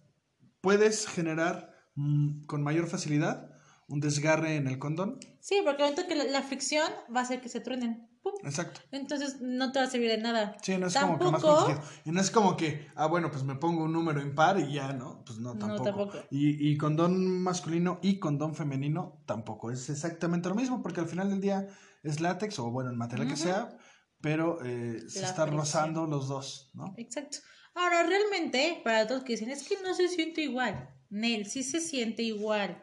puedes 0.62 1.08
generar 1.08 1.74
mm, 1.96 2.46
con 2.46 2.64
mayor 2.64 2.88
facilidad 2.88 3.52
un 3.88 4.00
desgarre 4.00 4.56
en 4.56 4.68
el 4.68 4.80
condón. 4.80 5.20
Sí, 5.40 5.62
porque 5.64 5.84
ahorita 5.84 6.08
que 6.08 6.16
la, 6.16 6.26
la 6.26 6.42
fricción 6.42 6.90
va 7.16 7.22
a 7.22 7.24
hacer 7.24 7.42
que 7.42 7.50
se 7.50 7.60
truenen. 7.62 8.10
¡Pum! 8.22 8.34
Exacto. 8.44 8.82
Entonces 8.92 9.38
no 9.42 9.72
te 9.72 9.80
va 9.80 9.86
a 9.86 9.90
servir 9.90 10.10
de 10.10 10.18
nada. 10.18 10.58
Sí, 10.62 10.78
no 10.78 10.88
es 10.88 10.98
como 10.98 11.18
que 11.18 11.24
más 11.26 11.42
Tampoco- 11.42 11.66
protegido. 11.68 11.90
Y 12.06 12.12
no 12.12 12.20
es 12.22 12.30
como 12.32 12.58
que, 12.58 12.88
ah, 12.96 13.06
bueno, 13.08 13.32
pues 13.32 13.44
me 13.44 13.56
pongo 13.56 13.84
un 13.86 13.94
número 13.94 14.22
impar 14.22 14.60
y 14.60 14.74
ya, 14.74 14.92
¿no? 14.92 15.24
Pues 15.26 15.40
no, 15.40 15.54
No, 15.54 15.60
tampoco. 15.60 15.84
tampoco. 15.84 16.18
Y, 16.32 16.70
y 16.70 16.78
condón 16.78 17.42
masculino 17.42 18.00
y 18.02 18.20
condón 18.20 18.54
femenino 18.56 19.22
tampoco. 19.26 19.72
Es 19.72 19.90
exactamente 19.90 20.50
lo 20.50 20.56
mismo 20.56 20.82
porque 20.84 21.00
al 21.00 21.08
final 21.08 21.30
del 21.30 21.40
día 21.40 21.68
es 22.04 22.20
látex 22.20 22.60
o, 22.60 22.70
bueno, 22.70 22.90
el 22.90 22.98
material 22.98 23.30
que 23.30 23.38
sea, 23.38 23.70
pero 24.20 24.60
eh, 24.66 25.00
se 25.08 25.22
La 25.22 25.28
está 25.28 25.44
fricción. 25.44 25.60
rozando 25.60 26.06
los 26.08 26.28
dos, 26.28 26.72
¿no? 26.74 26.94
Exacto. 26.98 27.38
Ahora, 27.76 28.04
realmente, 28.04 28.82
para 28.84 29.08
todos 29.08 29.24
que 29.24 29.34
dicen, 29.34 29.52
es 29.52 29.64
que 29.68 29.76
no 29.84 29.94
se 29.94 30.08
siente 30.10 30.42
igual. 30.42 30.90
Nel, 31.10 31.46
sí 31.46 31.64
se 31.64 31.80
siente 31.80 32.24
igual. 32.24 32.82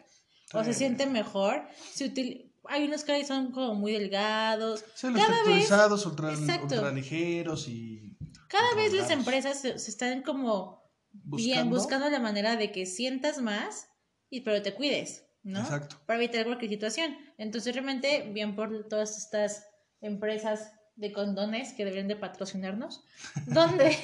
O 0.55 0.65
se 0.65 0.75
siente 0.75 1.07
mejor. 1.07 1.63
Se 1.93 2.13
util- 2.13 2.51
Hay 2.67 2.85
unos 2.85 3.05
que 3.05 3.25
son 3.27 3.53
como 3.53 3.75
muy 3.75 3.93
delgados. 3.93 4.85
Sí, 4.95 5.09
los 5.09 5.21
Cada 5.21 5.43
vez, 5.45 5.71
ultra, 6.07 6.31
exacto. 6.33 6.75
ultra 6.77 6.91
ligeros 6.93 7.69
y. 7.69 8.17
cada 8.49 8.75
vez 8.75 8.93
las 8.95 9.11
empresas 9.11 9.61
se, 9.61 9.79
se 9.79 9.91
están 9.91 10.23
como 10.23 10.83
bien 11.13 11.69
Buscando. 11.71 11.77
buscando 11.77 12.11
la 12.11 12.21
manera 12.21 12.57
de 12.57 12.73
que 12.73 12.87
sientas 12.87 13.41
más 13.43 13.87
y 14.31 14.41
pero 14.41 14.63
te 14.63 14.73
cuides, 14.75 15.25
¿no? 15.43 15.61
Exacto. 15.61 15.97
Para 16.07 16.19
evitar 16.23 16.45
cualquier 16.47 16.71
situación. 16.71 17.17
Entonces, 17.39 17.75
realmente, 17.75 18.31
bien 18.33 18.57
por 18.57 18.89
todas 18.89 19.19
estas 19.19 19.67
empresas 20.01 20.73
de 20.97 21.13
condones 21.13 21.73
que 21.75 21.85
deberían 21.85 22.09
de 22.09 22.17
patrocinarnos, 22.17 23.05
donde 23.47 23.97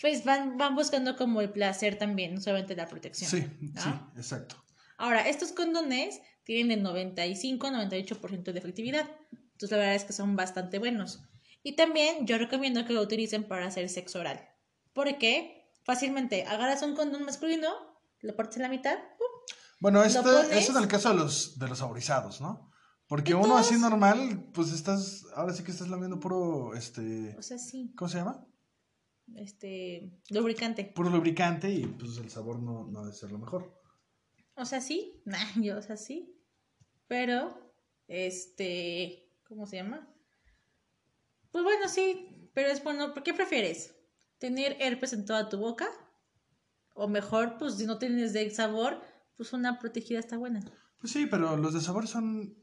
pues 0.00 0.24
van, 0.24 0.56
van 0.58 0.74
buscando 0.74 1.16
como 1.16 1.40
el 1.40 1.50
placer 1.50 1.96
también, 1.98 2.34
no 2.34 2.40
solamente 2.40 2.74
la 2.76 2.86
protección. 2.86 3.30
Sí, 3.30 3.46
¿no? 3.60 3.82
sí, 3.82 3.88
exacto. 4.16 4.56
Ahora, 4.98 5.26
estos 5.28 5.52
condones 5.52 6.20
tienen 6.44 6.78
el 6.78 6.84
95-98% 6.84 8.52
de 8.52 8.58
efectividad. 8.58 9.08
Entonces, 9.32 9.70
la 9.70 9.78
verdad 9.78 9.94
es 9.94 10.04
que 10.04 10.12
son 10.12 10.36
bastante 10.36 10.78
buenos. 10.78 11.22
Y 11.62 11.74
también 11.76 12.26
yo 12.26 12.38
recomiendo 12.38 12.84
que 12.84 12.92
lo 12.92 13.02
utilicen 13.02 13.46
para 13.48 13.66
hacer 13.66 13.88
sexo 13.88 14.20
oral. 14.20 14.40
Porque 14.92 15.70
fácilmente 15.84 16.44
agarras 16.44 16.82
un 16.82 16.94
condón 16.94 17.24
masculino, 17.24 17.68
lo 18.20 18.36
partes 18.36 18.56
en 18.56 18.62
la 18.62 18.68
mitad, 18.68 18.96
¡pum! 19.16 19.26
Bueno, 19.80 20.02
este, 20.02 20.20
pones- 20.20 20.68
en 20.70 20.76
el 20.76 20.88
caso 20.88 21.10
de 21.10 21.14
los, 21.16 21.58
de 21.58 21.68
los 21.68 21.78
saborizados, 21.78 22.40
¿no? 22.40 22.70
Porque 23.06 23.34
uno 23.34 23.56
así 23.56 23.76
normal, 23.76 24.50
pues 24.52 24.70
estás, 24.72 25.24
ahora 25.34 25.54
sí 25.54 25.62
que 25.62 25.70
estás 25.70 25.88
lamiendo 25.88 26.20
puro, 26.20 26.74
este, 26.74 27.34
o 27.38 27.42
sea, 27.42 27.56
sí, 27.58 27.92
¿cómo 27.96 28.08
se 28.08 28.18
llama? 28.18 28.44
este, 29.36 30.10
lubricante. 30.30 30.84
Puro 30.94 31.10
lubricante 31.10 31.70
y 31.70 31.86
pues 31.86 32.16
el 32.18 32.30
sabor 32.30 32.58
no, 32.60 32.86
no 32.86 33.02
debe 33.02 33.14
ser 33.14 33.30
lo 33.30 33.38
mejor. 33.38 33.77
O 34.58 34.64
sea, 34.64 34.80
sí, 34.80 35.22
nah, 35.24 35.38
yo, 35.56 35.78
o 35.78 35.82
sea, 35.82 35.96
sí. 35.96 36.36
Pero, 37.06 37.72
este, 38.08 39.32
¿cómo 39.44 39.66
se 39.66 39.76
llama? 39.76 40.06
Pues 41.50 41.64
bueno, 41.64 41.88
sí, 41.88 42.50
pero 42.52 42.68
es 42.68 42.82
bueno, 42.84 43.14
¿por 43.14 43.22
qué 43.22 43.32
prefieres? 43.32 43.94
¿Tener 44.38 44.76
herpes 44.80 45.12
en 45.14 45.24
toda 45.24 45.48
tu 45.48 45.58
boca? 45.58 45.88
O 46.94 47.08
mejor, 47.08 47.56
pues 47.58 47.76
si 47.76 47.86
no 47.86 47.98
tienes 47.98 48.32
de 48.32 48.50
sabor, 48.50 49.00
pues 49.36 49.52
una 49.52 49.78
protegida 49.78 50.18
está 50.18 50.36
buena. 50.36 50.60
Pues 51.00 51.12
sí, 51.12 51.26
pero 51.26 51.56
los 51.56 51.72
de 51.72 51.80
sabor 51.80 52.08
son 52.08 52.58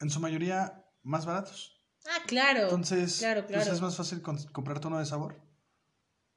en 0.00 0.10
su 0.10 0.20
mayoría 0.20 0.86
más 1.02 1.26
baratos. 1.26 1.82
Ah, 2.06 2.22
claro. 2.26 2.64
Entonces, 2.64 3.18
claro, 3.18 3.46
pues 3.46 3.62
claro. 3.62 3.72
es 3.72 3.80
más 3.80 3.96
fácil 3.96 4.22
comprarte 4.22 4.86
uno 4.86 4.98
de 4.98 5.06
sabor. 5.06 5.42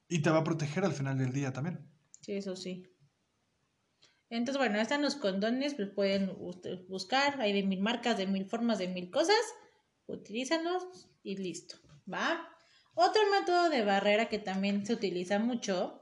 Y 0.08 0.20
te 0.20 0.30
va 0.30 0.38
a 0.38 0.44
proteger 0.44 0.84
al 0.84 0.92
final 0.92 1.18
del 1.18 1.32
día 1.32 1.52
también. 1.52 1.90
Sí, 2.20 2.32
eso 2.32 2.56
sí. 2.56 2.91
Entonces, 4.32 4.56
bueno, 4.56 4.80
están 4.80 5.02
los 5.02 5.16
condones, 5.16 5.74
pues 5.74 5.90
pueden 5.90 6.34
ustedes 6.40 6.88
buscar, 6.88 7.38
hay 7.38 7.52
de 7.52 7.64
mil 7.64 7.80
marcas, 7.80 8.16
de 8.16 8.26
mil 8.26 8.46
formas, 8.46 8.78
de 8.78 8.88
mil 8.88 9.10
cosas, 9.10 9.36
utilízalos 10.06 10.84
y 11.22 11.36
listo, 11.36 11.76
¿va? 12.10 12.48
Otro 12.94 13.20
método 13.30 13.68
de 13.68 13.84
barrera 13.84 14.30
que 14.30 14.38
también 14.38 14.86
se 14.86 14.94
utiliza 14.94 15.38
mucho, 15.38 16.00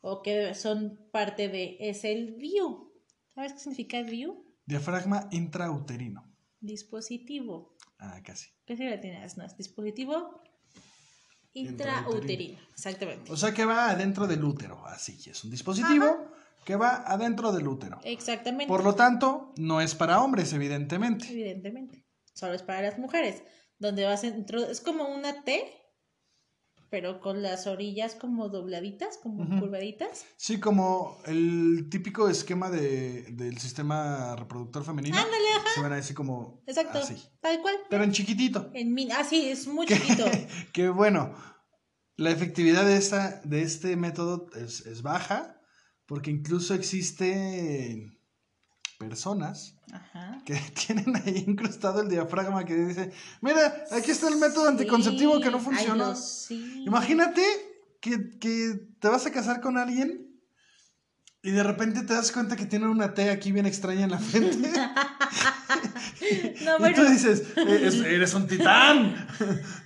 o 0.00 0.20
que 0.20 0.52
son 0.54 1.08
parte 1.12 1.48
de, 1.48 1.76
es 1.78 2.02
el 2.02 2.34
VIEW. 2.34 2.92
¿Sabes 3.36 3.52
qué 3.52 3.58
significa 3.60 4.02
VIEW? 4.02 4.44
Diafragma 4.66 5.28
intrauterino. 5.30 6.24
Dispositivo. 6.58 7.76
Ah, 8.00 8.20
casi. 8.24 8.48
¿Qué 8.66 8.76
significa 8.76 9.00
tienes? 9.00 9.36
No, 9.36 9.44
es 9.44 9.56
dispositivo 9.56 10.42
Intrauterino. 11.52 12.02
intrauterino, 12.02 12.58
exactamente. 12.72 13.30
O 13.30 13.36
sea 13.36 13.54
que 13.54 13.64
va 13.64 13.90
adentro 13.90 14.26
del 14.26 14.42
útero. 14.42 14.84
Así 14.86 15.30
es 15.30 15.44
un 15.44 15.52
dispositivo 15.52 16.34
que 16.64 16.76
va 16.76 17.04
adentro 17.06 17.52
del 17.52 17.68
útero. 17.68 18.00
Exactamente. 18.04 18.66
Por 18.68 18.82
lo 18.84 18.94
tanto, 18.94 19.52
no 19.56 19.80
es 19.80 19.94
para 19.94 20.20
hombres, 20.22 20.52
evidentemente. 20.52 21.26
Evidentemente. 21.30 22.04
Solo 22.34 22.54
es 22.54 22.62
para 22.62 22.82
las 22.82 22.98
mujeres. 22.98 23.42
Donde 23.78 24.04
vas 24.04 24.22
dentro, 24.22 24.62
es 24.64 24.80
como 24.80 25.08
una 25.08 25.44
T, 25.44 25.62
pero 26.90 27.20
con 27.20 27.42
las 27.42 27.66
orillas 27.66 28.14
como 28.14 28.48
dobladitas, 28.48 29.18
como 29.18 29.44
curvaditas. 29.60 30.24
Sí, 30.36 30.60
como 30.60 31.18
el 31.26 31.88
típico 31.90 32.28
esquema 32.28 32.70
de, 32.70 33.22
del 33.32 33.58
sistema 33.58 34.36
reproductor 34.36 34.84
femenino. 34.84 35.16
Ándale, 35.16 35.48
ajá. 35.56 35.68
Se 35.74 35.82
ven 35.82 35.92
así 35.92 36.14
como 36.14 36.62
Exacto. 36.66 36.98
así. 37.00 37.16
Tal 37.40 37.60
cual. 37.62 37.74
Pero 37.90 38.04
en 38.04 38.12
chiquitito. 38.12 38.70
En 38.74 38.94
min- 38.94 39.10
ah, 39.12 39.24
sí, 39.24 39.48
es 39.48 39.66
muy 39.66 39.86
chiquito. 39.88 40.24
Que 40.72 40.88
bueno, 40.88 41.34
la 42.16 42.30
efectividad 42.30 42.84
de, 42.86 42.96
esta, 42.96 43.40
de 43.44 43.62
este 43.62 43.96
método 43.96 44.46
es, 44.54 44.86
es 44.86 45.02
baja, 45.02 45.53
porque 46.06 46.30
incluso 46.30 46.74
existen 46.74 48.18
personas 48.98 49.76
Ajá. 49.92 50.40
que 50.44 50.54
tienen 50.86 51.14
ahí 51.16 51.44
incrustado 51.46 52.00
el 52.02 52.08
diafragma 52.08 52.64
que 52.64 52.74
dice, 52.76 53.10
mira, 53.40 53.84
aquí 53.90 54.10
está 54.10 54.28
el 54.28 54.36
método 54.36 54.68
anticonceptivo 54.68 55.40
que 55.40 55.50
no 55.50 55.58
ay, 55.58 56.14
sí. 56.16 56.84
Imagínate 56.86 57.42
que, 58.00 58.38
que 58.38 58.74
te 59.00 59.08
vas 59.08 59.26
a 59.26 59.32
casar 59.32 59.60
con 59.60 59.78
alguien 59.78 60.30
y 61.42 61.50
de 61.50 61.62
repente 61.62 62.02
te 62.02 62.14
das 62.14 62.32
cuenta 62.32 62.56
que 62.56 62.64
tiene 62.66 62.86
una 62.88 63.12
T 63.12 63.28
aquí 63.30 63.52
bien 63.52 63.66
extraña 63.66 64.04
en 64.04 64.10
la 64.10 64.18
frente. 64.18 64.70
No, 66.64 66.88
y 66.88 66.94
tú 66.94 67.04
dices, 67.04 67.42
"E- 67.56 67.86
es- 67.86 67.94
eres 67.96 68.32
un 68.34 68.46
titán. 68.46 69.26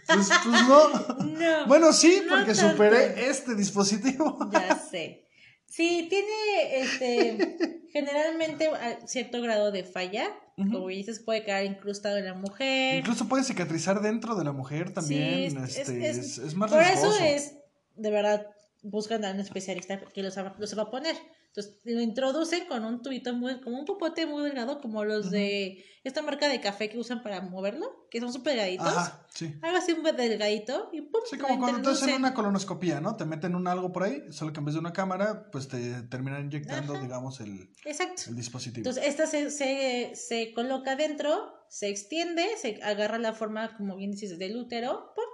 pues, 0.06 0.28
pues 0.44 0.62
no. 0.68 0.88
No. 1.24 1.66
Bueno, 1.66 1.92
sí, 1.92 2.22
porque 2.28 2.54
superé 2.54 3.28
este 3.28 3.54
dispositivo. 3.56 4.38
Ya 4.52 4.76
sé. 4.76 5.27
Sí, 5.68 6.06
tiene 6.08 6.80
este 6.80 7.58
generalmente 7.92 8.66
a- 8.68 9.06
cierto 9.06 9.40
grado 9.42 9.70
de 9.70 9.84
falla, 9.84 10.30
como 10.56 10.88
dices, 10.88 11.20
puede 11.20 11.44
quedar 11.44 11.64
incrustado 11.64 12.16
en 12.16 12.24
la 12.24 12.34
mujer. 12.34 12.96
Incluso 12.98 13.28
puede 13.28 13.44
cicatrizar 13.44 14.00
dentro 14.02 14.34
de 14.34 14.44
la 14.44 14.50
mujer 14.52 14.92
también. 14.92 15.50
Sí, 15.68 15.80
este, 15.80 16.08
es- 16.08 16.16
es, 16.16 16.18
es- 16.18 16.38
es 16.38 16.54
más 16.54 16.70
Por 16.70 16.80
riesgoso. 16.80 17.14
eso 17.14 17.24
es, 17.24 17.54
de 17.94 18.10
verdad, 18.10 18.46
buscan 18.82 19.24
a 19.24 19.30
un 19.30 19.40
especialista 19.40 20.00
que 20.00 20.22
los, 20.22 20.36
los 20.58 20.76
va 20.78 20.82
a 20.82 20.90
poner. 20.90 21.14
Entonces, 21.58 21.80
lo 21.84 22.00
introducen 22.00 22.66
con 22.66 22.84
un 22.84 23.02
tubito 23.02 23.34
muy, 23.34 23.60
como 23.60 23.80
un 23.80 23.84
popote 23.84 24.26
muy 24.26 24.44
delgado, 24.44 24.80
como 24.80 25.04
los 25.04 25.30
de 25.30 25.84
esta 26.04 26.22
marca 26.22 26.48
de 26.48 26.60
café 26.60 26.88
que 26.88 26.98
usan 26.98 27.22
para 27.22 27.40
moverlo, 27.40 28.06
que 28.10 28.20
son 28.20 28.32
súper 28.32 28.54
delgaditos. 28.54 28.86
Ajá, 28.86 29.26
sí. 29.34 29.54
Algo 29.62 29.78
así 29.78 29.92
un 29.92 30.04
delgadito 30.04 30.88
y 30.92 31.00
pum, 31.00 31.20
Sí, 31.28 31.36
como 31.36 31.58
cuando 31.58 31.82
te 31.82 31.90
hacen 31.90 32.14
una 32.14 32.32
colonoscopía, 32.32 33.00
¿no? 33.00 33.16
Te 33.16 33.24
meten 33.24 33.56
un 33.56 33.66
algo 33.66 33.90
por 33.90 34.04
ahí, 34.04 34.22
solo 34.30 34.52
que 34.52 34.60
en 34.60 34.66
vez 34.66 34.74
de 34.74 34.80
una 34.80 34.92
cámara, 34.92 35.50
pues 35.50 35.66
te 35.66 36.02
terminan 36.02 36.44
inyectando, 36.44 36.94
Ajá. 36.94 37.02
digamos, 37.02 37.40
el, 37.40 37.70
Exacto. 37.84 38.22
el 38.28 38.36
dispositivo. 38.36 38.88
Entonces, 38.88 39.04
esta 39.04 39.26
se, 39.26 39.50
se, 39.50 40.12
se 40.14 40.52
coloca 40.52 40.94
dentro, 40.94 41.52
se 41.68 41.88
extiende, 41.88 42.46
se 42.56 42.78
agarra 42.84 43.18
la 43.18 43.32
forma, 43.32 43.76
como 43.76 43.96
bien 43.96 44.12
dices, 44.12 44.38
del 44.38 44.56
útero, 44.56 45.12
¡pum! 45.16 45.24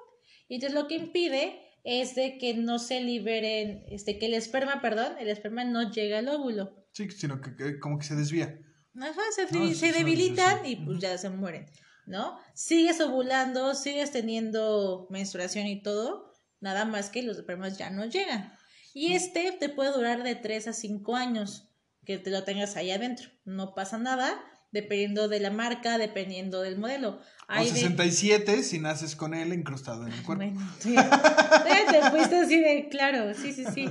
y 0.48 0.54
entonces 0.54 0.80
lo 0.80 0.88
que 0.88 0.94
impide 0.96 1.60
es 1.84 2.14
de 2.14 2.38
que 2.38 2.54
no 2.54 2.78
se 2.78 3.00
liberen, 3.00 3.84
este, 3.88 4.18
que 4.18 4.26
el 4.26 4.34
esperma, 4.34 4.80
perdón, 4.80 5.14
el 5.20 5.28
esperma 5.28 5.64
no 5.64 5.92
llega 5.92 6.18
al 6.18 6.28
óvulo. 6.28 6.86
Sí, 6.92 7.10
sino 7.10 7.40
que, 7.40 7.54
que 7.54 7.78
como 7.78 7.98
que 7.98 8.06
se 8.06 8.16
desvía. 8.16 8.58
Ajá, 8.98 9.22
se, 9.34 9.56
No, 9.56 9.72
se 9.74 9.92
debilitan 9.92 10.64
y 10.64 10.76
pues 10.76 10.98
ya 10.98 11.18
se 11.18 11.28
mueren, 11.28 11.66
¿no? 12.06 12.38
Sigues 12.54 13.00
ovulando, 13.00 13.74
sigues 13.74 14.12
teniendo 14.12 15.06
menstruación 15.10 15.66
y 15.66 15.82
todo, 15.82 16.32
nada 16.60 16.84
más 16.84 17.10
que 17.10 17.22
los 17.22 17.36
espermas 17.36 17.76
ya 17.76 17.90
no 17.90 18.06
llegan. 18.06 18.56
Y 18.94 19.12
este 19.12 19.52
te 19.52 19.68
puede 19.68 19.92
durar 19.92 20.22
de 20.22 20.36
3 20.36 20.68
a 20.68 20.72
5 20.72 21.16
años 21.16 21.68
que 22.06 22.18
te 22.18 22.30
lo 22.30 22.44
tengas 22.44 22.76
ahí 22.76 22.92
adentro. 22.92 23.28
No 23.44 23.74
pasa 23.74 23.98
nada, 23.98 24.40
dependiendo 24.74 25.28
de 25.28 25.40
la 25.40 25.50
marca, 25.50 25.96
dependiendo 25.96 26.60
del 26.60 26.76
modelo. 26.76 27.20
Hay 27.48 27.68
o 27.68 27.72
de- 27.72 27.78
67 27.78 28.62
si 28.62 28.78
naces 28.80 29.16
con 29.16 29.32
él 29.32 29.52
incrustado 29.54 30.06
en 30.06 30.12
el 30.12 30.22
cuerpo. 30.22 30.44
Bueno, 30.44 30.74
sí. 30.80 30.94
Te 30.94 32.10
fuiste 32.10 32.36
así 32.36 32.60
de 32.60 32.88
claro, 32.90 33.32
sí, 33.34 33.52
sí, 33.52 33.64
sí. 33.72 33.88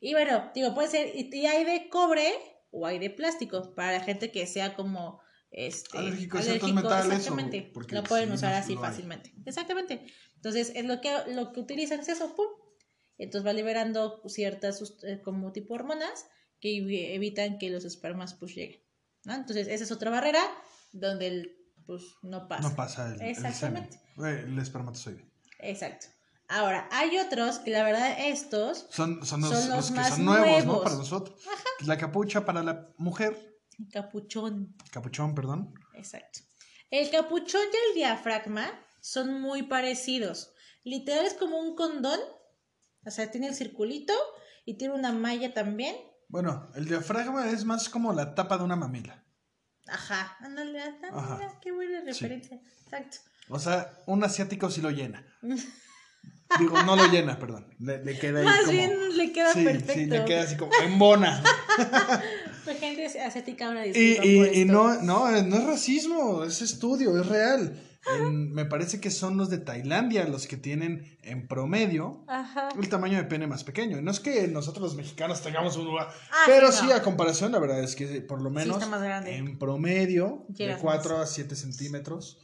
Y 0.00 0.12
bueno, 0.12 0.50
digo, 0.54 0.74
puede 0.74 0.88
ser, 0.88 1.12
y, 1.14 1.46
hay 1.46 1.64
de 1.64 1.88
cobre 1.88 2.30
o 2.70 2.86
hay 2.86 2.98
de 2.98 3.10
plástico, 3.10 3.74
para 3.74 3.92
la 3.92 4.00
gente 4.00 4.30
que 4.30 4.46
sea 4.46 4.74
como 4.74 5.20
este 5.50 5.96
Alérgico 5.98 6.38
a 6.38 6.42
ciertos 6.42 6.72
metales 6.74 7.18
exactamente. 7.18 7.72
Lo 7.90 8.02
pueden 8.04 8.30
usar 8.32 8.52
así 8.54 8.72
hay. 8.72 8.78
fácilmente. 8.78 9.32
Exactamente. 9.46 10.04
Entonces, 10.36 10.72
es 10.74 10.84
lo 10.84 11.00
que 11.00 11.10
lo 11.32 11.52
que 11.52 11.60
utilizan 11.60 12.00
es 12.00 12.08
eso, 12.10 12.34
pum. 12.36 12.46
Entonces 13.18 13.46
va 13.46 13.52
liberando 13.52 14.22
ciertas 14.28 14.82
eh, 15.04 15.20
como 15.24 15.52
tipo 15.52 15.74
hormonas 15.74 16.26
que 16.60 16.68
evi- 16.70 17.14
evitan 17.14 17.58
que 17.58 17.70
los 17.70 17.84
espermas 17.84 18.34
pues 18.34 18.54
lleguen. 18.54 18.80
¿No? 19.28 19.34
Entonces, 19.34 19.68
esa 19.68 19.84
es 19.84 19.92
otra 19.92 20.10
barrera 20.10 20.40
donde 20.92 21.26
el 21.28 21.54
pues 21.86 22.02
no 22.22 22.48
pasa. 22.48 22.68
No 22.68 22.74
pasa 22.76 23.06
el, 23.06 23.12
el 23.22 23.36
semen. 23.36 23.46
Exactamente. 23.46 24.00
El 24.18 24.58
espermatozoide. 24.58 25.24
Exacto. 25.60 26.06
Ahora, 26.48 26.88
hay 26.90 27.16
otros 27.18 27.58
que 27.58 27.70
la 27.70 27.82
verdad 27.84 28.14
estos, 28.18 28.86
Son, 28.90 29.24
son 29.24 29.42
los, 29.42 29.50
Son 29.50 29.68
los 29.68 29.76
los 29.76 29.86
que 29.90 29.96
más 29.96 30.08
son 30.16 30.24
nuevos, 30.24 30.46
¿no? 30.46 30.64
nuevos. 30.64 30.82
Para 30.84 30.96
nosotros. 30.96 31.38
La 31.86 31.96
capucha 31.98 32.44
para 32.44 32.62
la 32.62 32.88
mujer. 32.96 33.58
capuchón, 33.92 34.74
Capuchón, 34.90 35.34
perdón. 35.34 35.72
exacto. 35.94 36.40
El 36.90 37.10
capuchón 37.10 37.60
y 37.60 37.88
el 37.90 37.94
diafragma 37.96 38.66
son 39.00 39.40
muy 39.42 39.62
parecidos. 39.64 40.52
Literal 40.84 41.26
es 41.26 41.34
como 41.34 41.58
un 41.58 41.76
condón, 41.76 42.18
o 43.04 43.10
sea, 43.10 43.30
tiene 43.30 43.48
el 43.48 43.54
circulito 43.54 44.14
y 44.64 44.74
tiene 44.78 44.94
una 44.94 45.12
malla 45.12 45.52
también. 45.52 45.94
Bueno, 46.28 46.70
el 46.74 46.84
diafragma 46.86 47.50
es 47.50 47.64
más 47.64 47.88
como 47.88 48.12
la 48.12 48.34
tapa 48.34 48.58
de 48.58 48.64
una 48.64 48.76
mamila. 48.76 49.24
Ajá, 49.86 50.36
ándale, 50.40 50.80
Ajá. 51.10 51.58
qué 51.62 51.72
buena 51.72 52.00
referencia. 52.04 52.60
Exacto. 52.84 53.16
O 53.48 53.58
sea, 53.58 54.02
un 54.06 54.22
asiático 54.22 54.70
sí 54.70 54.82
lo 54.82 54.90
llena. 54.90 55.26
Digo, 56.58 56.82
no 56.82 56.96
lo 56.96 57.06
llena, 57.08 57.38
perdón. 57.38 57.74
Le, 57.78 58.02
le 58.04 58.18
queda 58.18 58.40
ahí 58.40 58.44
Más 58.46 58.60
como... 58.60 58.72
bien 58.72 59.16
le 59.16 59.32
queda 59.32 59.52
sí, 59.52 59.64
perfecto. 59.64 59.92
Sí, 59.94 60.06
le 60.06 60.24
queda 60.24 60.42
así 60.42 60.56
como 60.56 60.72
en 60.82 60.98
bona. 60.98 61.42
La 62.66 62.74
gente 62.80 63.06
asiática 63.20 63.66
ahora 63.68 63.86
Y, 63.86 63.90
y- 64.22 64.60
y 64.60 64.64
no, 64.64 65.00
no, 65.02 65.30
no 65.42 65.56
es 65.58 65.64
racismo, 65.64 66.44
es 66.44 66.60
estudio, 66.62 67.18
es 67.20 67.26
real. 67.26 67.78
En- 68.18 68.52
me 68.52 68.64
parece 68.64 69.00
que 69.00 69.10
son 69.10 69.36
los 69.36 69.50
de 69.50 69.58
Tailandia 69.58 70.26
los 70.26 70.46
que 70.46 70.56
tienen 70.56 71.18
en 71.22 71.46
promedio 71.46 72.24
Ajá. 72.26 72.68
el 72.80 72.88
tamaño 72.88 73.16
de 73.18 73.24
pene 73.24 73.46
más 73.46 73.64
pequeño. 73.64 74.00
No 74.00 74.10
es 74.10 74.20
que 74.20 74.48
nosotros 74.48 74.82
los 74.82 74.94
mexicanos 74.96 75.42
tengamos 75.42 75.76
un 75.76 75.84
lugar, 75.86 76.08
Ah, 76.30 76.44
pero 76.46 76.72
sí, 76.72 76.86
sí, 76.86 76.92
a 76.92 77.02
comparación, 77.02 77.52
la 77.52 77.58
verdad 77.58 77.82
es 77.82 77.94
que 77.96 78.20
por 78.22 78.40
lo 78.40 78.50
menos 78.50 78.78
grande. 78.88 79.36
en 79.36 79.58
promedio 79.58 80.46
de 80.48 80.54
Llegas 80.54 80.80
4 80.80 81.18
a 81.18 81.26
7 81.26 81.54
centímetros. 81.56 82.38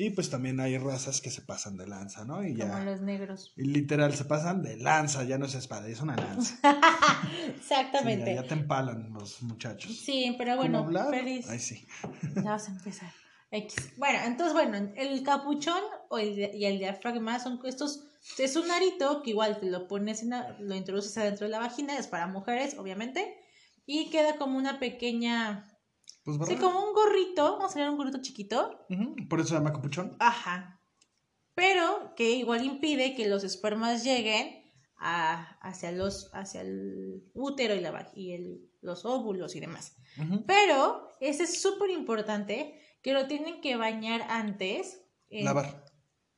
Y 0.00 0.10
pues 0.10 0.30
también 0.30 0.60
hay 0.60 0.78
razas 0.78 1.20
que 1.20 1.28
se 1.28 1.42
pasan 1.42 1.76
de 1.76 1.88
lanza, 1.88 2.24
¿no? 2.24 2.44
Y 2.46 2.56
Como 2.56 2.72
ya. 2.72 2.84
los 2.84 3.00
negros. 3.00 3.52
Y 3.56 3.64
literal, 3.64 4.14
se 4.14 4.24
pasan 4.26 4.62
de 4.62 4.76
lanza, 4.76 5.24
ya 5.24 5.38
no 5.38 5.46
es 5.46 5.56
espada, 5.56 5.88
es 5.88 6.00
una 6.00 6.14
lanza. 6.14 6.56
Sí, 6.62 7.52
Exactamente. 7.56 8.32
ya, 8.34 8.42
ya 8.42 8.48
te 8.48 8.54
empalan 8.54 9.12
los 9.12 9.42
muchachos. 9.42 9.96
Sí, 9.98 10.36
pero 10.38 10.56
¿Cómo 10.56 10.84
bueno, 10.84 11.10
feliz. 11.10 11.48
Ay, 11.48 11.58
sí. 11.58 11.84
Ya 12.36 12.42
vas 12.52 12.68
a 12.68 12.70
empezar. 12.70 13.10
X. 13.50 13.94
Bueno, 13.96 14.18
entonces, 14.24 14.52
bueno, 14.52 14.92
el 14.96 15.22
capuchón 15.22 15.80
o 16.10 16.18
el, 16.18 16.54
y 16.54 16.64
el 16.66 16.78
diafragma 16.78 17.38
son 17.40 17.60
estos. 17.64 18.04
Es 18.38 18.56
un 18.56 18.70
arito 18.70 19.22
que 19.22 19.30
igual 19.30 19.58
te 19.58 19.70
lo 19.70 19.88
pones, 19.88 20.22
en 20.22 20.30
la- 20.30 20.56
lo 20.60 20.74
introduces 20.74 21.16
adentro 21.16 21.46
de 21.46 21.52
la 21.52 21.58
vagina, 21.58 21.96
es 21.96 22.06
para 22.08 22.26
mujeres, 22.26 22.76
obviamente, 22.78 23.34
y 23.86 24.10
queda 24.10 24.36
como 24.36 24.58
una 24.58 24.78
pequeña. 24.78 25.66
Pues, 26.24 26.36
Sí, 26.46 26.56
como 26.56 26.84
un 26.86 26.92
gorrito, 26.92 27.56
vamos 27.58 27.74
a 27.74 27.78
ver 27.78 27.88
un 27.88 27.96
gorrito 27.96 28.20
chiquito. 28.20 28.86
Por 29.30 29.40
eso 29.40 29.48
se 29.50 29.54
llama 29.54 29.72
capuchón. 29.72 30.14
Ajá. 30.20 30.82
Pero 31.54 32.12
que 32.16 32.32
igual 32.32 32.64
impide 32.64 33.14
que 33.16 33.28
los 33.28 33.44
espermas 33.44 34.04
lleguen 34.04 34.62
a, 34.98 35.58
hacia, 35.60 35.90
los, 35.92 36.30
hacia 36.34 36.60
el 36.60 37.24
útero 37.34 37.74
y, 37.74 37.80
la, 37.80 38.10
y 38.14 38.32
el, 38.32 38.70
los 38.82 39.04
óvulos 39.06 39.56
y 39.56 39.60
demás. 39.60 39.96
Pero 40.46 41.08
ese 41.20 41.44
es 41.44 41.60
súper 41.62 41.90
importante 41.90 42.78
que 43.02 43.12
lo 43.12 43.26
tienen 43.26 43.60
que 43.60 43.76
bañar 43.76 44.22
antes. 44.28 45.00
en- 45.30 45.44
Lavar. 45.44 45.84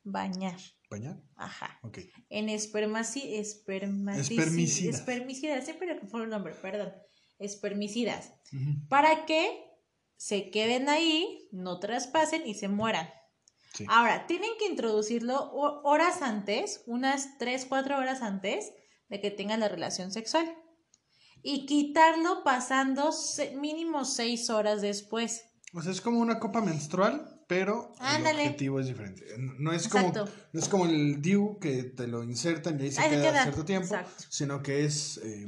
Bañar. 0.03 0.57
¿Bañar? 0.89 1.21
Ajá. 1.35 1.79
Ok. 1.83 1.99
En 2.29 2.49
espermaci, 2.49 3.35
Espermicidas. 3.35 4.99
Espermicidas. 4.99 5.63
Siempre 5.65 5.97
confundo 5.99 6.25
el 6.25 6.29
nombre, 6.31 6.53
perdón. 6.55 6.91
Espermicidas. 7.39 8.33
Para 8.89 9.25
que 9.25 9.63
se 10.17 10.49
queden 10.51 10.89
ahí, 10.89 11.47
no 11.51 11.79
traspasen 11.79 12.45
y 12.45 12.53
se 12.55 12.67
mueran. 12.67 13.09
Sí. 13.73 13.85
Ahora, 13.87 14.27
tienen 14.27 14.49
que 14.59 14.67
introducirlo 14.67 15.35
ho- 15.53 15.81
horas 15.83 16.21
antes, 16.21 16.83
unas 16.87 17.37
3, 17.37 17.65
4 17.65 17.97
horas 17.97 18.21
antes 18.21 18.71
de 19.07 19.21
que 19.21 19.31
tengan 19.31 19.61
la 19.61 19.69
relación 19.69 20.11
sexual. 20.11 20.53
Y 21.41 21.65
quitarlo 21.65 22.43
pasando 22.43 23.11
mínimo 23.59 24.03
6 24.05 24.49
horas 24.49 24.81
después. 24.81 25.45
O 25.73 25.81
sea, 25.81 25.91
es 25.91 26.01
como 26.01 26.19
una 26.19 26.39
copa 26.39 26.61
menstrual, 26.61 27.43
pero 27.47 27.93
Ándale. 27.99 28.41
el 28.41 28.47
objetivo 28.49 28.79
es 28.79 28.87
diferente. 28.87 29.23
No 29.37 29.71
es 29.71 29.87
como, 29.87 30.07
Exacto. 30.09 30.31
no 30.51 30.59
es 30.59 30.67
como 30.67 30.85
el 30.85 31.21
DIU 31.21 31.59
que 31.59 31.83
te 31.83 32.07
lo 32.07 32.23
insertan 32.23 32.79
y 32.79 32.83
ahí 32.83 32.91
se 32.91 33.01
Ahí 33.01 33.09
se 33.09 33.15
queda, 33.15 33.31
queda. 33.31 33.43
cierto 33.43 33.65
tiempo, 33.65 33.85
Exacto. 33.87 34.23
sino 34.29 34.61
que 34.61 34.83
es 34.85 35.17
eh, 35.23 35.47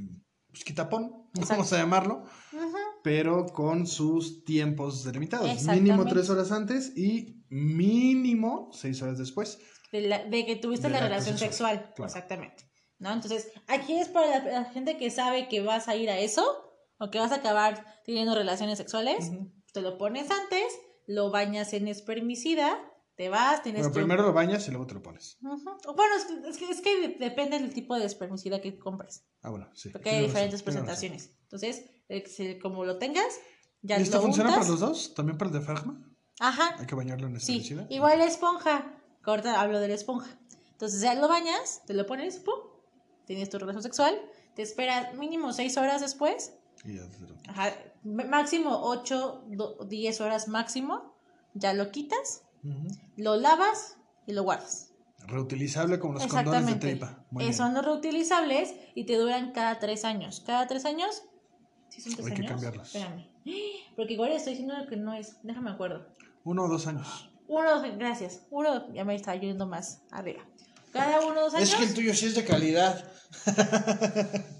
pues, 0.49 0.63
quitapón, 0.63 1.27
Exacto. 1.35 1.49
vamos 1.55 1.73
a 1.73 1.77
llamarlo, 1.77 2.23
Ujú. 2.53 2.77
pero 3.03 3.47
con 3.47 3.85
sus 3.85 4.43
tiempos 4.45 5.03
delimitados. 5.03 5.49
Exactamente. 5.49 5.83
Mínimo 5.91 6.05
tres 6.05 6.29
horas 6.29 6.51
antes 6.53 6.95
y 6.95 7.43
mínimo 7.49 8.69
seis 8.73 9.01
horas 9.01 9.17
después. 9.17 9.59
de, 9.91 10.01
la- 10.07 10.23
de 10.25 10.45
que 10.45 10.55
tuviste 10.55 10.89
la 10.89 10.99
relación 11.01 11.37
sexual, 11.37 11.75
sexual. 11.77 11.93
claro. 11.95 12.07
Exactamente. 12.11 12.63
¿No? 12.99 13.11
Entonces, 13.11 13.49
aquí 13.67 13.93
es 13.99 14.07
para 14.07 14.39
la, 14.39 14.51
la 14.61 14.65
gente 14.71 14.97
que 14.97 15.11
sabe 15.11 15.49
que 15.49 15.61
vas 15.61 15.87
a 15.89 15.95
ir 15.95 16.09
a 16.09 16.17
eso 16.17 16.43
o 16.97 17.09
que 17.11 17.19
vas 17.19 17.31
a 17.31 17.35
acabar 17.35 18.01
teniendo 18.05 18.33
relaciones 18.33 18.77
sexuales. 18.77 19.27
Ujú. 19.29 19.51
Te 19.73 19.81
lo 19.81 19.97
pones 19.97 20.31
antes, 20.31 20.63
lo 21.07 21.29
bañas 21.31 21.73
en 21.73 21.87
espermicida, 21.89 22.79
te 23.15 23.27
vas, 23.29 23.61
tienes 23.63 23.85
tu- 23.87 23.91
primero 23.93 24.23
lo 24.23 24.31
bañas 24.33 24.67
y 24.67 24.71
luego 24.71 24.87
te 24.87 24.93
lo 24.93 25.01
pones. 25.03 25.37
O 25.85 25.93
Bueno, 25.93 26.15
es 26.15 26.25
que, 26.25 26.49
es 26.49 26.57
que, 26.57 26.65
es 26.71 26.81
que 26.81 26.99
de- 27.09 27.15
depende 27.15 27.59
del 27.59 27.73
tipo 27.73 27.95
de 27.97 28.05
espermicida 28.05 28.61
que 28.61 28.77
compres, 28.79 29.25
Ah, 29.41 29.49
bueno, 29.49 29.69
sí. 29.73 29.89
porque 29.89 30.09
hay 30.11 30.21
diferentes 30.25 30.61
razón, 30.61 30.65
presentaciones. 30.65 31.35
Entonces, 31.43 31.85
eh, 32.09 32.59
como 32.61 32.85
lo 32.85 32.97
tengas, 32.97 33.33
ya 33.81 33.99
¿Y 33.99 34.03
esto 34.03 34.17
lo 34.17 34.23
funciona 34.23 34.51
para 34.55 34.67
los 34.67 34.79
dos? 34.79 35.13
¿También 35.13 35.37
para 35.37 35.49
el 35.51 35.57
diafragma? 35.57 36.09
Ajá, 36.39 36.75
Hay 36.79 36.85
que 36.87 36.95
bañarlo 36.95 37.27
en 37.27 37.39
Sí, 37.39 37.57
estericida. 37.57 37.85
igual 37.89 38.17
la 38.19 38.25
esponja. 38.25 38.97
Ahorita 39.23 39.59
hablo 39.61 39.79
de 39.79 39.87
la 39.89 39.93
esponja. 39.95 40.37
Entonces 40.71 41.01
ya 41.01 41.13
lo 41.15 41.27
bañas, 41.27 41.81
te 41.85 41.93
lo 41.93 42.05
pones, 42.05 42.37
pum, 42.39 42.59
tienes 43.25 43.49
tu 43.49 43.57
relación 43.59 43.83
sexual, 43.83 44.19
te 44.55 44.61
esperas 44.63 45.13
mínimo 45.15 45.53
6 45.53 45.77
horas 45.77 46.01
después, 46.01 46.53
Y 46.83 46.95
ya 46.97 47.07
te 47.07 47.19
lo- 47.19 47.35
ajá, 47.47 47.73
máximo 48.03 48.79
8, 48.83 49.45
10 49.87 50.21
horas 50.21 50.47
máximo, 50.47 51.15
ya 51.53 51.73
lo 51.73 51.91
quitas, 51.91 52.43
Ujú. 52.63 52.87
lo 53.17 53.35
lavas 53.35 53.97
y 54.27 54.33
lo 54.33 54.43
guardas. 54.43 54.89
Reutilizable 55.25 55.99
como 55.99 56.15
los 56.15 56.27
condones 56.27 56.65
de 56.65 56.75
tripa. 56.75 57.25
Muy 57.31 57.43
Eh, 57.43 57.47
bien. 57.47 57.57
son 57.57 57.73
los 57.73 57.85
reutilizables 57.85 58.73
y 58.93 59.05
te 59.05 59.15
duran 59.17 59.51
cada 59.53 59.79
3 59.79 60.03
años. 60.05 60.41
Cada 60.45 60.67
3 60.67 60.85
años 60.85 61.23
Sí, 61.89 62.01
son 62.01 62.15
tres 62.15 62.25
Hay 62.25 62.33
que 62.33 62.45
cambiarlos. 62.47 62.87
Espérame. 62.95 63.27
Porque 63.95 64.13
igual 64.13 64.31
estoy 64.31 64.53
diciendo 64.53 64.73
que 64.89 64.97
no 64.97 65.13
es. 65.13 65.37
Déjame 65.43 65.69
acuerdo. 65.69 66.07
Uno 66.43 66.63
o 66.63 66.67
dos 66.67 66.87
años. 66.87 67.29
Uno, 67.47 67.81
gracias. 67.99 68.41
Uno, 68.49 68.91
ya 68.95 69.05
me 69.05 69.13
está 69.13 69.35
yendo 69.35 69.67
más 69.67 70.01
arriba. 70.09 70.41
Cada 70.91 71.19
uno 71.23 71.41
dos 71.41 71.53
años. 71.53 71.69
Es 71.69 71.75
que 71.75 71.83
el 71.83 71.93
tuyo 71.93 72.15
sí 72.15 72.25
es 72.25 72.35
de 72.35 72.43
calidad. 72.45 73.03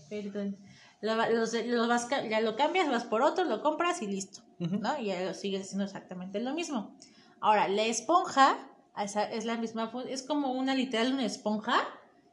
Perdón. 0.10 0.58
Lo, 1.04 1.16
los- 1.30 1.54
lo 1.54 1.88
vas 1.88 2.08
ya 2.10 2.40
lo 2.42 2.56
cambias, 2.56 2.90
vas 2.90 3.04
por 3.04 3.22
otro, 3.22 3.44
lo 3.44 3.62
compras 3.62 4.02
y 4.02 4.08
listo. 4.08 4.42
¿No? 4.58 4.98
Y 5.00 5.08
ya 5.08 5.22
lo 5.26 5.34
sigues 5.34 5.64
haciendo 5.64 5.84
exactamente 5.84 6.40
lo 6.40 6.54
mismo. 6.54 6.96
Ahora, 7.42 7.68
la 7.68 7.84
esponja 7.84 8.58
esa 8.98 9.24
es 9.30 9.44
la 9.46 9.58
misma, 9.58 9.92
es 10.08 10.22
como 10.24 10.54
una 10.54 10.74
literal 10.76 11.14
una 11.14 11.26
esponja 11.26 11.76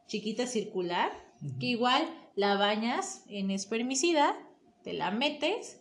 chiquita 0.07 0.45
circular, 0.47 1.11
que 1.59 1.65
igual 1.65 2.03
la 2.35 2.55
bañas 2.55 3.23
en 3.27 3.49
espermicida, 3.51 4.35
te 4.83 4.93
la 4.93 5.09
metes, 5.11 5.79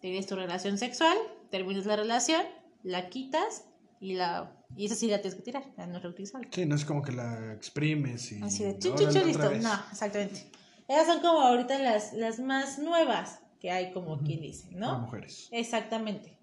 tienes 0.00 0.26
tu 0.26 0.34
relación 0.34 0.78
sexual, 0.78 1.16
terminas 1.50 1.86
la 1.86 1.96
relación, 1.96 2.42
la 2.82 3.08
quitas 3.10 3.66
y 4.00 4.14
la 4.14 4.54
y 4.76 4.86
esa 4.86 4.94
sí 4.94 5.06
la 5.08 5.20
tienes 5.20 5.36
que 5.36 5.42
tirar, 5.42 5.64
ya 5.76 5.86
no 5.86 5.96
es 5.98 6.02
reutilizable. 6.02 6.48
Sí, 6.52 6.66
no 6.66 6.74
es 6.74 6.84
como 6.84 7.02
que 7.02 7.12
la 7.12 7.52
exprimes 7.52 8.32
y. 8.32 8.42
Así 8.42 8.64
de 8.64 8.70
otra 8.90 9.22
listo. 9.22 9.50
No, 9.62 9.74
exactamente. 9.92 10.50
Esas 10.88 11.06
son 11.06 11.20
como 11.20 11.40
ahorita 11.42 11.78
las, 11.78 12.12
las 12.14 12.40
más 12.40 12.78
nuevas 12.78 13.40
que 13.60 13.70
hay, 13.70 13.92
como 13.92 14.18
quien 14.20 14.40
dice, 14.40 14.68
Para 14.72 14.78
¿no? 14.80 14.98
mujeres. 15.00 15.48
Exactamente. 15.52 16.38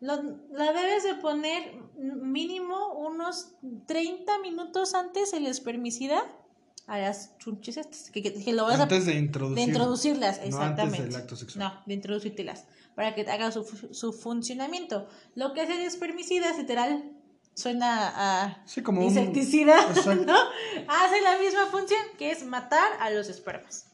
Lo- 0.00 0.22
la 0.52 0.72
debes 0.72 1.04
de 1.04 1.14
poner 1.16 1.74
mínimo 1.98 2.94
unos 2.94 3.52
30 3.86 4.38
minutos 4.38 4.94
antes 4.94 5.32
el 5.34 5.46
espermicida 5.46 6.22
a 6.86 6.98
las 6.98 7.36
chunchis 7.38 7.76
estas, 7.76 8.10
que, 8.10 8.22
que- 8.22 8.32
que 8.32 8.52
lo 8.52 8.64
vas 8.64 8.80
a 8.80 8.84
Antes 8.84 9.04
de 9.06 9.14
introducir. 9.14 9.56
de 9.56 9.70
introducirlas, 9.70 10.36
No 10.38 10.42
antes 10.42 10.54
exactamente. 10.54 11.02
del 11.04 11.16
acto 11.16 11.36
sexual. 11.36 11.64
No, 11.74 11.82
de 11.86 11.94
introducírtelas, 11.94 12.64
para 12.94 13.14
que 13.14 13.22
haga 13.30 13.52
su, 13.52 13.62
su 13.64 14.12
funcionamiento. 14.12 15.06
Lo 15.34 15.52
que 15.52 15.62
es 15.64 15.70
el 15.70 15.80
espermicida, 15.82 16.50
es 16.50 16.58
literal, 16.58 17.12
suena 17.54 18.12
a 18.44 18.62
Sí, 18.66 18.82
como 18.82 19.02
insecticida. 19.02 19.76
¿no? 20.26 20.38
Hace 20.88 21.20
la 21.22 21.38
misma 21.38 21.66
función, 21.70 22.00
que 22.18 22.30
es 22.30 22.44
matar 22.44 22.92
a 23.00 23.10
los 23.10 23.28
espermas, 23.28 23.86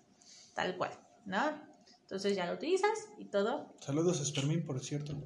tal 0.54 0.76
cual, 0.76 0.92
¿no? 1.24 1.66
Entonces 2.02 2.36
ya 2.36 2.46
lo 2.46 2.54
utilizas 2.54 3.08
y 3.18 3.24
todo. 3.24 3.74
Saludos 3.80 4.20
a 4.20 4.24
Spermín, 4.24 4.64
por 4.64 4.78
cierto. 4.80 5.16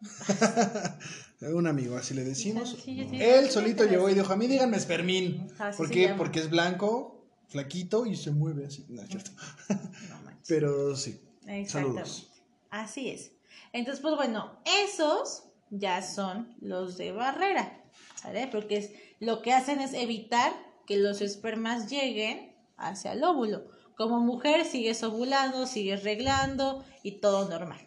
un 1.40 1.66
amigo, 1.66 1.96
así 1.96 2.14
le 2.14 2.24
decimos. 2.24 2.70
Sí, 2.70 2.96
sí, 2.96 3.06
sí. 3.10 3.22
Él 3.22 3.50
solito 3.50 3.84
llegó 3.84 4.08
y 4.08 4.14
dijo, 4.14 4.32
a 4.32 4.36
mí 4.36 4.46
díganme 4.46 4.80
Spermín. 4.80 5.48
Así 5.58 5.76
¿Por 5.76 5.90
qué? 5.90 6.14
Porque 6.16 6.40
es 6.40 6.48
blanco, 6.48 7.26
flaquito 7.48 8.06
y 8.06 8.16
se 8.16 8.30
mueve 8.30 8.66
así. 8.66 8.86
No, 8.88 9.02
es 9.02 9.08
cierto. 9.08 9.30
No. 9.68 10.30
Pero 10.48 10.96
sí. 10.96 11.20
Exactamente. 11.46 11.70
Saludos. 11.70 12.30
Así 12.70 13.10
es. 13.10 13.32
Entonces, 13.72 14.00
pues 14.00 14.14
bueno, 14.16 14.60
esos 14.64 15.43
ya 15.70 16.02
son 16.02 16.54
los 16.60 16.96
de 16.96 17.12
barrera, 17.12 17.82
¿sale? 18.16 18.48
Porque 18.48 18.76
es, 18.76 18.92
lo 19.20 19.42
que 19.42 19.52
hacen 19.52 19.80
es 19.80 19.94
evitar 19.94 20.52
que 20.86 20.96
los 20.98 21.20
espermas 21.20 21.90
lleguen 21.90 22.54
hacia 22.76 23.12
el 23.12 23.24
óvulo. 23.24 23.64
Como 23.96 24.20
mujer 24.20 24.64
sigues 24.64 25.02
ovulando, 25.02 25.66
sigues 25.66 26.02
reglando 26.02 26.84
y 27.02 27.20
todo 27.20 27.48
normal. 27.48 27.80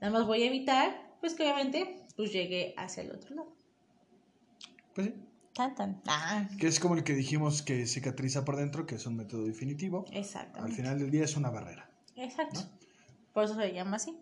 Nada 0.00 0.12
más 0.12 0.26
voy 0.26 0.42
a 0.42 0.46
evitar, 0.46 1.16
pues 1.20 1.34
que 1.34 1.44
obviamente, 1.44 2.06
pues 2.16 2.32
llegue 2.32 2.74
hacia 2.76 3.02
el 3.02 3.12
otro 3.12 3.34
lado. 3.34 3.52
Pues 4.94 5.08
sí. 5.08 5.14
Tan, 5.54 5.74
tan. 5.76 6.02
Ah, 6.08 6.48
Que 6.58 6.66
es 6.66 6.80
como 6.80 6.96
el 6.96 7.04
que 7.04 7.14
dijimos 7.14 7.62
que 7.62 7.86
cicatriza 7.86 8.44
por 8.44 8.56
dentro, 8.56 8.86
que 8.86 8.96
es 8.96 9.06
un 9.06 9.16
método 9.16 9.44
definitivo. 9.44 10.04
Al 10.10 10.16
exactamente. 10.16 10.76
final 10.76 10.98
del 10.98 11.10
día 11.12 11.24
es 11.24 11.36
una 11.36 11.50
barrera. 11.50 11.88
Exacto. 12.16 12.60
Por 13.32 13.44
eso 13.44 13.54
se 13.54 13.72
llama 13.72 13.96
así. 13.96 14.18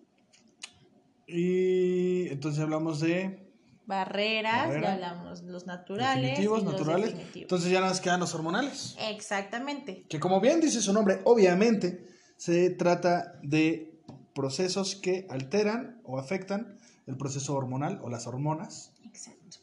Y 1.26 2.28
entonces 2.28 2.60
hablamos 2.62 3.00
de 3.00 3.48
Barreras, 3.86 4.68
Barrera. 4.68 4.88
ya 4.88 4.94
hablamos 4.94 5.42
los 5.42 5.66
naturales. 5.66 6.22
definitivos, 6.22 6.62
los 6.62 6.72
naturales. 6.72 7.06
definitivos. 7.10 7.42
Entonces 7.42 7.70
ya 7.70 7.80
nos 7.80 8.00
quedan 8.00 8.20
los 8.20 8.34
hormonales. 8.34 8.96
Exactamente. 9.00 10.04
Que 10.08 10.20
como 10.20 10.40
bien 10.40 10.60
dice 10.60 10.80
su 10.80 10.92
nombre, 10.92 11.20
obviamente 11.24 12.06
se 12.36 12.70
trata 12.70 13.38
de 13.42 14.00
procesos 14.34 14.96
que 14.96 15.26
alteran 15.30 16.00
o 16.04 16.18
afectan 16.18 16.78
el 17.06 17.16
proceso 17.16 17.54
hormonal 17.54 18.00
o 18.02 18.08
las 18.08 18.26
hormonas. 18.26 18.92
Exacto. 19.04 19.58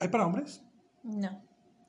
¿Hay 0.00 0.08
para 0.08 0.26
hombres? 0.26 0.62
No. 1.02 1.42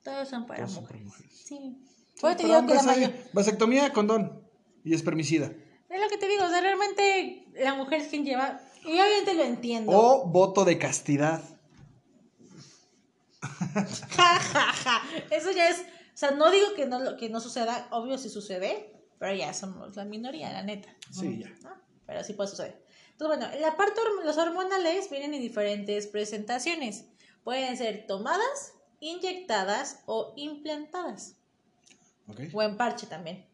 Todos 0.03 0.29
son 0.29 0.45
para 0.45 0.59
Todos 0.61 0.73
son 0.73 0.85
para 0.85 0.99
mujeres. 0.99 1.19
mujeres. 1.23 1.43
Sí. 1.45 1.77
Eso 2.15 2.35
te 2.35 2.45
digo 2.45 2.65
que 2.65 2.73
la 2.73 2.83
mayor. 2.83 3.13
vasectomía, 3.33 3.93
condón 3.93 4.41
y 4.83 4.93
espermicida. 4.93 5.51
Es 5.89 6.01
lo 6.01 6.09
que 6.09 6.17
te 6.17 6.27
digo, 6.27 6.43
o 6.45 6.49
sea, 6.49 6.61
realmente 6.61 7.45
la 7.61 7.75
mujer 7.75 8.01
es 8.01 8.07
quien 8.07 8.25
lleva. 8.25 8.59
Y 8.87 8.93
obviamente 8.93 9.33
lo 9.35 9.43
entiendo. 9.43 9.91
O 9.91 10.25
voto 10.27 10.65
de 10.65 10.77
castidad. 10.79 11.43
Ja, 13.41 14.39
ja, 14.39 14.73
ja. 14.73 15.01
Eso 15.29 15.51
ya 15.51 15.69
es. 15.69 15.79
O 15.79 16.17
sea, 16.19 16.31
no 16.31 16.49
digo 16.49 16.73
que 16.75 16.85
no, 16.87 17.15
que 17.17 17.29
no 17.29 17.39
suceda, 17.39 17.87
obvio 17.91 18.17
sí 18.17 18.29
sucede, 18.29 18.91
pero 19.19 19.35
ya 19.35 19.53
somos 19.53 19.95
la 19.95 20.05
minoría, 20.05 20.51
la 20.51 20.63
neta. 20.63 20.89
Sí, 21.11 21.39
ya. 21.39 21.49
¿no? 21.63 21.75
Pero 22.07 22.23
sí 22.23 22.33
puede 22.33 22.49
suceder. 22.49 22.83
Entonces, 23.11 23.37
bueno, 23.39 23.59
la 23.59 23.75
parte 23.75 23.99
horm- 24.01 24.23
los 24.25 24.37
hormonales 24.37 25.09
vienen 25.11 25.33
en 25.35 25.41
diferentes 25.41 26.07
presentaciones. 26.07 27.05
Pueden 27.43 27.77
ser 27.77 28.07
tomadas, 28.07 28.73
inyectadas 28.99 29.99
o 30.07 30.33
implantadas. 30.37 31.35
¿ok? 32.27 32.39
O 32.53 32.61
en 32.63 32.77
parche 32.77 33.05
también. 33.05 33.47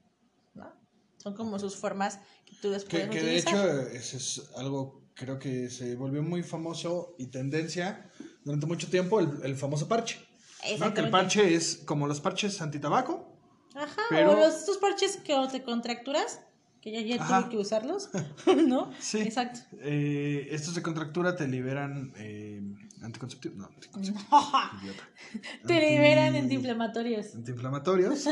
¿no? 0.54 0.72
Son 1.18 1.36
como 1.36 1.60
sus 1.60 1.76
formas 1.76 2.20
que 2.46 2.56
tú 2.56 2.62
Que, 2.62 2.68
puedes 2.70 2.86
que 2.86 2.98
de 3.00 3.06
utilizar. 3.10 3.54
hecho 3.56 3.88
es 4.18 4.42
algo 4.56 5.03
creo 5.16 5.40
que 5.40 5.70
se 5.70 5.96
volvió 5.96 6.24
muy 6.24 6.44
famoso 6.44 7.16
y 7.18 7.28
tendencia 7.28 8.10
durante 8.44 8.66
mucho 8.66 8.90
tiempo 8.90 9.20
el, 9.20 9.30
el 9.44 9.56
famoso 9.56 9.88
parche. 9.88 10.20
¿no? 10.80 10.94
Que 10.94 11.02
el 11.02 11.10
parche 11.10 11.54
es 11.56 11.82
como 11.86 12.08
los 12.08 12.20
parches 12.22 12.62
antitabaco. 12.62 13.30
Ajá, 13.76 14.02
pero- 14.10 14.32
o 14.34 14.36
los, 14.36 14.56
estos 14.56 14.78
parches 14.78 15.18
que 15.18 15.36
te 15.52 15.64
contracturas, 15.64 16.40
que 16.82 17.06
ya 17.08 17.16
Ajá. 17.22 17.42
tuve 17.42 17.52
que 17.52 17.58
usarlos, 17.58 18.10
¿no? 18.68 18.92
Sí. 19.00 19.20
Exacto. 19.22 19.60
Eh, 19.82 20.48
estos 20.52 20.76
de 20.76 20.82
contractura 20.82 21.36
te 21.36 21.48
liberan 21.48 22.14
eh, 22.18 22.62
anticonceptivos. 23.02 23.58
No, 23.58 23.66
anticonceptivos. 23.68 24.26
te 25.68 25.74
Anti- 25.76 25.90
liberan 25.90 26.36
antiinflamatorios. 26.36 27.36
Antiinflamatorios. 27.36 28.28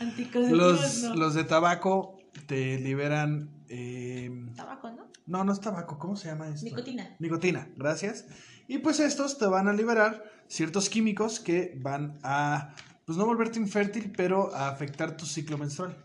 Anticonceptivos, 0.00 0.50
los, 0.52 1.02
no. 1.02 1.14
los 1.16 1.34
de 1.34 1.44
tabaco 1.44 2.16
te 2.46 2.78
liberan. 2.78 3.50
eh, 3.68 4.30
Tabaco, 4.56 4.90
¿no? 4.90 5.08
No, 5.28 5.44
no 5.44 5.52
es 5.52 5.60
tabaco. 5.60 5.98
¿Cómo 5.98 6.16
se 6.16 6.28
llama 6.28 6.48
esto? 6.48 6.64
Nicotina. 6.64 7.16
Nicotina, 7.18 7.68
gracias. 7.76 8.24
Y 8.66 8.78
pues 8.78 8.98
estos 9.00 9.38
te 9.38 9.46
van 9.46 9.68
a 9.68 9.72
liberar 9.72 10.24
ciertos 10.48 10.88
químicos 10.88 11.38
que 11.40 11.74
van 11.76 12.18
a, 12.22 12.74
pues 13.04 13.16
no 13.16 13.24
volverte 13.26 13.58
infértil, 13.58 14.12
pero 14.16 14.54
a 14.54 14.68
afectar 14.68 15.16
tu 15.16 15.24
ciclo 15.26 15.56
menstrual. 15.58 15.96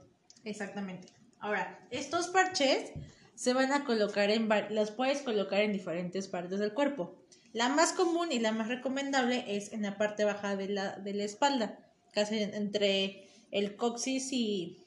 Exactamente. 0.43 1.07
Ahora, 1.39 1.79
estos 1.91 2.27
parches 2.27 2.91
se 3.35 3.53
van 3.53 3.71
a 3.73 3.83
colocar 3.85 4.29
en, 4.29 4.47
las 4.69 4.91
puedes 4.91 5.21
colocar 5.21 5.61
en 5.61 5.73
diferentes 5.73 6.27
partes 6.27 6.59
del 6.59 6.73
cuerpo. 6.73 7.15
La 7.51 7.69
más 7.69 7.93
común 7.93 8.31
y 8.31 8.39
la 8.39 8.51
más 8.51 8.67
recomendable 8.67 9.45
es 9.47 9.73
en 9.73 9.81
la 9.81 9.97
parte 9.97 10.23
baja 10.25 10.55
de 10.55 10.69
la, 10.69 10.97
de 10.97 11.13
la 11.13 11.23
espalda, 11.23 11.79
casi 12.13 12.39
en- 12.39 12.53
entre 12.53 13.27
el 13.51 13.75
coxis 13.75 14.31
y, 14.31 14.82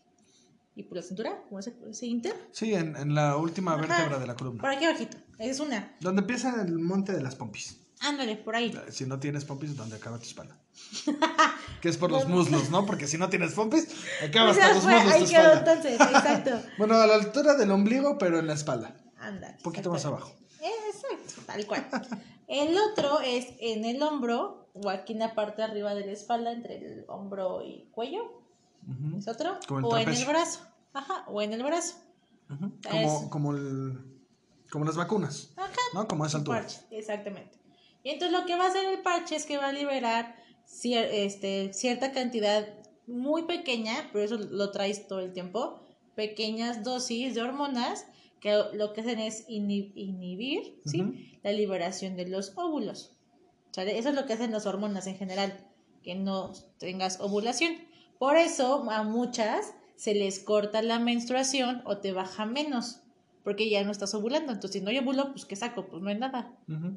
y 0.76 0.82
por 0.84 0.98
la 0.98 1.02
cintura, 1.02 1.42
¿cómo 1.48 1.60
se 1.62 1.74
ese 1.90 2.06
inter? 2.06 2.34
Sí, 2.52 2.74
en, 2.74 2.94
en 2.96 3.14
la 3.14 3.36
última 3.36 3.72
Ajá. 3.72 3.80
vértebra 3.86 4.18
de 4.18 4.26
la 4.26 4.36
columna. 4.36 4.60
Por 4.60 4.70
aquí 4.70 4.84
abajito, 4.84 5.16
es 5.38 5.58
una. 5.58 5.96
Donde 6.00 6.20
empieza 6.20 6.62
el 6.62 6.78
monte 6.78 7.12
de 7.12 7.22
las 7.22 7.34
pompis. 7.34 7.78
Ándale, 8.00 8.36
por 8.36 8.54
ahí. 8.54 8.78
Si 8.90 9.06
no 9.06 9.18
tienes 9.18 9.46
pompis, 9.46 9.74
donde 9.74 9.96
acaba 9.96 10.18
tu 10.18 10.24
espalda. 10.24 10.56
que 11.80 11.88
es 11.88 11.96
por 11.96 12.10
los 12.10 12.28
muslos, 12.28 12.68
¿no? 12.70 12.84
Porque 12.84 13.06
si 13.06 13.16
no 13.16 13.30
tienes 13.30 13.54
pompis, 13.54 13.88
acaba 14.22 14.50
hasta 14.50 14.68
ya 14.68 14.74
los 14.74 14.84
muslos 14.84 15.12
ahí 15.12 15.24
tu 15.24 15.30
quedó 15.30 15.52
espalda. 15.52 15.72
entonces, 15.72 16.00
exacto. 16.00 16.50
Bueno, 16.78 16.94
a 16.96 17.06
la 17.06 17.14
altura 17.14 17.54
del 17.54 17.70
ombligo, 17.70 18.18
pero 18.18 18.38
en 18.38 18.46
la 18.46 18.52
espalda. 18.52 18.94
Ándale. 19.18 19.54
Un 19.56 19.62
poquito 19.62 19.90
más 19.90 20.04
abajo. 20.04 20.30
Exacto, 20.60 21.40
tal 21.46 21.66
cual. 21.66 21.86
El 22.48 22.76
otro 22.76 23.20
es 23.20 23.46
en 23.60 23.86
el 23.86 24.02
hombro 24.02 24.68
o 24.74 24.90
aquí 24.90 25.14
en 25.14 25.20
la 25.20 25.34
parte 25.34 25.62
de 25.62 25.68
arriba 25.68 25.94
de 25.94 26.04
la 26.04 26.12
espalda, 26.12 26.52
entre 26.52 26.76
el 26.76 27.04
hombro 27.08 27.62
y 27.64 27.88
cuello. 27.92 28.42
Es 29.18 29.28
otro. 29.28 29.58
Como 29.66 29.88
o 29.88 29.96
en 29.96 30.08
el 30.08 30.24
brazo. 30.24 30.60
Ajá, 30.92 31.24
o 31.28 31.42
en 31.42 31.52
el 31.52 31.62
brazo. 31.62 31.96
Como, 32.90 33.30
como, 33.30 33.52
el, 33.54 33.98
como 34.70 34.84
las 34.84 34.96
vacunas, 34.96 35.52
Ajá. 35.56 35.72
¿no? 35.94 36.06
Como 36.06 36.24
esa 36.24 36.38
altura. 36.38 36.60
parche, 36.60 36.80
exactamente. 36.90 37.58
Y 38.04 38.10
entonces 38.10 38.38
lo 38.38 38.46
que 38.46 38.54
va 38.56 38.64
a 38.66 38.68
hacer 38.68 38.84
el 38.84 39.00
parche 39.02 39.34
es 39.36 39.44
que 39.46 39.58
va 39.58 39.68
a 39.68 39.72
liberar 39.72 40.36
cier- 40.68 41.08
este, 41.10 41.72
cierta 41.74 42.12
cantidad 42.12 42.66
muy 43.08 43.42
pequeña, 43.44 44.08
pero 44.12 44.24
eso 44.24 44.36
lo 44.38 44.70
traes 44.70 45.08
todo 45.08 45.18
el 45.20 45.32
tiempo, 45.32 45.80
pequeñas 46.14 46.84
dosis 46.84 47.34
de 47.34 47.42
hormonas 47.42 48.06
que 48.40 48.56
lo 48.74 48.92
que 48.92 49.00
hacen 49.00 49.18
es 49.18 49.46
inhi- 49.48 49.92
inhibir 49.96 50.80
¿sí? 50.84 51.38
La 51.42 51.50
liberación 51.52 52.16
de 52.16 52.28
los 52.28 52.52
óvulos. 52.56 53.12
Eso 53.76 54.08
es 54.08 54.14
lo 54.14 54.24
que 54.26 54.32
hacen 54.34 54.52
las 54.52 54.66
hormonas 54.66 55.06
en 55.08 55.16
general, 55.16 55.66
que 56.02 56.14
no 56.14 56.52
tengas 56.78 57.18
ovulación. 57.20 57.74
Por 58.18 58.36
eso 58.36 58.88
a 58.90 59.02
muchas 59.02 59.74
se 59.96 60.14
les 60.14 60.38
corta 60.40 60.82
la 60.82 60.98
menstruación 60.98 61.82
o 61.84 61.98
te 61.98 62.12
baja 62.12 62.46
menos. 62.46 63.00
porque 63.44 63.70
ya 63.70 63.84
no 63.84 63.92
estás 63.92 64.12
ovulando. 64.12 64.52
Entonces, 64.52 64.80
si 64.80 64.84
no 64.84 64.90
hay 64.90 64.98
óvulo, 64.98 65.30
pues 65.30 65.44
¿qué 65.44 65.54
saco? 65.54 65.86
Pues 65.86 66.02
no 66.02 66.08
hay 66.08 66.18
nada. 66.18 66.52
Ujú. 66.68 66.96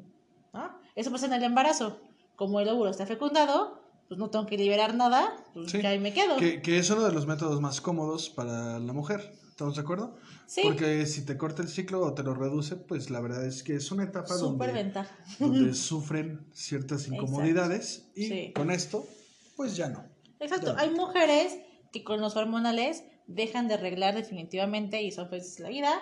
¿no? 0.52 0.78
Eso 0.96 1.12
pasa 1.12 1.26
en 1.26 1.32
el 1.34 1.44
embarazo. 1.44 2.00
Como 2.34 2.58
el 2.58 2.68
óvulo 2.68 2.90
está 2.90 3.06
fecundado, 3.06 3.80
pues 4.08 4.18
no 4.18 4.30
tengo 4.30 4.46
que 4.46 4.56
liberar 4.58 4.96
nada, 4.96 5.36
pues 5.54 5.70
Sí. 5.70 5.80
ya 5.80 5.90
ahí 5.90 6.00
me 6.00 6.12
quedo. 6.12 6.36
Que, 6.38 6.60
que 6.60 6.78
es 6.78 6.90
uno 6.90 7.04
de 7.04 7.12
los 7.12 7.28
métodos 7.28 7.60
más 7.60 7.80
cómodos 7.80 8.30
para 8.30 8.80
la 8.80 8.92
mujer. 8.92 9.32
¿Estamos 9.48 9.76
de 9.76 9.82
acuerdo? 9.82 10.16
Sí, 10.46 10.62
Porque 10.64 11.06
si 11.06 11.24
te 11.24 11.36
corta 11.36 11.62
el 11.62 11.68
ciclo 11.68 12.00
o 12.00 12.14
te 12.14 12.24
lo 12.24 12.34
reduce, 12.34 12.74
pues 12.74 13.10
la 13.10 13.20
verdad 13.20 13.44
es 13.46 13.62
que 13.62 13.76
es 13.76 13.92
una 13.92 14.02
etapa 14.02 14.34
súper 14.36 14.74
donde, 14.74 15.04
donde 15.38 15.74
sufren 15.74 16.44
ciertas 16.52 17.06
incomodidades 17.06 18.08
y 18.16 18.26
Sí. 18.26 18.52
con 18.56 18.72
esto, 18.72 19.06
pues 19.54 19.76
ya 19.76 19.88
no. 19.88 20.02
Exacto. 20.40 20.74
Hay 20.78 20.90
mujeres 20.90 21.58
que 21.92 22.02
con 22.04 22.20
los 22.20 22.36
hormonales 22.36 23.04
dejan 23.26 23.68
de 23.68 23.74
arreglar 23.74 24.14
definitivamente 24.14 25.02
y 25.02 25.12
son 25.12 25.28
felices 25.28 25.60
la 25.60 25.68
vida. 25.68 25.92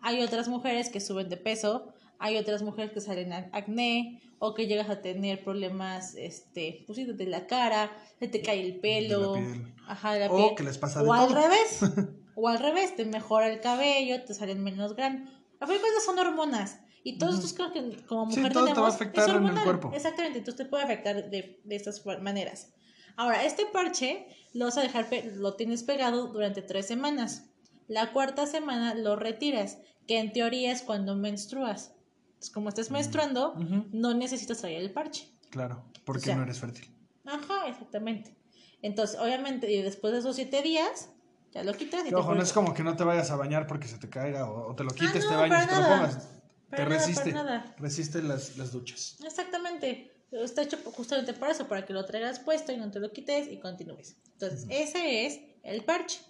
Hay 0.00 0.22
otras 0.22 0.48
mujeres 0.48 0.88
que 0.90 1.00
suben 1.00 1.28
de 1.28 1.36
peso. 1.36 1.92
Hay 2.20 2.36
otras 2.36 2.62
mujeres 2.62 2.90
que 2.92 3.00
salen 3.00 3.32
acné 3.32 4.20
o 4.40 4.54
que 4.54 4.66
llegas 4.66 4.88
a 4.90 5.00
tener 5.02 5.44
problemas, 5.44 6.14
este, 6.16 6.84
pues 6.86 6.98
de 7.16 7.26
la 7.26 7.46
cara, 7.46 7.90
se 8.18 8.28
te 8.28 8.40
cae 8.42 8.60
el 8.60 8.80
pelo, 8.80 9.34
De 9.34 9.40
la 9.40 9.46
piel. 9.46 9.74
ajá, 9.86 10.12
de 10.14 10.20
la 10.20 10.32
O 10.32 10.36
piel. 10.36 10.54
que 10.56 10.62
les 10.64 10.78
pasa 10.78 11.02
de 11.02 11.08
o 11.08 11.12
al 11.12 11.30
revés, 11.32 11.80
o 12.36 12.48
al 12.48 12.58
revés, 12.58 12.94
te 12.96 13.04
mejora 13.04 13.48
el 13.48 13.60
cabello, 13.60 14.22
te 14.24 14.34
salen 14.34 14.62
menos 14.62 14.94
granos. 14.94 15.28
A 15.60 15.66
fin 15.66 15.76
de 15.76 16.00
son 16.04 16.18
hormonas. 16.18 16.80
Y 17.04 17.18
todos 17.18 17.36
estos 17.36 17.52
cosas 17.52 17.72
que 17.72 18.04
como 18.06 18.30
Sí, 18.30 18.38
mujer 18.38 18.52
todo 18.52 18.64
te 18.66 18.68
va 18.68 18.72
a 18.72 18.74
tenemos 18.74 18.94
afectar 18.94 19.30
en 19.30 19.46
el 19.46 19.64
cuerpo. 19.64 19.92
Exactamente, 19.94 20.38
entonces 20.38 20.64
te 20.64 20.70
puede 20.70 20.84
afectar 20.84 21.30
de, 21.30 21.60
de 21.64 21.76
estas 21.76 22.04
maneras. 22.20 22.72
Ahora, 23.18 23.44
este 23.44 23.66
parche 23.66 24.26
lo 24.54 24.66
vas 24.66 24.78
a 24.78 24.80
dejar, 24.82 25.08
lo 25.34 25.54
tienes 25.56 25.82
pegado 25.82 26.28
durante 26.28 26.62
tres 26.62 26.86
semanas. 26.86 27.50
La 27.88 28.12
cuarta 28.12 28.46
semana 28.46 28.94
lo 28.94 29.16
retiras, 29.16 29.78
que 30.06 30.18
en 30.20 30.32
teoría 30.32 30.70
es 30.70 30.82
cuando 30.82 31.16
menstruas. 31.16 31.94
Entonces, 32.28 32.50
como 32.50 32.68
estás 32.68 32.92
menstruando, 32.92 33.54
no 33.92 34.14
necesitas 34.14 34.58
traer 34.58 34.80
el 34.80 34.92
parche. 34.92 35.28
Claro, 35.50 35.84
porque 36.04 36.20
O 36.20 36.24
sea, 36.26 36.36
no 36.36 36.44
eres 36.44 36.60
fértil. 36.60 36.94
Ajá, 37.26 37.66
exactamente. 37.66 38.36
Entonces, 38.82 39.18
obviamente, 39.18 39.70
y 39.72 39.82
después 39.82 40.12
de 40.12 40.20
esos 40.20 40.36
siete 40.36 40.62
días, 40.62 41.10
ya 41.50 41.64
lo 41.64 41.74
quitas 41.74 42.02
y 42.02 42.04
Que, 42.04 42.10
te 42.10 42.14
ojo, 42.14 42.34
no 42.36 42.42
es 42.42 42.52
como 42.52 42.72
que 42.72 42.84
no 42.84 42.94
te 42.94 43.02
vayas 43.02 43.32
a 43.32 43.36
bañar 43.36 43.66
porque 43.66 43.88
se 43.88 43.98
te 43.98 44.08
caiga 44.08 44.48
o, 44.48 44.70
o 44.70 44.76
te 44.76 44.84
lo 44.84 44.90
quites, 44.90 45.24
no, 45.24 45.30
te 45.30 45.36
bañes, 45.36 45.58
para 45.58 45.66
te 45.66 45.74
lo 45.74 45.80
nada. 45.80 45.96
pongas. 45.96 46.14
Para 46.14 46.36
te 46.68 46.76
nada, 46.76 46.84
para 46.84 46.84
resiste. 46.98 47.32
nada. 47.32 47.74
Resiste 47.78 48.22
las, 48.22 48.56
las 48.56 48.70
duchas. 48.70 49.16
Exactamente. 49.24 50.12
Está 50.30 50.62
hecho 50.62 50.76
justamente 50.84 51.32
para 51.32 51.52
eso, 51.52 51.68
para 51.68 51.86
que 51.86 51.92
lo 51.92 52.04
traigas 52.04 52.40
puesto 52.40 52.72
y 52.72 52.76
no 52.76 52.90
te 52.90 53.00
lo 53.00 53.12
quites 53.12 53.48
y 53.50 53.58
continúes. 53.58 54.16
Entonces, 54.32 54.66
ese 54.68 55.26
es 55.26 55.40
el 55.62 55.84
parche. 55.84 56.20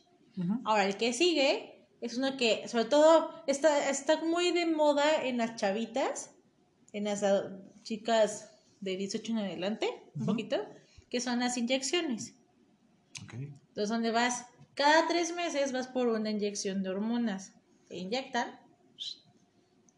Ahora, 0.64 0.86
el 0.86 0.96
que 0.96 1.12
sigue 1.12 1.88
es 2.00 2.16
uno 2.16 2.36
que, 2.36 2.68
sobre 2.68 2.84
todo, 2.84 3.30
está, 3.48 3.90
está 3.90 4.22
muy 4.24 4.52
de 4.52 4.66
moda 4.66 5.24
en 5.24 5.36
las 5.36 5.56
chavitas, 5.56 6.30
en 6.92 7.04
las 7.04 7.24
chicas 7.82 8.52
de 8.80 8.96
18 8.96 9.32
en 9.32 9.38
adelante, 9.38 9.90
un 10.14 10.22
Ujú. 10.22 10.30
poquito, 10.30 10.56
que 11.10 11.20
son 11.20 11.40
las 11.40 11.56
inyecciones. 11.56 12.34
Ok. 13.24 13.34
Entonces, 13.34 13.88
donde 13.88 14.12
vas, 14.12 14.46
cada 14.74 15.08
tres 15.08 15.34
meses 15.34 15.72
vas 15.72 15.88
por 15.88 16.06
una 16.06 16.30
inyección 16.30 16.84
de 16.84 16.90
hormonas. 16.90 17.52
Te 17.88 17.96
inyectan 17.96 18.60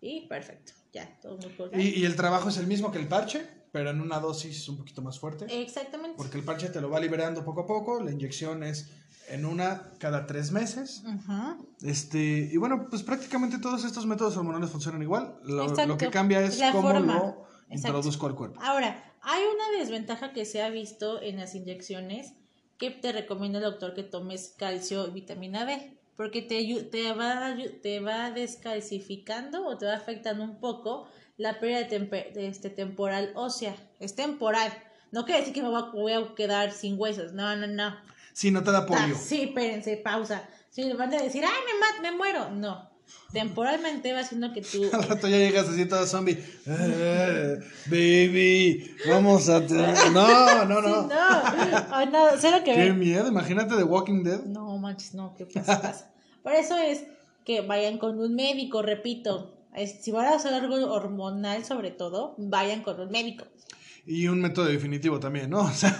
y 0.01 0.27
perfecto, 0.27 0.73
ya, 0.93 1.19
todo 1.21 1.37
muy 1.37 1.51
cool. 1.51 1.71
Y, 1.75 2.01
y 2.01 2.05
el 2.07 2.17
trabajo 2.17 2.49
es 2.49 2.57
el 2.57 2.67
mismo 2.67 2.91
que 2.91 2.99
el 2.99 3.09
parche, 3.09 3.47
pero 3.73 3.91
en 3.91 4.01
una 4.01 4.19
dosis 4.21 4.69
un 4.69 4.77
poquito 4.79 5.03
más 5.03 5.19
fuerte. 5.19 5.47
Exactamente. 5.63 6.17
Porque 6.17 6.39
el 6.39 6.45
parche 6.45 6.69
te 6.69 6.81
lo 6.81 6.91
va 6.91 7.01
liberando 7.01 7.45
poco 7.45 7.63
a 7.63 7.67
poco, 7.67 8.01
la 8.01 8.11
inyección 8.11 8.63
es 8.63 8.91
en 9.29 9.45
una 9.47 9.93
cada 9.99 10.27
tres 10.27 10.51
meses. 10.51 11.03
Ujú. 11.07 11.67
Este, 11.83 12.19
y 12.53 12.57
bueno, 12.57 12.89
pues 12.91 13.03
prácticamente 13.03 13.59
todos 13.59 13.85
estos 13.85 14.07
métodos 14.07 14.37
hormonales 14.37 14.71
funcionan 14.71 15.03
igual. 15.03 15.37
Lo, 15.45 15.63
Exacto. 15.63 15.87
lo 15.87 15.99
que 15.99 16.11
cambia 16.11 16.41
es 16.43 16.59
La 16.59 16.73
cómo 16.73 16.91
forma. 16.91 17.15
lo 17.15 17.21
Exacto. 17.69 17.75
introduzco 17.75 18.27
al 18.27 18.35
cuerpo. 18.35 18.61
Ahora, 18.63 19.05
hay 19.23 19.43
una 19.45 19.79
desventaja 19.79 20.33
que 20.33 20.45
se 20.45 20.63
ha 20.63 20.71
visto 20.71 21.23
en 21.23 21.37
las 21.37 21.55
inyecciones 21.55 22.33
que 22.79 22.91
te 22.91 23.13
recomienda 23.13 23.59
el 23.59 23.65
doctor 23.65 23.95
que 23.95 24.03
tomes 24.03 24.55
calcio 24.57 25.07
y 25.07 25.11
vitamina 25.11 25.65
D, 25.67 25.97
porque 26.17 26.43
te, 26.43 26.89
te, 26.91 27.13
va, 27.13 27.55
te 27.83 28.01
va 28.01 28.31
descalcificando 28.31 29.67
o 29.67 29.77
te 29.79 29.87
va 29.87 29.95
afectando 29.95 30.43
un 30.45 30.59
poco 30.61 31.07
la 31.41 31.59
pérdida 31.59 31.89
de, 31.89 32.47
este 32.47 32.69
temporal 32.69 33.33
ósea. 33.35 33.75
Es 33.99 34.15
temporal. 34.15 34.71
No 35.11 35.25
quiere 35.25 35.41
decir 35.41 35.55
que 35.55 35.63
me 35.63 35.71
voy 35.71 36.13
a, 36.13 36.35
quedar 36.35 36.71
sin 36.71 37.01
huesos. 37.01 37.33
No, 37.33 37.57
no, 37.57 37.67
no. 37.67 37.97
Si 38.35 38.51
no 38.51 38.63
te 38.63 38.71
da 38.71 38.85
polio. 38.85 39.15
Ah, 39.17 39.19
sí, 39.19 39.43
espérense, 39.45 39.97
pausa. 39.97 40.47
Si 40.69 40.85
le 40.85 40.95
van 40.95 41.13
a 41.15 41.23
decir, 41.23 41.43
ay, 41.43 41.61
me, 41.67 41.81
mat 41.81 42.03
me 42.03 42.17
muero. 42.17 42.51
No. 42.51 42.91
Temporalmente 43.33 44.13
va 44.13 44.21
haciendo 44.21 44.53
que 44.53 44.61
tú 44.61 44.85
Al 44.93 45.03
rato 45.03 45.29
ya 45.29 45.39
llegas 45.39 45.67
así 45.67 45.87
todo 45.87 46.07
zombie. 46.07 46.39
Eh, 46.67 47.59
baby, 47.87 48.97
vamos 49.09 49.49
a. 49.49 49.61
No, 49.61 50.65
no, 50.67 50.83
no. 50.83 51.03
No, 51.09 51.15
Ay, 51.91 52.09
no, 52.13 52.27
cero 52.39 52.59
que 52.63 52.75
Qué 52.75 52.81
ver. 52.81 52.95
miedo, 52.95 53.27
imagínate 53.27 53.77
The 53.77 53.85
Walking 53.85 54.25
Dead. 54.25 54.45
No 54.45 54.77
manches, 54.77 55.15
no, 55.15 55.35
¿qué 55.37 55.47
pasa? 55.47 55.81
pasa? 55.81 56.13
Por 56.43 56.53
eso 56.53 56.77
es 56.77 57.05
que 57.47 57.63
vayan 57.63 57.97
con 57.97 58.21
un 58.21 58.35
médico, 58.35 58.83
repito. 58.83 59.60
Es- 59.75 60.03
si 60.03 60.11
van 60.11 60.27
a 60.27 60.37
hacer 60.37 60.53
algo 60.55 60.75
hormonal, 60.93 61.65
sobre 61.65 61.91
todo, 61.91 62.35
vayan 62.39 62.83
con 62.83 63.01
un 63.01 63.11
médico. 63.11 63.45
Y 64.07 64.27
un 64.29 64.41
método 64.41 64.65
definitivo 64.65 65.21
también, 65.21 65.51
¿no? 65.51 65.61
O 65.65 65.71
sea, 65.73 65.95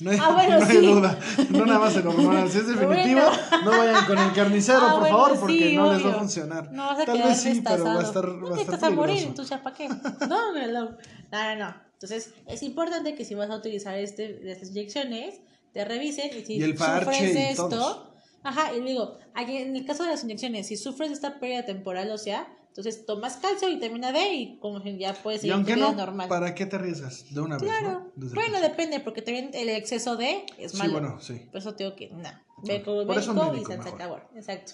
no 0.00 0.10
hay, 0.10 0.18
Ah, 0.20 0.32
bueno, 0.34 0.58
no 0.58 0.66
hay 0.66 0.76
sí. 0.76 0.86
duda. 0.86 1.18
No 1.50 1.64
nada 1.66 1.78
más 1.78 1.96
el 1.96 2.06
hormonal. 2.06 2.50
Si 2.50 2.58
es 2.58 2.66
definitivo, 2.66 3.20
Bueno. 3.20 3.64
no 3.64 3.70
vayan 3.70 4.04
con 4.06 4.18
el 4.18 4.32
carnicero, 4.32 4.80
Ah, 4.82 4.90
por 4.90 5.00
bueno, 5.00 5.16
favor, 5.18 5.40
porque 5.40 5.68
sí, 5.70 5.76
no 5.76 5.92
les 5.92 6.04
va 6.04 6.10
a 6.10 6.14
funcionar. 6.18 6.72
No 6.72 6.86
vas 6.86 6.98
a 7.00 7.04
Tal 7.04 7.22
vez 7.22 7.40
sí, 7.40 7.62
pero 7.64 7.84
va 7.84 8.00
a 8.00 8.02
estar, 8.02 8.28
No 8.28 8.50
va 8.50 8.56
te 8.56 8.62
estás 8.62 8.82
a 8.82 8.90
morir, 8.90 9.22
entonces 9.22 9.58
para 9.58 9.76
qué. 9.76 9.88
No, 10.28 10.52
no, 10.52 10.66
no, 10.66 10.96
no, 11.30 11.56
no. 11.56 11.74
Entonces, 11.94 12.34
es 12.46 12.62
importante 12.64 13.14
que 13.14 13.24
si 13.24 13.34
vas 13.36 13.48
a 13.48 13.56
utilizar 13.56 13.96
este, 13.96 14.50
estas 14.50 14.70
inyecciones, 14.70 15.40
te 15.72 15.84
revisen 15.84 16.30
y 16.36 16.44
si 16.44 16.54
Y 16.56 16.62
el 16.62 16.74
parche 16.74 17.04
sufres 17.14 17.34
y 17.34 17.38
esto, 17.52 17.68
todos. 17.68 18.08
ajá, 18.42 18.74
y 18.74 18.80
digo, 18.80 19.16
aquí 19.34 19.56
en 19.58 19.76
el 19.76 19.86
caso 19.86 20.02
de 20.02 20.10
las 20.10 20.24
inyecciones, 20.24 20.66
si 20.66 20.76
sufres 20.76 21.12
esta 21.12 21.38
pérdida 21.38 21.64
temporal, 21.64 22.10
o 22.10 22.18
sea, 22.18 22.48
entonces 22.72 23.04
tomas 23.04 23.36
calcio, 23.36 23.68
vitamina 23.68 24.12
D 24.12 24.32
y 24.32 24.58
como 24.58 24.82
ya 24.82 25.12
puedes 25.12 25.42
seguir 25.42 25.56
tu 25.58 25.62
vida 25.64 25.76
no, 25.76 25.92
normal. 25.92 26.26
¿para 26.26 26.54
qué 26.54 26.64
te 26.64 26.76
arriesgas? 26.76 27.26
De 27.34 27.42
una 27.42 27.56
vez, 27.58 27.64
Claro. 27.64 28.10
¿no? 28.16 28.26
El 28.28 28.34
Bueno, 28.34 28.60
depende, 28.62 28.98
porque 29.00 29.20
también 29.20 29.50
el 29.52 29.68
exceso 29.68 30.16
de 30.16 30.46
es 30.56 30.72
Sí, 30.72 30.78
malo. 30.78 30.92
bueno, 30.94 31.20
sí. 31.20 31.34
Por 31.50 31.58
eso 31.60 31.74
te 31.74 31.84
digo 31.84 31.94
que 31.96 32.08
no. 32.08 32.30
Ve 32.64 32.82
con 32.82 32.96
el 33.00 33.06
médico, 33.06 33.52
y 33.60 33.64
se 33.66 33.88
acabó. 33.90 34.20
Exacto. 34.34 34.72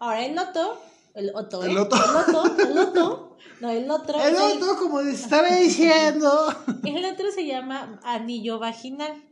Ahora, 0.00 0.26
el 0.26 0.34
loto, 0.34 0.80
el 1.14 1.30
otro, 1.36 1.62
El 1.62 1.70
¿eh? 1.70 1.74
loto. 1.74 1.96
El 1.96 2.12
loto, 2.12 2.62
el 2.62 2.74
loto, 2.74 3.36
no, 3.60 3.70
el 3.70 3.90
otro. 3.92 4.18
El 4.20 4.34
el- 4.34 4.42
otro, 4.42 4.76
como 4.78 5.00
estaba 5.02 5.48
diciendo. 5.54 6.28
El 6.84 7.04
otro 7.04 7.30
se 7.30 7.46
llama 7.46 8.00
anillo 8.02 8.58
vaginal, 8.58 9.22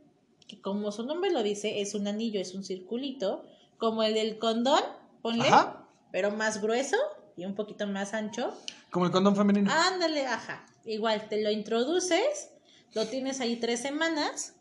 que 0.47 0.61
como 0.61 0.93
su 0.93 1.05
nombre 1.05 1.33
lo 1.33 1.43
dice, 1.43 1.81
es 1.81 1.95
un 1.97 2.07
anillo, 2.07 2.41
es 2.41 2.55
un 2.55 2.63
circulito, 2.63 3.45
como 3.77 4.05
el 4.05 4.15
del 4.15 4.39
condón, 4.39 4.83
ponle, 5.21 5.49
Ajá. 5.49 5.89
pero 6.13 6.31
más 6.31 6.63
grueso 6.63 6.97
y 7.37 7.45
un 7.45 7.55
poquito 7.55 7.87
más 7.87 8.15
ancho. 8.15 8.53
Como 8.91 9.07
el 9.07 9.13
condón 9.13 9.37
femenino. 9.37 9.71
Ándale, 9.73 10.27
ajá. 10.27 10.65
Igual 10.85 11.29
te 11.29 11.43
lo 11.43 11.51
introduces, 11.51 12.51
lo 12.95 13.07
tienes 13.07 13.41
ahí 13.41 13.57
tres 13.57 13.81
semanas, 13.81 14.55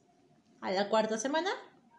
a 0.62 0.72
la 0.72 0.90
cuarta 0.90 1.18
semana, 1.18 1.50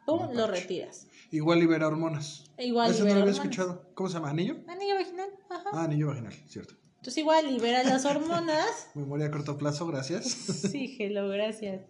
pum, 0.07 0.33
lo 0.33 0.47
retiras. 0.47 1.07
Igual 1.31 1.61
libera 1.61 1.87
hormonas. 1.87 2.45
Igual 2.59 2.91
Ese 2.91 3.01
no 3.01 3.07
libera 3.07 3.21
lo 3.27 3.31
había 3.31 3.41
hormonas. 3.41 3.59
escuchado. 3.59 3.91
¿Cómo 3.95 4.09
se 4.09 4.15
llama? 4.15 4.31
¿Anillo? 4.31 4.57
Anillo 4.69 4.95
vaginal, 4.95 5.31
ajá. 5.51 5.71
Ah, 5.73 5.85
anillo 5.85 6.09
vaginal, 6.09 6.33
cierto. 6.49 6.75
Entonces 6.97 7.19
igual 7.19 7.47
libera 7.53 7.83
las 7.83 8.05
hormonas. 8.07 8.89
Memoria 8.95 9.27
a 9.27 9.31
corto 9.31 9.59
plazo, 9.59 9.87
gracias. 9.87 10.25
Sí, 10.73 10.97
hello, 10.99 11.29
gracias. 11.29 11.83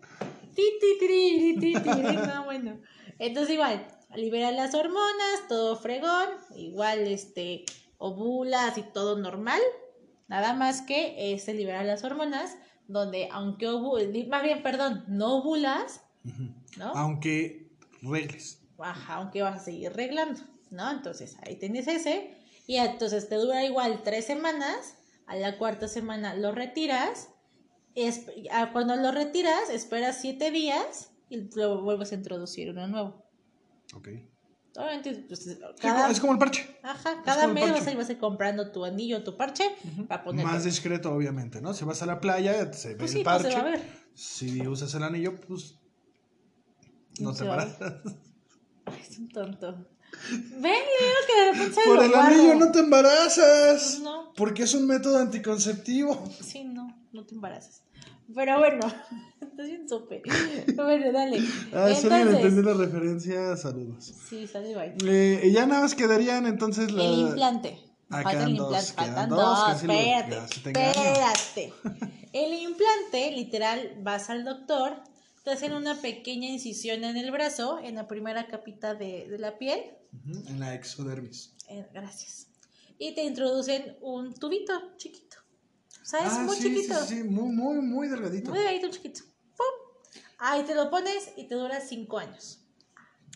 Ti, 0.54 0.62
ti, 0.80 0.86
tiri, 0.98 1.56
ti, 1.60 1.74
tiri. 1.80 2.16
No, 2.16 2.44
bueno. 2.44 2.80
Entonces 3.20 3.54
igual, 3.54 3.86
libera 4.16 4.50
las 4.50 4.74
hormonas, 4.74 5.48
todo 5.48 5.76
fregón, 5.76 6.28
igual 6.56 7.00
este 7.06 7.64
ovulas 8.06 8.76
y 8.78 8.82
todo 8.82 9.18
normal. 9.18 9.60
Nada 10.28 10.54
más 10.54 10.82
que 10.82 11.32
este 11.34 11.54
libera 11.54 11.84
las 11.84 12.02
hormonas, 12.04 12.56
donde 12.88 13.28
aunque 13.30 13.68
ovulas, 13.68 14.08
más 14.28 14.42
bien, 14.42 14.62
perdón, 14.62 15.04
no 15.08 15.36
ovulas. 15.38 16.02
Aunque 16.94 17.70
regles. 18.02 18.60
Ajá, 18.78 19.14
aunque 19.16 19.42
vas 19.42 19.60
a 19.60 19.64
seguir 19.64 19.92
reglando, 19.92 20.40
¿no? 20.70 20.90
Entonces 20.90 21.36
ahí 21.46 21.56
tienes 21.56 21.86
ese. 21.88 22.36
Y 22.66 22.76
entonces 22.76 23.28
te 23.28 23.36
dura 23.36 23.64
igual 23.64 24.02
tres 24.02 24.24
semanas. 24.26 24.96
A 25.26 25.36
la 25.36 25.56
cuarta 25.58 25.88
semana 25.88 26.34
lo 26.34 26.52
retiras. 26.52 27.30
es- 27.94 28.26
cuando 28.72 28.96
lo 28.96 29.12
retiras, 29.12 29.70
esperas 29.70 30.20
siete 30.20 30.50
días 30.50 31.12
y 31.28 31.48
luego 31.54 31.80
vuelves 31.82 32.10
a 32.10 32.16
introducir 32.16 32.70
uno 32.70 32.88
nuevo. 32.88 33.24
Ok. 33.94 34.08
Obviamente, 34.76 35.14
pues, 35.28 35.58
cada, 35.80 36.10
es 36.10 36.18
como 36.18 36.32
el 36.32 36.38
parche. 36.38 36.78
ajá, 36.82 37.22
cada 37.24 37.46
mes 37.46 37.70
vas 37.70 37.86
a 37.86 37.90
ir 37.92 37.96
vas 37.96 38.08
a 38.08 38.12
ir 38.12 38.18
comprando 38.18 38.72
tu 38.72 38.84
anillo, 38.84 39.22
tu 39.22 39.36
parche, 39.36 39.64
para 40.08 40.24
ponerlo. 40.24 40.50
Más 40.50 40.64
discreto, 40.64 41.12
obviamente, 41.12 41.60
¿no? 41.60 41.72
Si 41.74 41.84
vas 41.84 42.02
a 42.02 42.06
la 42.06 42.20
playa, 42.20 42.72
se 42.72 42.88
ve 42.90 42.96
Pues 42.96 43.12
el 43.12 43.18
sí, 43.18 43.24
pues 43.24 43.36
parche. 43.36 43.50
se 43.50 43.56
va 43.56 43.68
a 43.68 43.70
ver. 43.70 44.04
Si 44.14 44.66
usas 44.66 44.92
el 44.94 45.02
anillo, 45.04 45.40
pues 45.40 45.76
no 47.20 47.30
No 47.30 47.36
te 47.36 47.44
paras. 47.44 47.76
Ay, 48.86 49.00
es 49.08 49.18
un 49.18 49.28
tonto. 49.28 49.88
Ven, 50.30 50.62
Leo, 50.62 51.20
que 51.26 51.40
de 51.44 51.52
repente 51.52 51.80
Por 51.84 52.02
el 52.04 52.10
guardo. 52.10 52.26
anillo 52.34 52.54
no 52.56 52.70
te 52.72 52.80
embarazas. 52.80 54.00
No. 54.00 54.32
Porque 54.34 54.64
es 54.64 54.74
un 54.74 54.86
método 54.86 55.18
anticonceptivo. 55.18 56.28
Sí, 56.40 56.64
no, 56.64 56.88
no 57.12 57.24
te 57.24 57.34
embarazas. 57.34 57.82
Pero 58.32 58.58
bueno, 58.58 58.80
estás 59.40 59.66
bien 59.66 59.88
sope. 59.88 60.22
Bueno, 60.74 61.12
dale. 61.12 61.38
Ah, 61.72 61.90
Entonces, 61.90 62.64
la 62.64 62.74
referencia, 62.74 63.56
saludos. 63.56 64.12
sí, 64.28 64.48
bye. 64.52 64.94
Eh, 65.06 65.50
ya 65.52 65.66
nada 65.66 65.82
más 65.82 65.94
quedarían 65.94 66.46
entonces 66.46 66.92
la... 66.92 67.04
El 67.04 67.18
implante. 67.18 67.78
Ah, 68.10 68.22
Falta 68.22 68.30
quedan 68.30 68.48
el 68.48 68.56
implante. 68.56 68.92
Faltan 68.92 69.28
dos, 69.30 69.82
Espérate. 69.82 70.36
Espérate. 70.36 71.72
El 72.34 72.52
implante, 72.52 73.30
literal, 73.30 73.96
vas 74.02 74.28
al 74.28 74.44
doctor, 74.44 75.00
te 75.44 75.52
hacen 75.52 75.72
una 75.72 76.00
pequeña 76.00 76.48
incisión 76.48 77.04
en 77.04 77.16
el 77.16 77.30
brazo, 77.30 77.78
en 77.78 77.94
la 77.94 78.08
primera 78.08 78.48
capita 78.48 78.96
de, 78.96 79.28
de 79.28 79.38
la 79.38 79.56
piel. 79.56 79.78
En 80.48 80.58
la 80.58 80.74
exodermis. 80.74 81.54
Eh, 81.68 81.86
gracias. 81.94 82.48
Y 82.98 83.14
te 83.14 83.22
introducen 83.22 83.96
un 84.00 84.34
tubito 84.34 84.72
chiquito. 84.96 85.33
O 86.04 86.06
sea, 86.06 86.20
es 86.26 86.34
ah, 86.34 86.40
muy 86.40 86.54
sí, 86.54 86.64
chiquito. 86.64 87.02
Sí, 87.06 87.16
sí, 87.16 87.24
muy, 87.24 87.54
muy, 87.54 87.76
muy 87.76 88.08
delgadito. 88.08 88.50
Muy 88.50 88.58
delgadito, 88.58 88.90
chiquito. 88.90 89.22
¡Pum! 89.56 90.20
Ahí 90.36 90.62
te 90.64 90.74
lo 90.74 90.90
pones 90.90 91.30
y 91.38 91.48
te 91.48 91.54
dura 91.54 91.80
cinco 91.80 92.18
años. 92.18 92.60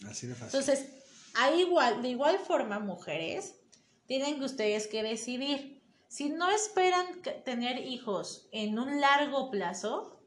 Así 0.07 0.27
de 0.27 0.35
fácil. 0.35 0.61
Entonces, 0.61 0.91
ahí 1.35 1.63
igual, 1.63 2.03
de 2.03 2.11
igual 2.11 2.39
forma, 2.39 2.79
mujeres, 2.79 3.55
tienen 4.07 4.39
que 4.39 4.45
ustedes 4.45 4.87
que 4.87 5.03
decidir. 5.03 5.83
Si 6.09 6.29
no 6.29 6.51
esperan 6.51 7.07
tener 7.43 7.87
hijos 7.87 8.49
en 8.53 8.79
un 8.79 9.01
largo 9.01 9.51
plazo, 9.51 10.21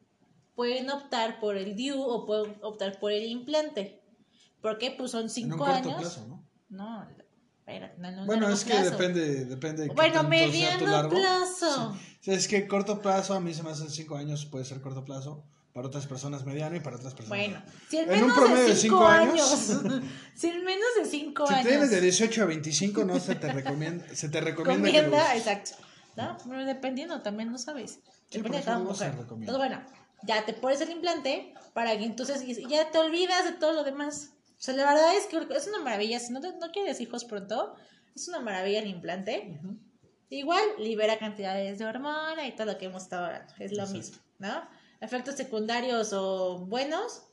pueden 0.56 0.89
optar 0.89 1.39
por 1.39 1.58
el 1.58 1.76
DIU 1.76 2.02
o 2.02 2.26
pueden 2.26 2.58
optar 2.64 3.00
por 3.00 3.12
el 3.12 3.26
implante. 3.26 4.02
Porque 4.64 4.89
pues 4.89 5.12
son 5.12 5.22
en 5.22 5.26
un 5.26 5.30
cinco 5.30 5.66
años. 5.66 6.00
plazo, 6.00 6.28
¿no? 6.28 6.48
No, 6.70 7.08
espérate, 7.74 7.97
no, 7.99 8.22
un 8.22 8.28
Bueno, 8.28 8.49
es 8.49 8.63
que 8.63 8.72
plazo. 8.72 8.91
depende, 8.91 9.45
depende 9.45 9.84
de 9.84 9.89
Bueno, 9.89 10.24
mediano 10.24 10.86
largo. 10.88 11.11
plazo. 11.15 11.95
Sí. 12.22 12.32
Es 12.32 12.47
que 12.47 12.67
corto 12.67 13.01
plazo, 13.01 13.34
a 13.34 13.39
mí 13.39 13.53
se 13.53 13.63
me 13.63 13.72
hacen 13.72 13.89
cinco 13.89 14.15
años, 14.17 14.45
puede 14.45 14.65
ser 14.65 14.82
corto 14.82 15.03
plazo. 15.05 15.43
Para 15.74 15.88
otras 15.88 16.05
personas 16.05 16.45
mediano 16.45 16.76
y 16.76 16.82
para 16.82 16.97
otras 16.97 17.13
personas. 17.13 17.30
Bueno, 17.47 17.61
si 17.89 17.97
en 17.97 18.03
En 18.11 18.15
un 18.15 18.22
menos 18.24 18.38
promedio 18.38 18.63
de 18.63 18.69
de 18.72 18.76
5 18.76 18.82
cinco 18.97 19.07
años, 19.07 19.69
años. 19.69 20.03
si 20.36 20.47
en 20.47 20.65
menos 20.65 20.88
de 21.01 21.05
5 21.05 21.47
Si 21.47 21.53
años. 21.53 21.65
tienes 21.67 21.91
de 21.91 22.01
18 22.01 22.43
a 22.43 22.45
25, 22.45 23.05
no 23.05 23.17
se 23.22 23.36
te 23.36 23.53
recomienda, 23.53 24.05
se 24.13 24.28
te 24.28 24.41
recomienda 24.41 24.91
que 24.91 25.01
lo 25.07 25.15
exacto. 25.17 25.72
¿No? 26.17 26.36
Pero 26.45 26.65
dependiendo, 26.65 27.22
también 27.22 27.53
no 27.53 27.57
sabes. 27.57 27.99
Sí, 28.30 28.38
Depende 28.39 28.57
de 28.57 28.63
cada 28.65 28.80
no 28.80 28.84
mujer. 28.84 29.13
Entonces, 29.17 29.55
bueno, 29.57 29.82
ya 30.24 30.45
te 30.45 30.51
pones 30.53 30.82
el 30.82 30.89
implante 30.89 31.53
para 31.74 31.97
que 31.97 32.03
entonces 32.03 32.43
ya 32.67 32.91
te 32.91 32.97
olvidas 32.97 33.45
de 33.45 33.53
todo 33.53 33.72
lo 33.72 33.86
demás. 33.86 34.32
O 34.62 34.64
sea, 34.64 34.76
la 34.76 34.86
verdad 34.86 35.16
es 35.18 35.26
que 35.26 35.38
es 35.55 35.68
una 35.68 35.80
maravilla. 35.80 36.20
Si 36.20 36.32
no, 36.32 36.39
te- 36.39 36.55
no 36.55 36.72
quieres 36.72 37.01
hijos 37.01 37.26
pronto, 37.26 37.74
es 38.16 38.28
una 38.28 38.39
maravilla 38.41 38.80
el 38.80 38.88
implante. 38.89 39.59
Igual 40.30 40.62
libera 40.78 41.18
cantidades 41.18 41.80
de 41.80 41.86
hormona 41.86 42.47
y 42.47 42.51
todo 42.55 42.68
lo 42.68 42.78
que 42.78 42.86
hemos 42.86 43.01
estado 43.03 43.26
hablando. 43.26 43.51
Es 43.57 43.72
lo 43.72 43.80
Exacto. 43.84 43.93
mismo, 43.97 44.18
¿no? 44.38 44.62
Efectos 45.01 45.34
secundarios 45.36 46.14
o 46.14 46.59
buenos. 46.59 47.24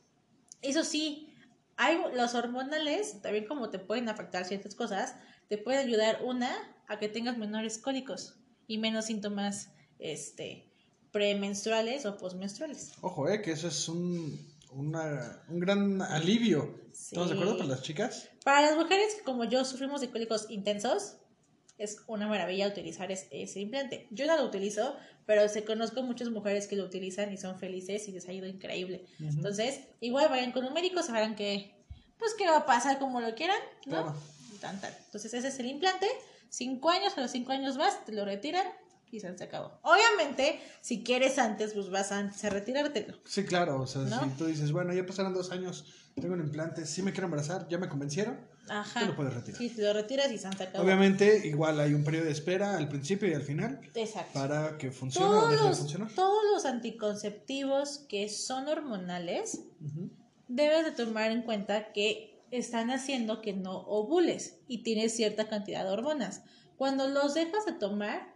Eso 0.62 0.82
sí, 0.84 1.34
hay 1.76 1.98
los 2.14 2.34
hormonales, 2.34 3.20
también 3.20 3.46
como 3.46 3.68
te 3.68 3.78
pueden 3.78 4.08
afectar 4.08 4.46
ciertas 4.46 4.74
cosas, 4.74 5.14
te 5.50 5.58
pueden 5.58 5.86
ayudar 5.86 6.20
una 6.24 6.50
a 6.88 6.98
que 6.98 7.08
tengas 7.10 7.36
menores 7.36 7.76
cólicos 7.76 8.36
y 8.66 8.78
menos 8.78 9.04
síntomas 9.04 9.68
este 9.98 10.64
premenstruales 11.12 12.06
o 12.06 12.16
postmenstruales. 12.16 12.92
Ojo, 13.02 13.28
eh, 13.28 13.42
que 13.42 13.52
eso 13.52 13.68
es 13.68 13.86
un, 13.88 14.38
una- 14.78 15.42
un 15.48 15.58
gran 15.60 16.00
alivio. 16.02 16.80
¿Estamos 16.92 17.28
de 17.28 17.34
acuerdo 17.34 17.52
Sí. 17.54 17.58
para 17.58 17.70
las 17.70 17.82
chicas? 17.82 18.28
Para 18.44 18.62
las 18.62 18.76
mujeres 18.76 19.14
que 19.16 19.22
como 19.22 19.44
yo 19.44 19.64
sufrimos 19.64 20.00
de 20.00 20.10
cólicos 20.10 20.46
intensos, 20.50 21.16
es 21.78 21.98
una 22.06 22.26
maravilla 22.26 22.66
utilizar 22.66 23.10
es- 23.12 23.26
ese 23.30 23.60
implante. 23.60 24.08
Yo 24.10 24.26
no 24.26 24.36
lo 24.36 24.44
utilizo, 24.44 24.96
pero 25.26 25.48
se 25.48 25.64
conozco 25.64 26.02
muchas 26.02 26.28
mujeres 26.30 26.66
que 26.66 26.74
lo 26.76 26.84
utilizan 26.84 27.32
y 27.32 27.36
son 27.36 27.58
felices 27.58 28.08
y 28.08 28.12
les 28.12 28.28
ha 28.28 28.32
ido 28.32 28.46
increíble. 28.46 29.04
Ujú. 29.20 29.28
Entonces, 29.36 29.80
igual 30.00 30.28
vayan 30.28 30.52
con 30.52 30.64
un 30.64 30.72
médico, 30.72 31.02
sabrán 31.02 31.36
que, 31.36 31.74
pues, 32.18 32.34
qué 32.34 32.46
va 32.48 32.58
a 32.58 32.66
pasar 32.66 32.98
como 32.98 33.20
lo 33.20 33.34
quieran, 33.34 33.58
¿no? 33.86 34.02
Claro. 34.02 34.14
Entonces, 35.06 35.34
ese 35.34 35.48
es 35.48 35.58
el 35.60 35.66
implante. 35.66 36.06
Cinco 36.48 36.90
años, 36.90 37.16
a 37.16 37.20
los 37.20 37.30
cinco 37.30 37.52
años 37.52 37.76
más, 37.76 38.04
te 38.04 38.12
lo 38.12 38.24
retiran 38.24 38.66
y 39.10 39.20
se 39.20 39.28
acabó. 39.28 39.78
Obviamente, 39.82 40.60
si 40.80 41.02
quieres 41.02 41.38
antes, 41.38 41.74
pues 41.74 41.90
vas 41.90 42.12
antes 42.12 42.44
a 42.44 42.50
retirártelo. 42.50 43.18
Sí, 43.24 43.44
claro. 43.44 43.80
O 43.80 43.86
sea, 43.86 44.02
¿No? 44.02 44.24
si 44.24 44.30
tú 44.30 44.46
dices, 44.46 44.72
bueno, 44.72 44.92
ya 44.92 45.06
pasaron 45.06 45.34
dos 45.34 45.50
años, 45.50 45.84
tengo 46.14 46.34
un 46.34 46.40
implante, 46.40 46.86
sí 46.86 47.02
me 47.02 47.12
quiero 47.12 47.26
embarazar, 47.26 47.68
ya 47.68 47.78
me 47.78 47.88
convencieron, 47.88 48.38
Ajá. 48.70 49.00
Te 49.00 49.06
lo 49.06 49.16
puedes 49.16 49.34
retirar. 49.34 49.58
Sí, 49.58 49.72
lo 49.78 49.92
retiras 49.92 50.30
y 50.30 50.38
se 50.38 50.46
acabó. 50.46 50.84
Obviamente, 50.84 51.46
igual 51.46 51.80
hay 51.80 51.94
un 51.94 52.04
periodo 52.04 52.26
de 52.26 52.32
espera 52.32 52.76
al 52.76 52.88
principio 52.88 53.28
y 53.28 53.34
al 53.34 53.42
final 53.42 53.80
Exacto. 53.94 54.38
para 54.38 54.76
que 54.78 54.90
funcione 54.90 55.26
o 55.26 55.30
todos 55.30 55.50
deje 55.50 55.62
de 55.62 55.68
los, 55.68 55.78
funcionar. 55.78 56.10
todos 56.14 56.42
los 56.52 56.64
anticonceptivos 56.66 58.04
que 58.08 58.28
son 58.28 58.68
hormonales 58.68 59.62
debes 60.48 60.84
de 60.84 60.92
tomar 60.92 61.30
en 61.30 61.42
cuenta 61.42 61.92
que 61.92 62.42
están 62.50 62.90
haciendo 62.90 63.42
que 63.42 63.52
no 63.52 63.78
ovules 63.80 64.58
y 64.66 64.82
tienes 64.82 65.14
cierta 65.14 65.48
cantidad 65.48 65.84
de 65.84 65.90
hormonas. 65.90 66.42
Cuando 66.76 67.08
los 67.08 67.34
dejas 67.34 67.66
de 67.66 67.72
tomar, 67.72 68.34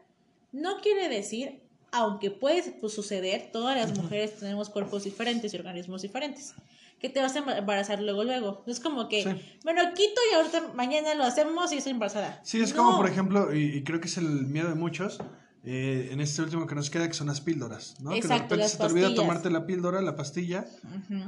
no 0.52 0.80
quiere 0.80 1.08
decir, 1.08 1.62
aunque 1.90 2.30
puede 2.30 2.62
pues, 2.80 2.94
suceder, 2.94 3.50
todas 3.52 3.76
las 3.76 3.96
mujeres 3.98 4.38
tenemos 4.38 4.70
cuerpos 4.70 5.04
diferentes 5.04 5.52
y 5.52 5.56
organismos 5.56 6.02
diferentes, 6.02 6.54
que 6.98 7.08
te 7.08 7.20
vas 7.20 7.34
a 7.36 7.58
embarazar 7.58 8.00
luego, 8.00 8.24
luego. 8.24 8.62
No 8.66 8.72
es 8.72 8.80
como 8.80 9.08
que, 9.08 9.24
Sí. 9.24 9.30
bueno, 9.64 9.82
quito 9.94 10.20
y 10.30 10.34
ahorita 10.36 10.72
mañana 10.74 11.14
lo 11.14 11.24
hacemos 11.24 11.72
y 11.72 11.78
estoy 11.78 11.92
embarazada. 11.92 12.40
Sí, 12.44 12.60
es 12.60 12.74
No. 12.74 12.84
como, 12.84 12.96
por 12.96 13.08
ejemplo, 13.10 13.54
y, 13.54 13.64
y 13.78 13.82
creo 13.84 14.00
que 14.00 14.06
es 14.08 14.16
el 14.18 14.46
miedo 14.46 14.68
de 14.68 14.74
muchos, 14.76 15.18
eh, 15.64 16.08
en 16.10 16.20
este 16.20 16.42
último 16.42 16.66
que 16.66 16.74
nos 16.74 16.90
queda, 16.90 17.06
que 17.06 17.14
son 17.14 17.28
las 17.28 17.40
píldoras, 17.40 17.94
¿no? 18.00 18.10
que 18.10 18.14
de 18.16 18.18
Exacto, 18.20 18.54
repente 18.56 18.68
se 18.68 18.78
te 18.78 18.86
olvida 18.86 19.14
tomarte 19.14 19.48
la 19.50 19.64
píldora, 19.66 20.00
la 20.00 20.16
pastilla, 20.16 20.66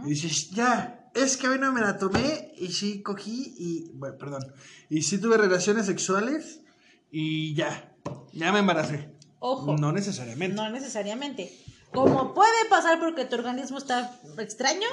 y 0.04 0.08
dices, 0.10 0.50
ya, 0.50 1.08
es 1.14 1.36
que 1.36 1.46
hoy 1.48 1.58
no 1.58 1.72
me 1.72 1.80
la 1.80 1.98
tomé, 1.98 2.52
y 2.56 2.68
sí 2.68 3.00
cogí, 3.02 3.54
y, 3.58 3.90
bueno, 3.94 4.16
perdón, 4.18 4.44
y 4.90 5.02
sí 5.02 5.18
tuve 5.18 5.36
relaciones 5.36 5.86
sexuales, 5.86 6.62
y 7.12 7.54
ya, 7.54 7.92
ya 8.32 8.50
me 8.52 8.58
embaracé. 8.58 9.13
Ojo. 9.47 9.76
No 9.76 9.92
necesariamente. 9.92 10.57
No 10.57 10.70
necesariamente. 10.70 11.53
Como 11.92 12.32
puede 12.32 12.64
pasar 12.70 12.99
porque 12.99 13.26
tu 13.26 13.36
organismo 13.36 13.76
está 13.76 14.18
extraño, 14.38 14.86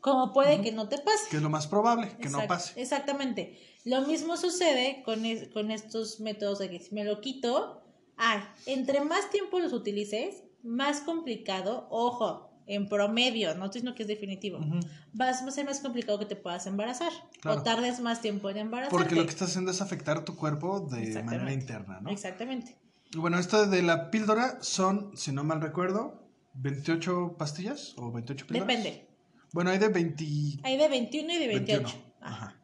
como 0.00 0.32
puede 0.32 0.60
que 0.60 0.72
no 0.72 0.88
te 0.88 0.98
pase. 0.98 1.28
Que 1.30 1.36
es 1.36 1.42
lo 1.42 1.50
más 1.50 1.68
probable, 1.68 2.10
que 2.20 2.28
no 2.30 2.46
pase. 2.48 2.80
Exactamente. 2.82 3.58
Lo 3.84 4.02
mismo 4.02 4.36
sucede 4.36 5.02
con, 5.04 5.24
es- 5.24 5.48
con 5.48 5.70
estos 5.70 6.18
métodos 6.18 6.58
de 6.58 6.68
que 6.68 6.80
si 6.80 6.94
me 6.94 7.04
lo 7.04 7.20
quito, 7.20 7.82
ay, 8.16 8.40
entre 8.66 9.02
más 9.02 9.30
tiempo 9.30 9.60
los 9.60 9.72
utilices, 9.72 10.42
más 10.64 11.00
complicado, 11.00 11.86
ojo, 11.90 12.50
en 12.66 12.88
promedio, 12.88 13.54
no 13.54 13.66
estoy 13.66 13.80
diciendo 13.80 13.94
que 13.94 14.02
es 14.02 14.08
definitivo, 14.08 14.58
Ujú. 14.58 14.80
vas, 15.12 15.42
va 15.44 15.48
a 15.48 15.50
ser 15.52 15.64
más 15.64 15.80
complicado 15.80 16.18
que 16.18 16.26
te 16.26 16.36
puedas 16.36 16.66
embarazar 16.66 17.12
Claro. 17.40 17.60
o 17.60 17.62
tardes 17.62 18.00
más 18.00 18.20
tiempo 18.20 18.50
en 18.50 18.58
embarazarte. 18.58 18.96
Porque 18.96 19.14
lo 19.14 19.24
que 19.24 19.30
estás 19.30 19.48
haciendo 19.50 19.70
es 19.70 19.80
afectar 19.80 20.24
tu 20.24 20.36
cuerpo 20.36 20.80
de 20.80 21.22
manera 21.22 21.52
interna, 21.52 22.00
¿no? 22.00 22.10
Exactamente. 22.10 22.76
Bueno, 23.16 23.38
esto 23.38 23.66
de 23.66 23.82
la 23.82 24.10
píldora 24.10 24.58
son, 24.62 25.16
si 25.16 25.32
no 25.32 25.42
mal 25.42 25.60
recuerdo, 25.60 26.28
28 26.54 27.36
pastillas 27.38 27.94
o 27.96 28.12
28 28.12 28.46
píldoras. 28.46 28.68
Depende. 28.68 29.08
Bueno, 29.52 29.70
hay 29.70 29.78
de 29.78 29.88
20... 29.88 30.24
Hay 30.62 30.76
de 30.76 30.88
21 30.88 31.32
y 31.32 31.38
de 31.38 31.46
28. 31.48 31.82
21. 31.82 32.14
Ajá. 32.20 32.34
Ajá. 32.46 32.56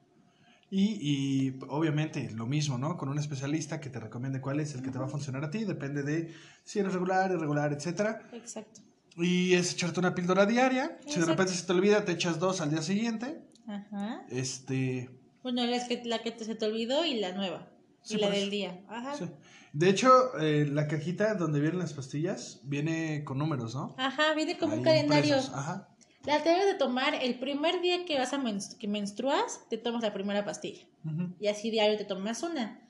Y, 0.71 0.99
y 1.01 1.59
obviamente 1.69 2.31
lo 2.33 2.47
mismo, 2.47 2.77
¿no? 2.79 2.97
Con 2.97 3.09
un 3.09 3.19
especialista 3.19 3.81
que 3.81 3.89
te 3.89 4.01
recomiende 4.01 4.41
cuál 4.41 4.61
es 4.61 4.75
el 4.75 4.83
que 4.83 4.91
te 4.91 4.99
va 4.99 5.07
a 5.07 5.09
funcionar 5.09 5.45
a 5.45 5.51
ti, 5.51 5.65
depende 5.65 6.03
de 6.03 6.35
si 6.65 6.81
eres 6.81 6.93
regular, 6.93 7.31
irregular, 7.31 7.73
etcétera. 7.73 8.23
Exacto. 8.33 8.81
Y 9.17 9.55
es 9.55 9.73
echarte 9.73 9.99
una 10.01 10.15
píldora 10.15 10.45
diaria. 10.45 10.99
Si 11.07 11.21
de 11.21 11.27
repente 11.27 11.53
se 11.55 11.65
te 11.67 11.73
olvida, 11.73 12.05
te 12.05 12.13
echas 12.13 12.39
dos 12.39 12.61
al 12.61 12.71
día 12.71 12.83
siguiente. 12.83 13.41
Ajá. 13.67 14.25
Este, 14.29 15.09
Bueno, 15.43 15.65
la, 15.65 15.87
que, 15.87 16.03
la 16.05 16.19
que 16.21 16.33
te, 16.33 16.45
se 16.45 16.55
te 16.55 16.67
olvidó 16.67 17.05
y 17.05 17.15
la 17.15 17.33
nueva. 17.33 17.69
Sí, 18.07 18.17
y 18.17 18.21
la 18.21 18.31
del 18.31 18.51
día. 18.51 18.81
Ajá. 18.89 19.17
sí. 19.17 19.25
De 19.73 19.91
hecho, 19.91 20.09
eh, 20.41 20.67
la 20.73 20.87
cajita 20.89 21.35
donde 21.35 21.61
vienen 21.61 21.79
las 21.81 21.93
pastillas 21.93 22.61
viene 22.63 23.25
con 23.25 23.37
números, 23.39 23.75
¿no? 23.75 23.95
Ajá, 23.99 24.33
viene 24.35 24.57
como 24.57 24.73
un 24.75 24.79
Ahí 24.79 24.85
calendario. 24.85 25.35
impresos. 25.37 25.55
Ajá. 25.55 25.89
La 26.25 26.39
debes 26.39 26.65
de 26.67 26.75
tomar 26.75 27.15
el 27.15 27.39
primer 27.39 27.81
día 27.83 28.05
que 28.07 28.19
vas 28.19 28.33
a 28.33 28.39
menstru- 28.39 28.79
que 28.79 28.89
menstruas, 28.89 29.61
te 29.69 29.77
tomas 29.77 30.03
la 30.03 30.13
primera 30.15 30.45
pastilla. 30.45 30.85
Ujú. 31.05 31.35
Y 31.39 31.49
así 31.49 31.71
diario 31.71 31.97
te 31.99 32.05
tomas 32.05 32.43
una. 32.43 32.81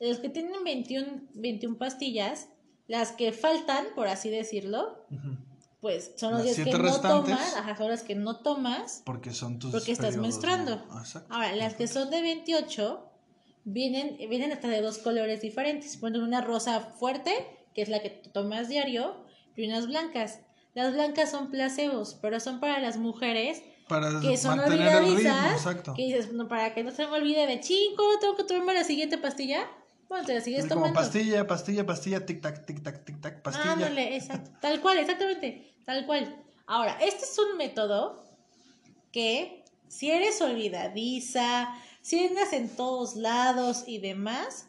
Los 0.00 0.18
que 0.18 0.28
tienen 0.28 0.52
21, 0.64 1.22
21 1.34 1.78
pastillas, 1.78 2.48
las 2.88 3.12
que 3.12 3.32
faltan, 3.32 3.86
por 3.96 4.06
así 4.08 4.28
decirlo, 4.28 5.06
Ujú. 5.10 5.36
pues 5.80 6.12
son 6.16 6.32
los 6.34 6.44
Las 6.44 6.56
días 6.56 6.68
que 6.68 6.76
no 6.78 7.00
tomas, 7.00 7.56
ajá, 7.56 7.76
son 7.76 7.88
las 7.88 8.02
que 8.02 8.14
no 8.16 8.36
tomas 8.42 9.02
Porque 9.06 9.32
son 9.32 9.58
tus. 9.58 9.70
porque 9.72 9.92
estás 9.92 10.16
menstruando. 10.18 10.84
Ah. 10.90 11.04
Ahora, 11.30 11.56
las 11.56 11.74
que 11.74 11.86
son 11.88 12.10
de 12.10 12.20
28 12.20 13.10
vienen, 13.64 14.16
vienen 14.28 14.52
hasta 14.52 14.68
de 14.68 14.80
dos 14.80 14.98
colores 14.98 15.40
diferentes. 15.40 15.96
Ponen 15.96 16.22
una 16.22 16.40
rosa 16.40 16.80
fuerte, 16.80 17.32
que 17.74 17.82
es 17.82 17.88
la 17.88 18.00
que 18.00 18.10
tomas 18.10 18.68
diario, 18.68 19.24
y 19.56 19.66
unas 19.66 19.86
blancas. 19.86 20.40
Las 20.74 20.92
blancas 20.92 21.30
son 21.30 21.50
placebos, 21.50 22.18
pero 22.20 22.40
son 22.40 22.60
para 22.60 22.80
las 22.80 22.96
mujeres 22.96 23.62
Para 23.88 24.20
que 24.20 24.36
son 24.36 24.58
olvidadizas, 24.58 25.64
que 25.94 26.02
dices, 26.02 26.32
no, 26.32 26.48
para 26.48 26.74
que 26.74 26.82
no 26.82 26.90
se 26.90 27.06
me 27.06 27.12
olvide 27.12 27.46
de 27.46 27.60
chingo, 27.60 28.02
tengo 28.20 28.36
que 28.36 28.44
tomarme 28.44 28.74
la 28.74 28.84
siguiente 28.84 29.18
pastilla. 29.18 29.68
Bueno, 30.08 30.26
te 30.26 30.34
la 30.34 30.40
sigues 30.40 30.60
Así 30.60 30.68
como 30.68 30.82
tomando. 30.82 31.00
pastilla, 31.00 31.46
pastilla, 31.46 31.86
pastilla, 31.86 32.26
tic 32.26 32.42
tac, 32.42 32.66
tic 32.66 32.82
tac, 32.82 33.04
tic 33.04 33.20
tac, 33.20 33.42
pastilla. 33.42 33.72
Ándale, 33.72 34.16
exacto. 34.16 34.50
Tal 34.60 34.80
cual, 34.80 34.98
exactamente. 34.98 35.74
Tal 35.84 36.06
cual. 36.06 36.42
Ahora, 36.66 36.98
este 37.00 37.24
es 37.24 37.38
un 37.38 37.56
método 37.56 38.24
que 39.12 39.64
si 39.88 40.10
eres 40.10 40.40
olvidadiza, 40.40 41.74
si 42.04 42.26
andas 42.26 42.52
en 42.52 42.68
todos 42.68 43.16
lados 43.16 43.84
y 43.86 43.98
demás, 43.98 44.66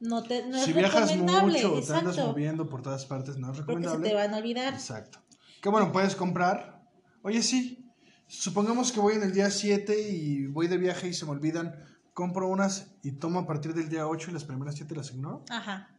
no, 0.00 0.22
te, 0.22 0.46
no 0.46 0.56
si 0.64 0.70
es 0.70 0.76
viajas 0.76 1.10
recomendable. 1.10 1.52
mucho 1.52 1.74
o 1.74 1.80
te 1.82 1.92
andas 1.92 2.14
exacto. 2.14 2.26
moviendo 2.28 2.66
por 2.70 2.80
todas 2.80 3.04
partes, 3.04 3.36
no 3.36 3.52
es 3.52 3.58
Porque 3.58 3.84
se 3.84 3.90
recomendable. 3.90 4.08
te 4.08 4.14
van 4.14 4.32
a 4.32 4.36
olvidar. 4.38 4.72
Exacto. 4.72 5.18
Que 5.60 5.68
bueno, 5.68 5.92
puedes 5.92 6.16
comprar. 6.16 6.88
Oye, 7.22 7.42
sí. 7.42 7.84
Supongamos 8.26 8.90
que 8.90 9.00
voy 9.00 9.16
en 9.16 9.22
el 9.22 9.32
día 9.34 9.50
7 9.50 10.00
y 10.10 10.46
voy 10.46 10.66
de 10.66 10.78
viaje 10.78 11.08
y 11.08 11.12
se 11.14 11.26
me 11.26 11.32
olvidan. 11.32 11.74
Compro 12.14 12.48
unas 12.48 12.94
y 13.02 13.12
tomo 13.12 13.40
a 13.40 13.46
partir 13.46 13.74
del 13.74 13.90
día 13.90 14.06
8 14.06 14.30
y 14.30 14.34
las 14.34 14.44
primeras 14.44 14.74
7 14.76 14.94
las 14.94 15.10
ignoro. 15.10 15.44
Ajá. 15.50 15.90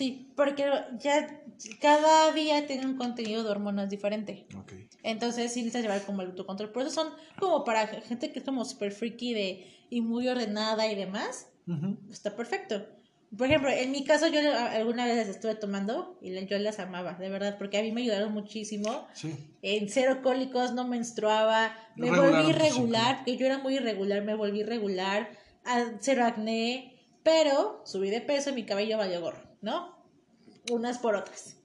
Sí, 0.00 0.32
porque 0.34 0.64
ya 0.98 1.42
cada 1.78 2.32
día 2.32 2.66
tiene 2.66 2.86
un 2.86 2.96
contenido 2.96 3.44
de 3.44 3.50
hormonas 3.50 3.90
diferente. 3.90 4.46
Ok. 4.56 4.72
Entonces 5.02 5.52
sí 5.52 5.60
necesitas 5.60 5.82
llevar 5.82 6.06
como 6.06 6.22
el 6.22 6.28
autocontrol. 6.28 6.70
Por 6.72 6.84
eso 6.84 6.90
son 6.90 7.08
como 7.38 7.64
para 7.64 7.86
gente 7.86 8.32
que 8.32 8.38
es 8.38 8.44
como 8.46 8.64
super 8.64 8.92
freaky 8.92 9.34
de, 9.34 9.66
y 9.90 10.00
muy 10.00 10.26
ordenada 10.26 10.90
y 10.90 10.94
demás. 10.94 11.48
Está 12.10 12.34
perfecto. 12.34 12.86
Por 13.36 13.46
ejemplo, 13.46 13.68
en 13.68 13.90
mi 13.92 14.04
caso 14.04 14.26
yo 14.28 14.40
alguna 14.56 15.04
vez 15.04 15.18
las 15.18 15.28
estuve 15.28 15.54
tomando 15.54 16.18
y 16.22 16.46
yo 16.46 16.58
las 16.58 16.78
amaba, 16.78 17.12
de 17.12 17.28
verdad, 17.28 17.58
porque 17.58 17.76
a 17.78 17.82
mí 17.82 17.92
me 17.92 18.00
ayudaron 18.00 18.32
muchísimo. 18.32 19.06
Sí. 19.12 19.34
En 19.60 19.90
cero 19.90 20.20
cólicos, 20.22 20.72
no 20.72 20.88
menstruaba, 20.88 21.76
me 21.96 22.10
volví 22.10 22.48
irregular, 22.48 23.22
que 23.24 23.36
yo 23.36 23.44
era 23.44 23.58
muy 23.58 23.74
irregular, 23.76 24.22
me 24.24 24.34
volví 24.34 24.60
irregular, 24.60 25.28
a- 25.66 25.92
cero 26.00 26.24
acné, 26.24 26.96
pero 27.22 27.82
subí 27.84 28.08
de 28.08 28.22
peso 28.22 28.48
y 28.48 28.54
mi 28.54 28.64
cabello 28.64 28.96
valió 28.96 29.20
gorro, 29.20 29.42
¿no? 29.60 29.96
Unas 30.70 30.98
por 30.98 31.14
otras. 31.14 31.56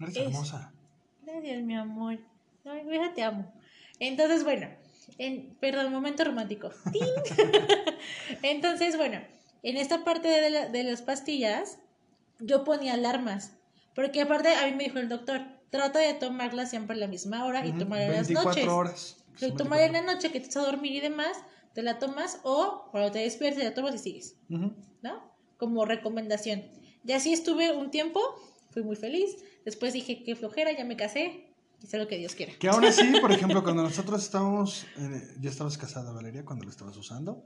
Eres 0.00 0.16
Es- 0.16 0.22
hermosa. 0.26 0.72
Gracias, 1.22 1.62
mi 1.62 1.76
amor. 1.76 2.18
Ay, 2.64 2.86
hija, 2.90 3.12
te 3.14 3.22
amo. 3.22 3.52
Entonces, 4.00 4.44
bueno, 4.44 4.68
en, 5.18 5.56
perdón, 5.60 5.92
momento 5.92 6.24
romántico. 6.24 6.70
Entonces, 8.42 8.96
bueno, 8.96 9.20
en 9.62 9.76
esta 9.76 10.04
parte 10.04 10.28
de, 10.28 10.50
la- 10.50 10.68
de 10.68 10.84
las 10.84 11.02
pastillas, 11.02 11.78
yo 12.40 12.64
ponía 12.64 12.94
alarmas. 12.94 13.52
Porque 13.94 14.22
aparte, 14.22 14.54
a 14.54 14.66
mí 14.66 14.74
me 14.74 14.84
dijo 14.84 14.98
el 14.98 15.08
doctor, 15.08 15.40
trata 15.70 15.98
de 15.98 16.14
tomarla 16.14 16.66
siempre 16.66 16.96
a 16.96 17.00
la 17.00 17.06
misma 17.08 17.44
hora 17.44 17.66
y 17.66 17.70
Ujú. 17.70 17.80
tomarla 17.80 18.04
en 18.06 18.12
las 18.12 18.28
24 18.28 18.50
noches. 18.62 18.68
horas. 18.68 19.24
Si 19.36 19.52
tomar 19.52 19.80
en 19.80 19.92
la 19.92 20.02
noche 20.02 20.30
que 20.32 20.40
te 20.40 20.46
vas 20.46 20.56
a 20.56 20.62
dormir 20.62 20.92
y 20.92 21.00
demás, 21.00 21.36
te 21.74 21.82
la 21.82 21.98
tomas 21.98 22.40
o 22.44 22.88
cuando 22.90 23.10
te 23.12 23.20
despiertes 23.20 23.62
la 23.62 23.74
tomas 23.74 23.94
y 23.94 23.98
sigues. 23.98 24.36
¿no? 24.48 25.32
Como 25.58 25.84
recomendación. 25.84 26.64
Y 27.04 27.12
así 27.12 27.32
estuve 27.32 27.72
un 27.72 27.90
tiempo, 27.90 28.20
fui 28.70 28.82
muy 28.82 28.96
feliz. 28.96 29.36
Después 29.64 29.92
dije, 29.92 30.22
qué 30.24 30.34
flojera, 30.34 30.72
ya 30.72 30.84
me 30.84 30.96
casé, 30.96 31.48
y 31.82 31.86
sé 31.86 31.98
lo 31.98 32.08
que 32.08 32.16
Dios 32.16 32.34
quiera. 32.34 32.52
Que 32.58 32.68
aún 32.68 32.84
así, 32.84 33.02
por 33.20 33.32
ejemplo, 33.32 33.62
cuando 33.62 33.82
nosotros 33.82 34.22
estábamos. 34.22 34.86
eh, 34.96 35.34
ya 35.40 35.50
estabas 35.50 35.78
casada, 35.78 36.12
Valeria, 36.12 36.44
cuando 36.44 36.64
lo 36.64 36.70
estabas 36.70 36.96
usando. 36.96 37.44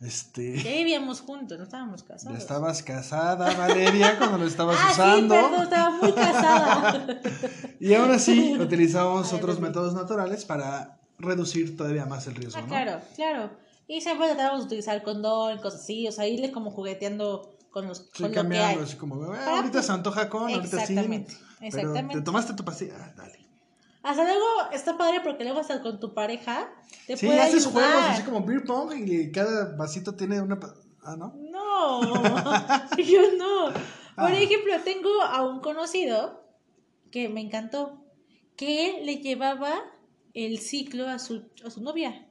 Este. 0.00 0.62
Ya 0.62 0.72
vivíamos 0.72 1.20
juntos, 1.20 1.56
no 1.56 1.64
estábamos 1.64 2.02
casados. 2.02 2.36
Ya 2.36 2.42
estabas 2.42 2.82
casada, 2.82 3.54
Valeria, 3.54 4.18
cuando 4.18 4.36
lo 4.38 4.46
estabas 4.46 4.76
ah, 4.82 4.90
usando. 4.92 5.34
sí, 5.34 5.40
perdón, 5.42 5.62
estaba 5.62 5.90
muy 5.90 6.12
casada. 6.12 7.20
Y 7.80 7.94
aún 7.94 8.10
así 8.10 8.56
utilizábamos 8.58 9.32
otros 9.32 9.60
métodos 9.60 9.94
naturales 9.94 10.44
para 10.44 10.98
reducir 11.18 11.76
todavía 11.76 12.04
más 12.06 12.26
el 12.26 12.34
riesgo, 12.34 12.58
ah, 12.58 12.62
¿no? 12.62 12.68
claro, 12.68 13.00
claro. 13.14 13.50
Y 13.88 14.00
siempre 14.00 14.26
tratábamos 14.28 14.60
de 14.62 14.66
utilizar 14.66 15.02
condón, 15.02 15.58
cosas 15.58 15.80
así, 15.82 16.06
o 16.08 16.12
sea, 16.12 16.26
irle 16.26 16.50
como 16.52 16.70
jugueteando 16.70 17.56
con 17.70 17.86
los 17.86 17.98
Sí, 18.12 18.22
con 18.22 18.28
lo 18.28 18.32
que 18.32 18.38
hay. 18.38 18.42
cambiando, 18.44 18.82
así 18.82 18.96
como, 18.96 19.22
"Ah, 19.32 19.56
ahorita 19.58 19.82
se 19.82 19.92
antoja 19.92 20.28
con, 20.28 20.42
ahorita 20.52 20.84
sí. 20.86 20.92
Exactamente, 20.94 21.34
Pero 21.70 21.92
te 22.18 22.20
tomaste 22.22 22.54
tu 22.54 22.64
pastilla, 22.64 22.94
ah, 22.98 23.12
dale. 23.16 23.38
Hasta 24.02 24.22
luego 24.24 24.44
está 24.72 24.96
padre 24.96 25.20
porque 25.22 25.42
luego 25.44 25.58
hasta 25.60 25.82
con 25.82 25.98
tu 25.98 26.14
pareja 26.14 26.70
te 27.06 27.16
Sí, 27.16 27.26
puede 27.26 27.40
haces 27.40 27.66
ayudar. 27.66 27.84
juegos 27.92 28.04
así 28.10 28.22
como 28.22 28.44
beer 28.44 28.62
pong 28.64 28.92
y 29.06 29.32
cada 29.32 29.76
vasito 29.76 30.14
tiene 30.14 30.40
una... 30.40 30.58
Ah, 31.02 31.16
¿no? 31.16 31.34
No, 31.36 32.00
yo 32.98 33.20
no. 33.36 33.66
Por 33.72 34.30
Ah. 34.32 34.34
ejemplo, 34.40 34.72
tengo 34.84 35.22
a 35.22 35.44
un 35.46 35.60
conocido 35.60 36.44
que 37.10 37.28
me 37.28 37.40
encantó, 37.40 38.04
que 38.56 38.90
él 39.00 39.06
le 39.06 39.16
llevaba 39.16 39.74
el 40.34 40.58
ciclo 40.60 41.08
a 41.08 41.18
su, 41.18 41.42
a 41.64 41.70
su 41.70 41.82
novia. 41.82 42.26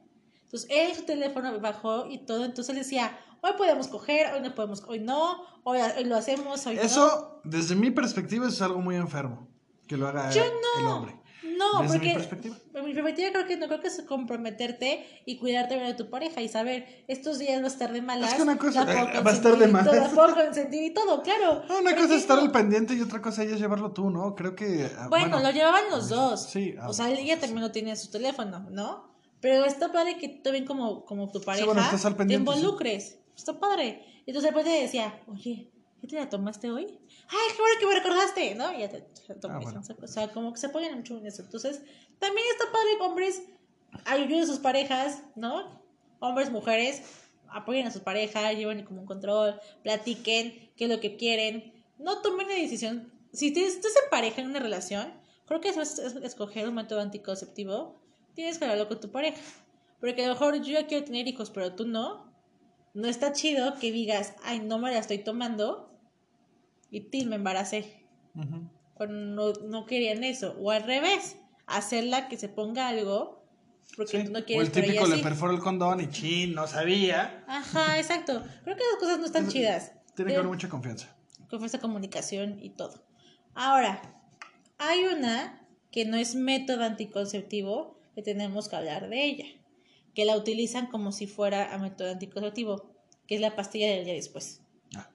Entonces, 0.46 0.68
él 0.70 0.94
su 0.94 1.02
teléfono 1.02 1.58
bajó 1.60 2.06
y 2.08 2.18
todo, 2.18 2.44
entonces 2.44 2.70
él 2.74 2.80
decía, 2.82 3.18
hoy 3.42 3.50
podemos 3.58 3.88
coger, 3.88 4.32
hoy 4.32 4.40
no 4.40 4.54
podemos, 4.54 4.82
hoy 4.86 5.00
no, 5.00 5.42
hoy, 5.64 5.78
hoy 5.98 6.04
lo 6.04 6.16
hacemos, 6.16 6.64
hoy 6.66 6.76
no. 6.76 6.82
Eso, 6.82 7.40
desde 7.44 7.74
mi 7.74 7.90
perspectiva, 7.90 8.46
es 8.48 8.62
algo 8.62 8.80
muy 8.80 8.96
enfermo. 8.96 9.48
Que 9.86 9.96
lo 9.96 10.08
haga 10.08 10.30
Yo 10.30 10.42
el 10.44 10.50
no. 10.84 10.96
hombre. 10.96 11.16
No, 11.58 11.80
Desde 11.82 11.98
mi 12.00 12.06
porque 12.08 12.14
perspectiva. 12.18 12.56
en 12.74 12.84
mi 12.84 12.92
perspectiva 12.92 13.28
creo 13.32 13.46
que 13.46 13.56
no 13.56 13.66
creo 13.68 13.80
que 13.80 13.86
es 13.88 14.02
comprometerte 14.02 15.22
y 15.24 15.38
cuidarte 15.38 15.74
bien 15.76 15.86
de 15.86 15.94
tu 15.94 16.10
pareja 16.10 16.42
y 16.42 16.48
saber 16.48 17.04
estos 17.08 17.38
días 17.38 17.60
va 17.60 17.64
a 17.64 17.68
estar 17.68 17.92
de 17.92 18.02
malas. 18.02 18.30
Es 18.30 18.36
que 18.36 18.42
una 18.42 18.58
cosa- 18.58 18.82
eh, 18.82 19.20
va 19.22 19.30
a 19.30 19.34
estar 19.34 19.56
de 19.56 19.66
malas. 19.68 19.96
La 19.96 20.08
puedo 20.10 20.34
consentir 20.34 20.82
y 20.82 20.90
todo, 20.92 21.22
claro. 21.22 21.62
No, 21.68 21.78
una 21.78 21.90
¿Por 21.92 22.00
cosa 22.02 22.14
es 22.16 22.20
estar 22.22 22.36
no? 22.36 22.42
al 22.42 22.50
pendiente 22.52 22.94
y 22.94 23.00
otra 23.00 23.22
cosa 23.22 23.42
es 23.44 23.58
llevarlo 23.58 23.92
tú, 23.92 24.10
¿no? 24.10 24.34
Creo 24.34 24.54
que... 24.54 24.90
ah, 24.98 25.06
Bueno, 25.08 25.38
lo 25.40 25.50
llevaban 25.50 25.84
los 25.90 26.08
dos. 26.08 26.42
Sí, 26.46 26.74
ah, 26.80 26.88
o 26.88 26.92
sea, 26.92 27.10
ella 27.10 27.38
también 27.40 27.62
lo 27.62 27.70
tenía 27.72 27.92
en 27.94 27.98
su 27.98 28.10
teléfono, 28.10 28.66
¿no? 28.70 29.15
Pero 29.40 29.64
está 29.64 29.92
padre 29.92 30.16
que 30.18 30.28
tú 30.28 30.42
también 30.42 30.64
como, 30.64 31.04
como 31.04 31.30
tu 31.30 31.40
pareja 31.40 31.66
bueno, 31.66 31.82
estás 31.82 32.04
al 32.04 32.14
te 32.14 32.18
pendiente, 32.18 32.50
sí. 32.50 32.58
involucres. 32.58 33.18
Está 33.36 33.58
padre. 33.58 34.02
Entonces 34.26 34.42
después 34.44 34.64
te 34.64 34.82
decía, 34.82 35.22
oye, 35.28 35.70
¿qué 36.00 36.06
te 36.06 36.16
la 36.16 36.28
tomaste 36.28 36.70
hoy? 36.70 36.84
Ay, 37.28 37.54
qué 37.54 37.62
bueno 37.62 37.80
que 37.80 37.86
me 37.86 37.94
recordaste, 37.94 38.54
¿no? 38.54 38.72
Y 38.72 38.80
ya 38.80 38.88
te, 38.88 39.02
te 39.02 39.20
la 39.28 39.40
tomas. 39.40 39.66
Ah, 39.66 39.80
bueno. 39.80 39.96
O 40.02 40.06
sea, 40.08 40.28
como 40.32 40.52
que 40.52 40.58
se 40.58 40.66
apoyan 40.66 40.96
mucho 40.96 41.18
en 41.18 41.26
eso. 41.26 41.42
Entonces, 41.42 41.82
también 42.18 42.46
está 42.50 42.72
padre 42.72 42.96
que 42.98 43.02
hombres 43.04 43.42
ayuden 44.04 44.42
a 44.42 44.46
sus 44.46 44.58
parejas, 44.58 45.22
¿no? 45.34 45.84
Hombres, 46.18 46.50
mujeres, 46.50 47.02
apoyen 47.48 47.86
a 47.86 47.90
sus 47.90 48.02
parejas, 48.02 48.56
lleven 48.56 48.84
como 48.84 49.00
un 49.00 49.06
control, 49.06 49.60
platiquen 49.82 50.70
qué 50.76 50.84
es 50.84 50.90
lo 50.90 51.00
que 51.00 51.16
quieren. 51.16 51.84
No 51.98 52.20
tomen 52.22 52.46
una 52.46 52.56
decisión. 52.56 53.12
Si 53.32 53.48
estás 53.48 53.92
en 54.02 54.10
pareja 54.10 54.40
en 54.40 54.48
una 54.48 54.60
relación, 54.60 55.12
creo 55.46 55.60
que 55.60 55.68
es 55.68 55.76
escoger 55.76 56.68
un 56.68 56.74
método 56.74 57.00
anticonceptivo. 57.00 58.00
Tienes 58.36 58.58
que 58.58 58.64
hablarlo 58.64 58.86
con 58.86 59.00
tu 59.00 59.10
pareja. 59.10 59.40
Porque 59.98 60.24
a 60.24 60.28
lo 60.28 60.34
mejor 60.34 60.54
yo 60.62 60.72
ya 60.74 60.86
quiero 60.86 61.04
tener 61.04 61.26
hijos, 61.26 61.50
pero 61.50 61.74
tú 61.74 61.86
no. 61.86 62.32
No 62.94 63.08
está 63.08 63.32
chido 63.32 63.74
que 63.78 63.90
digas, 63.90 64.34
ay, 64.44 64.60
no 64.60 64.78
me 64.78 64.92
la 64.92 64.98
estoy 64.98 65.18
tomando 65.18 65.90
y 66.90 67.00
ti 67.00 67.26
me 67.26 67.36
embaracé. 67.36 68.06
Ujú. 68.34 68.70
Cuando 68.94 69.52
no, 69.60 69.66
no 69.68 69.86
querían 69.86 70.22
eso. 70.24 70.54
O 70.60 70.70
al 70.70 70.84
revés, 70.84 71.36
hacerla 71.66 72.28
que 72.28 72.36
se 72.36 72.48
ponga 72.48 72.88
algo 72.88 73.42
porque 73.96 74.20
Sí. 74.20 74.24
tú 74.26 74.32
no 74.32 74.38
O 74.40 74.44
quieres 74.44 74.68
el 74.68 74.72
pero 74.72 74.84
ella 74.86 74.92
típico 74.94 75.10
le 75.10 75.16
sí. 75.16 75.22
perforó 75.22 75.52
el 75.52 75.60
condón 75.60 76.00
y 76.00 76.08
chin, 76.08 76.54
no 76.54 76.66
sabía. 76.66 77.44
Ajá, 77.48 77.98
exacto. 77.98 78.42
Creo 78.64 78.76
que 78.76 78.82
las 78.92 79.00
cosas 79.00 79.18
no 79.18 79.26
están 79.26 79.48
chidas. 79.48 79.92
Tiene 80.14 80.30
que 80.32 80.36
haber 80.38 80.48
mucha 80.48 80.68
confianza. 80.68 81.14
confianza, 81.50 81.78
comunicación 81.80 82.58
y 82.62 82.70
todo. 82.70 83.04
Ahora, 83.54 84.00
hay 84.78 85.04
una 85.04 85.66
que 85.92 86.04
no 86.04 86.16
es 86.16 86.34
método 86.34 86.82
anticonceptivo, 86.84 87.98
que 88.16 88.22
tenemos 88.22 88.68
que 88.68 88.74
hablar 88.76 89.08
de 89.08 89.24
ella, 89.24 89.44
que 90.14 90.24
la 90.24 90.36
utilizan 90.36 90.86
como 90.88 91.12
si 91.12 91.26
fuera 91.28 91.72
a 91.72 91.78
método 91.78 92.10
anticonceptivo, 92.10 92.90
que 93.28 93.36
es 93.36 93.40
la 93.40 93.54
pastilla 93.54 93.88
del 93.90 94.04
día 94.06 94.14
después. 94.14 94.62
Ah, 94.96 95.08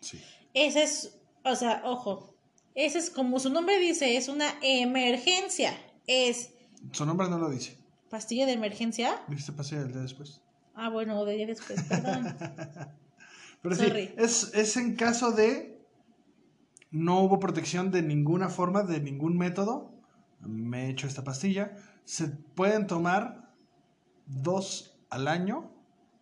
sí. 0.00 0.20
Esa 0.52 0.82
es, 0.82 1.18
o 1.44 1.54
sea, 1.54 1.82
ojo, 1.84 2.34
esa 2.74 2.98
es 2.98 3.10
como 3.10 3.38
su 3.38 3.48
nombre 3.50 3.78
dice, 3.78 4.16
es 4.16 4.28
una 4.28 4.52
emergencia, 4.60 5.72
es 6.06 6.50
Su 6.92 7.06
nombre 7.06 7.28
no 7.30 7.38
lo 7.38 7.48
dice. 7.48 7.78
pastilla 8.10 8.44
de 8.46 8.52
emergencia. 8.52 9.22
Dijiste 9.28 9.52
pastilla 9.52 9.82
del 9.82 9.92
día 9.92 10.02
después. 10.02 10.40
Ah, 10.74 10.88
bueno, 10.90 11.24
de 11.24 11.34
día 11.36 11.46
después, 11.46 11.82
perdón. 11.84 12.36
Pero 13.62 13.74
Sorry. 13.74 14.08
sí, 14.08 14.14
es, 14.16 14.52
es 14.54 14.76
en 14.76 14.94
caso 14.96 15.32
de 15.32 15.78
no 16.90 17.20
hubo 17.22 17.38
protección 17.38 17.90
de 17.90 18.02
ninguna 18.02 18.48
forma, 18.48 18.82
de 18.82 19.00
ningún 19.00 19.36
método. 19.36 19.92
Me 20.40 20.86
he 20.86 20.90
hecho 20.90 21.06
esta 21.08 21.24
pastilla. 21.24 21.72
Se 22.08 22.28
pueden 22.28 22.86
tomar 22.86 23.52
dos 24.24 24.98
al 25.10 25.28
año. 25.28 25.70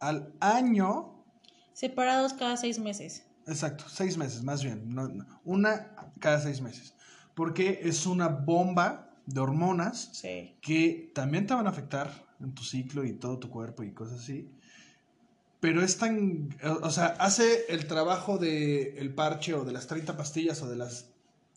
Al 0.01 0.33
año, 0.41 1.25
Separados 1.73 2.33
cada 2.33 2.57
seis 2.57 2.81
meses. 2.81 3.25
exacto, 3.47 3.85
seis 3.89 4.17
meses 4.17 4.43
más 4.43 4.65
bien. 4.65 4.93
no- 4.95 5.07
no, 5.09 5.25
una 5.45 5.95
cada 6.19 6.41
seis 6.41 6.61
meses. 6.61 6.95
Porque 7.37 7.81
es 7.85 8.05
una 8.05 8.27
bomba 8.27 9.11
de 9.27 9.41
hormonas 9.41 10.11
Sí. 10.13 10.57
que 10.61 11.13
también 11.15 11.47
te 11.47 11.55
van 11.55 11.67
a 11.69 11.71
afectar 11.71 12.11
en 12.41 12.53
tu 12.53 12.65
ciclo 12.65 13.05
y 13.05 13.13
todo 13.13 13.39
tu 13.39 13.49
cuerpo 13.49 13.85
y 13.85 13.93
cosas 13.93 14.21
así. 14.21 14.51
Pero 15.61 15.83
es 15.83 15.97
tan, 15.99 16.49
o 16.83 16.91
sea, 16.91 17.07
hace 17.21 17.65
el 17.69 17.87
trabajo 17.87 18.39
de 18.39 18.99
el 18.99 19.15
parche 19.15 19.55
o 19.55 19.65
de 19.65 19.73
las 19.73 19.87
30 19.87 20.17
pastillas 20.17 20.61
o 20.63 20.69
de 20.69 20.77
las 20.77 21.11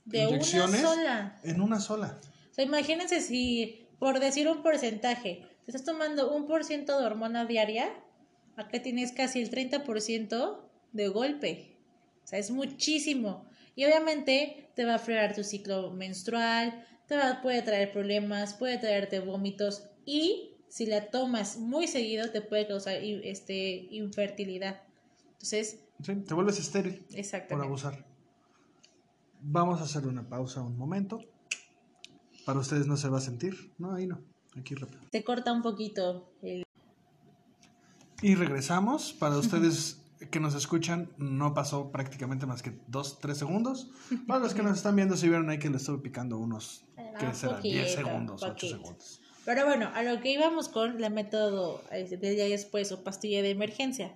De 0.06 0.24
inyecciones 0.24 0.82
una 0.82 0.90
sola. 0.94 1.40
en 1.44 1.62
una 1.62 1.80
sola. 1.80 2.20
O 2.52 2.54
sea, 2.54 2.64
imagínense 2.64 3.22
si 3.22 3.86
por 4.00 4.20
decir 4.20 4.48
un 4.48 4.64
porcentaje, 4.64 5.46
te 5.66 5.72
estás 5.72 5.84
tomando 5.84 6.34
un 6.34 6.48
por 6.48 6.64
ciento 6.64 7.00
de 7.00 7.06
hormona 7.06 7.46
diaria, 7.46 7.90
acá 8.56 8.82
tienes 8.82 9.12
casi 9.12 9.42
el 9.42 9.52
30% 9.52 10.60
de 10.94 11.08
golpe. 11.10 11.78
O 12.24 12.28
sea, 12.28 12.40
es 12.40 12.52
muchísimo. 12.52 13.46
Y 13.76 13.86
obviamente 13.86 14.72
te 14.76 14.86
va 14.86 14.96
a 14.96 15.00
frenar 15.00 15.36
tu 15.36 15.44
ciclo 15.44 15.92
menstrual, 15.92 16.86
te 17.08 17.16
va, 17.16 17.42
puede 17.42 17.62
traer 17.62 17.92
problemas, 17.92 18.54
puede 18.54 18.78
traerte 18.78 19.20
vómitos 19.20 19.90
y 20.06 20.52
si 20.70 20.86
la 20.86 21.10
tomas 21.10 21.58
muy 21.58 21.88
seguido 21.88 22.30
te 22.32 22.42
puede 22.42 22.68
causar 22.68 22.96
este, 22.96 23.88
infertilidad. 23.92 24.82
Entonces... 25.32 25.80
Sí, 26.02 26.16
te 26.16 26.34
vuelves 26.34 26.60
estéril 26.60 27.06
Exactamente. 27.14 27.56
por 27.56 27.66
abusar. 27.66 28.06
Vamos 29.42 29.82
a 29.82 29.84
hacer 29.84 30.06
una 30.08 30.28
pausa 30.28 30.62
un 30.62 30.78
momento. 30.78 31.20
Para 32.50 32.62
ustedes 32.62 32.88
no 32.88 32.98
se 32.98 33.10
va 33.10 33.20
a 33.20 33.22
sentir. 33.22 33.72
No, 33.78 33.94
ahí 33.94 34.08
no. 34.08 34.24
Aquí 34.58 34.74
rápido. 34.74 35.02
Te 35.12 35.24
corta 35.24 35.54
un 35.54 35.62
poquito 35.62 36.32
el... 36.42 36.64
Y 38.24 38.34
regresamos. 38.34 39.14
Para 39.14 39.38
ustedes 39.38 40.02
que 40.32 40.40
nos 40.40 40.56
escuchan, 40.56 41.12
no 41.20 41.54
pasó 41.54 41.92
prácticamente 41.92 42.48
más 42.48 42.64
que 42.64 42.74
dos, 42.88 43.20
tres 43.20 43.38
segundos. 43.38 43.92
Para 44.26 44.40
los 44.40 44.56
que 44.56 44.64
nos 44.64 44.78
están 44.78 44.96
viendo, 44.96 45.16
si 45.16 45.28
vieron 45.30 45.48
ahí 45.52 45.60
que 45.60 45.70
le 45.70 45.78
estuve 45.78 46.00
picando 46.00 46.40
unos, 46.40 46.86
¿qué 47.20 47.28
Ah, 47.28 47.34
será? 47.36 47.58
poquito, 47.58 47.76
10 47.76 47.94
segundos, 47.94 48.42
8 48.42 48.52
poquito. 48.52 48.78
segundos. 48.78 49.22
Pero 49.46 49.66
bueno, 49.66 49.92
a 49.94 50.02
lo 50.02 50.20
que 50.20 50.32
íbamos 50.32 50.70
con 50.70 51.00
la 51.00 51.12
método 51.12 51.84
eh, 51.92 52.18
de 52.18 52.32
día 52.32 52.46
después 52.46 52.92
o 52.92 53.04
pastilla 53.04 53.44
de 53.44 53.52
emergencia. 53.52 54.16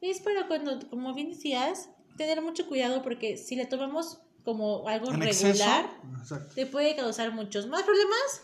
Es 0.00 0.18
para 0.18 0.48
cuando, 0.48 0.80
como 0.90 1.14
bien 1.14 1.28
decías, 1.28 1.88
tener 2.16 2.42
mucho 2.42 2.66
cuidado 2.66 3.02
porque 3.02 3.36
si 3.36 3.54
le 3.54 3.66
tomamos 3.66 4.18
como 4.44 4.88
algo 4.88 5.12
En 5.12 5.20
regular, 5.20 5.90
te 6.54 6.66
puede 6.66 6.96
causar 6.96 7.32
muchos 7.32 7.66
más 7.66 7.82
problemas 7.82 8.42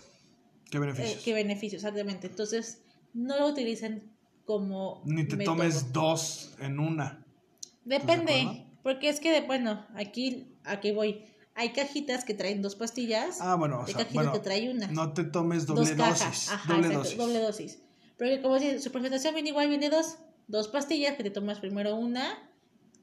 ¿Qué 0.70 0.76
eh, 0.76 0.80
beneficios? 0.80 1.22
que 1.22 1.32
beneficios, 1.32 1.84
exactamente. 1.84 2.26
Entonces, 2.26 2.82
no 3.14 3.38
lo 3.38 3.48
utilicen 3.48 4.12
como 4.44 5.02
Ni 5.04 5.26
te 5.26 5.36
método. 5.36 5.56
tomes 5.56 5.92
dos 5.92 6.54
en 6.60 6.78
una. 6.78 7.24
¿Estás 7.62 7.72
de 7.84 7.98
Depende, 7.98 8.66
porque 8.82 9.08
es 9.08 9.20
que, 9.20 9.40
bueno, 9.42 9.86
aquí, 9.94 10.56
aquí 10.64 10.92
voy. 10.92 11.24
Hay 11.54 11.72
cajitas 11.72 12.24
que 12.24 12.34
traen 12.34 12.60
dos 12.60 12.76
pastillas. 12.76 13.40
Ah, 13.40 13.54
bueno, 13.54 13.80
o 13.80 13.86
sea, 13.86 13.94
cajitas 13.94 14.14
bueno, 14.14 14.32
que 14.32 14.40
trae 14.40 14.70
una. 14.70 14.88
no 14.88 15.12
te 15.12 15.24
tomes 15.24 15.66
doble 15.66 15.94
dos 15.94 15.96
dosis. 15.96 16.50
Ajá, 16.50 16.74
doble 16.74 16.88
exacto, 16.88 17.02
dosis. 17.02 17.18
doble 17.18 17.40
dosis. 17.40 17.78
Porque 18.18 18.42
como 18.42 18.58
dice, 18.58 18.80
su 18.80 18.90
presentación 18.92 19.34
viene 19.34 19.50
igual, 19.50 19.68
viene 19.68 19.88
dos, 19.88 20.18
dos 20.48 20.68
pastillas 20.68 21.16
que 21.16 21.22
te 21.22 21.30
tomas 21.30 21.60
primero 21.60 21.96
una, 21.96 22.45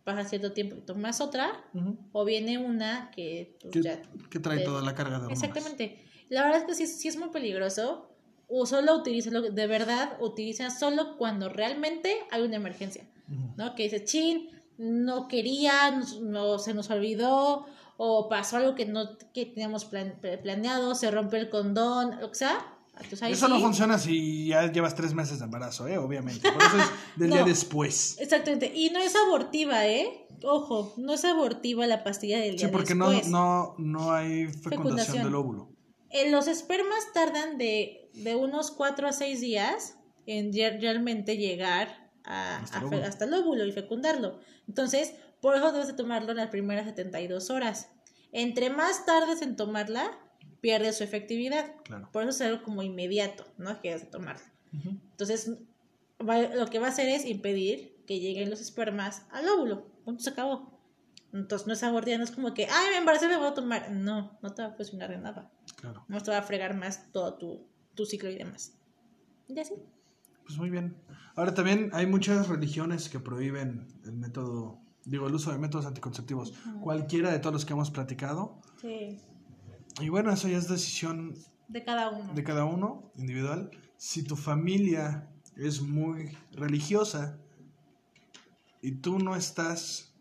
pasa 0.03 0.23
cierto 0.27 0.51
tiempo 0.53 0.75
y 0.77 0.81
tomas 0.81 1.21
otra, 1.21 1.63
o 2.11 2.25
viene 2.25 2.57
una 2.57 3.11
que 3.11 3.57
pues, 3.61 3.73
que, 3.73 3.81
ya... 3.81 4.01
que 4.29 4.39
trae 4.39 4.59
te- 4.59 4.65
toda 4.65 4.81
la 4.81 4.93
carga 4.95 5.19
de 5.19 5.25
hormonas. 5.25 5.43
Exactamente. 5.43 6.03
La 6.29 6.43
verdad 6.43 6.61
es 6.61 6.65
que 6.65 6.75
sí, 6.75 6.87
sí 6.87 7.07
es 7.07 7.17
muy 7.17 7.29
peligroso. 7.29 8.09
O 8.49 8.65
solo 8.65 8.95
utilízalo, 8.97 9.41
de 9.41 9.67
verdad, 9.67 10.17
utiliza 10.19 10.69
solo 10.69 11.17
cuando 11.17 11.49
realmente 11.49 12.17
hay 12.29 12.41
una 12.41 12.57
emergencia. 12.57 13.05
¿no? 13.57 13.73
Que 13.73 13.83
dice, 13.83 14.03
chin, 14.03 14.49
no 14.77 15.27
quería, 15.27 15.99
no, 16.21 16.59
se 16.59 16.73
nos 16.73 16.89
olvidó, 16.89 17.65
o 17.97 18.27
pasó 18.29 18.57
algo 18.57 18.75
que 18.75 18.85
no 18.85 19.17
que 19.33 19.45
teníamos 19.45 19.85
plan- 19.85 20.19
planeado, 20.41 20.93
se 20.93 21.09
rompió 21.09 21.39
el 21.39 21.49
condón, 21.49 22.19
que 22.19 22.35
sea. 22.35 22.72
Entonces, 23.01 23.31
Eso 23.31 23.47
no 23.47 23.55
sí. 23.57 23.61
funciona 23.63 23.97
si 23.97 24.47
ya 24.47 24.71
llevas 24.71 24.93
tres 24.95 25.13
meses 25.13 25.39
de 25.39 25.45
embarazo, 25.45 25.87
¿eh? 25.87 25.97
Obviamente. 25.97 26.51
Por 26.51 26.61
eso 26.61 26.77
es 26.77 26.85
del 27.17 27.29
No. 27.29 27.35
día 27.37 27.45
después. 27.45 28.17
Exactamente. 28.19 28.71
Y 28.73 28.89
no 28.91 28.99
es 28.99 29.15
abortiva, 29.15 29.87
¿eh? 29.87 30.27
Ojo, 30.43 30.93
no 30.97 31.13
es 31.13 31.25
abortiva 31.25 31.87
la 31.87 32.03
pastilla 32.03 32.37
del 32.39 32.51
Sí, 32.59 32.65
día 32.65 32.71
porque 32.71 32.93
no, 32.95 33.09
después. 33.09 33.31
no, 33.31 33.75
no 33.79 34.11
hay 34.13 34.45
fecundación, 34.45 34.71
Fecundación. 34.71 35.23
del 35.23 35.35
óvulo. 35.35 35.69
Eh, 36.11 36.29
los 36.29 36.47
espermas 36.47 36.99
tardan 37.13 37.57
de, 37.57 38.09
de 38.13 38.35
unos 38.35 38.69
4 38.71 39.07
a 39.07 39.11
6 39.13 39.41
días 39.41 39.95
en 40.27 40.53
realmente 40.53 41.37
llegar 41.37 42.11
a- 42.25 42.57
Hasta 42.57 42.77
a 42.77 42.81
el 42.81 42.85
óvulo. 42.87 43.03
hasta 43.05 43.25
el 43.25 43.33
óvulo 43.33 43.65
y 43.65 43.71
fecundarlo. 43.71 44.39
Entonces, 44.67 45.13
por 45.41 45.55
eso 45.55 45.71
debes 45.71 45.87
de 45.87 45.93
tomarlo 45.93 46.31
en 46.31 46.37
las 46.37 46.49
primeras 46.49 46.85
72 46.85 47.49
horas. 47.49 47.89
Entre 48.31 48.69
más 48.69 49.05
tardes 49.05 49.41
en 49.41 49.55
tomarla, 49.55 50.11
pierde 50.63 50.93
su 50.93 51.03
efectividad. 51.03 51.75
Claro. 51.83 52.07
Por 52.13 52.21
eso 52.23 52.29
es 52.29 52.41
algo 52.41 52.63
como 52.63 52.83
inmediato, 52.83 53.45
¿no? 53.57 53.81
Que 53.81 53.89
debes 53.89 54.05
de 54.05 54.09
tomarla. 54.11 54.49
Ujú. 54.73 54.91
Entonces, 55.11 55.51
va- 56.25 56.55
lo 56.55 56.67
que 56.67 56.79
va 56.79 56.87
a 56.87 56.89
hacer 56.89 57.09
es 57.09 57.25
impedir 57.25 58.01
que 58.07 58.21
lleguen 58.21 58.49
los 58.49 58.61
espermas 58.61 59.23
al 59.31 59.49
óvulo. 59.49 59.85
Punto, 60.05 60.23
se 60.23 60.29
acabó. 60.29 60.71
Entonces, 61.33 61.67
no 61.67 61.73
es 61.73 61.83
abortiva, 61.83 62.17
no 62.17 62.23
es 62.23 62.31
como 62.31 62.53
que, 62.53 62.67
ay, 62.71 62.91
me 62.91 62.97
embaracé, 62.97 63.27
me 63.27 63.35
voy 63.35 63.47
a 63.47 63.53
tomar. 63.53 63.91
No, 63.91 64.39
no 64.41 64.53
te 64.53 64.61
va 64.61 64.69
a 64.69 64.71
funcionar 64.71 65.09
de 65.09 65.17
nada. 65.17 65.51
Claro. 65.75 66.05
No 66.07 66.21
te 66.21 66.31
va 66.31 66.37
a 66.37 66.43
fregar 66.43 66.77
más 66.77 67.11
todo 67.11 67.33
tu, 67.33 67.67
tu 67.93 68.05
ciclo 68.05 68.29
y 68.29 68.37
demás. 68.37 68.73
Y 69.49 69.59
así. 69.59 69.73
Pues 70.45 70.57
muy 70.57 70.69
bien. 70.69 70.95
Ahora 71.35 71.53
también 71.53 71.89
hay 71.91 72.05
muchas 72.07 72.47
religiones 72.47 73.09
que 73.09 73.19
prohíben 73.19 73.85
el 74.05 74.13
método, 74.13 74.79
digo, 75.03 75.27
el 75.27 75.35
uso 75.35 75.51
de 75.51 75.57
métodos 75.57 75.85
anticonceptivos. 75.87 76.51
Ujú. 76.67 76.79
Cualquiera 76.81 77.31
de 77.33 77.39
todos 77.39 77.53
los 77.53 77.65
que 77.65 77.73
hemos 77.73 77.91
platicado. 77.91 78.61
Sí. 78.79 79.19
Y 80.01 80.09
bueno, 80.09 80.31
eso 80.31 80.47
ya 80.47 80.57
es 80.57 80.67
decisión 80.67 81.35
De 81.67 81.83
cada 81.83 82.09
uno. 82.09 82.33
de 82.33 82.43
cada 82.43 82.65
uno, 82.65 83.11
individual. 83.15 83.71
Si 83.97 84.23
tu 84.23 84.35
familia 84.35 85.29
es 85.55 85.81
muy 85.81 86.35
religiosa 86.51 87.37
y 88.81 88.93
tú 88.93 89.19
no 89.19 89.35
estás 89.35 90.13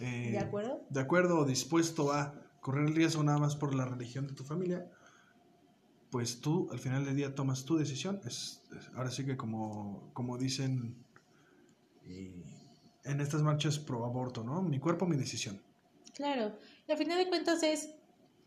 eh, 0.00 0.30
¿De 0.32 0.38
acuerdo? 0.38 0.80
de 0.88 1.00
acuerdo 1.00 1.38
o 1.40 1.44
dispuesto 1.44 2.12
a 2.12 2.34
correr 2.60 2.86
el 2.86 2.94
riesgo 2.94 3.22
nada 3.22 3.38
más 3.38 3.56
por 3.56 3.74
la 3.74 3.84
religión 3.84 4.26
de 4.26 4.34
tu 4.34 4.44
familia, 4.44 4.90
pues 6.10 6.40
tú 6.40 6.68
al 6.72 6.78
final 6.78 7.04
del 7.04 7.16
día 7.16 7.34
tomas 7.34 7.64
tu 7.64 7.76
decisión. 7.76 8.20
Es, 8.24 8.62
es- 8.76 8.88
ahora 8.94 9.10
sí 9.10 9.24
que 9.24 9.36
como, 9.36 10.10
como 10.14 10.38
dicen 10.38 10.96
y 12.06 12.42
en 13.04 13.20
estas 13.20 13.42
marchas 13.42 13.78
pro 13.78 14.04
aborto, 14.04 14.42
¿no? 14.44 14.62
Mi 14.62 14.78
cuerpo, 14.78 15.06
mi 15.06 15.16
decisión. 15.16 15.60
Claro. 16.14 16.56
Y 16.88 16.92
al 16.92 16.98
final 16.98 17.18
de 17.18 17.28
cuentas 17.28 17.62
es, 17.62 17.90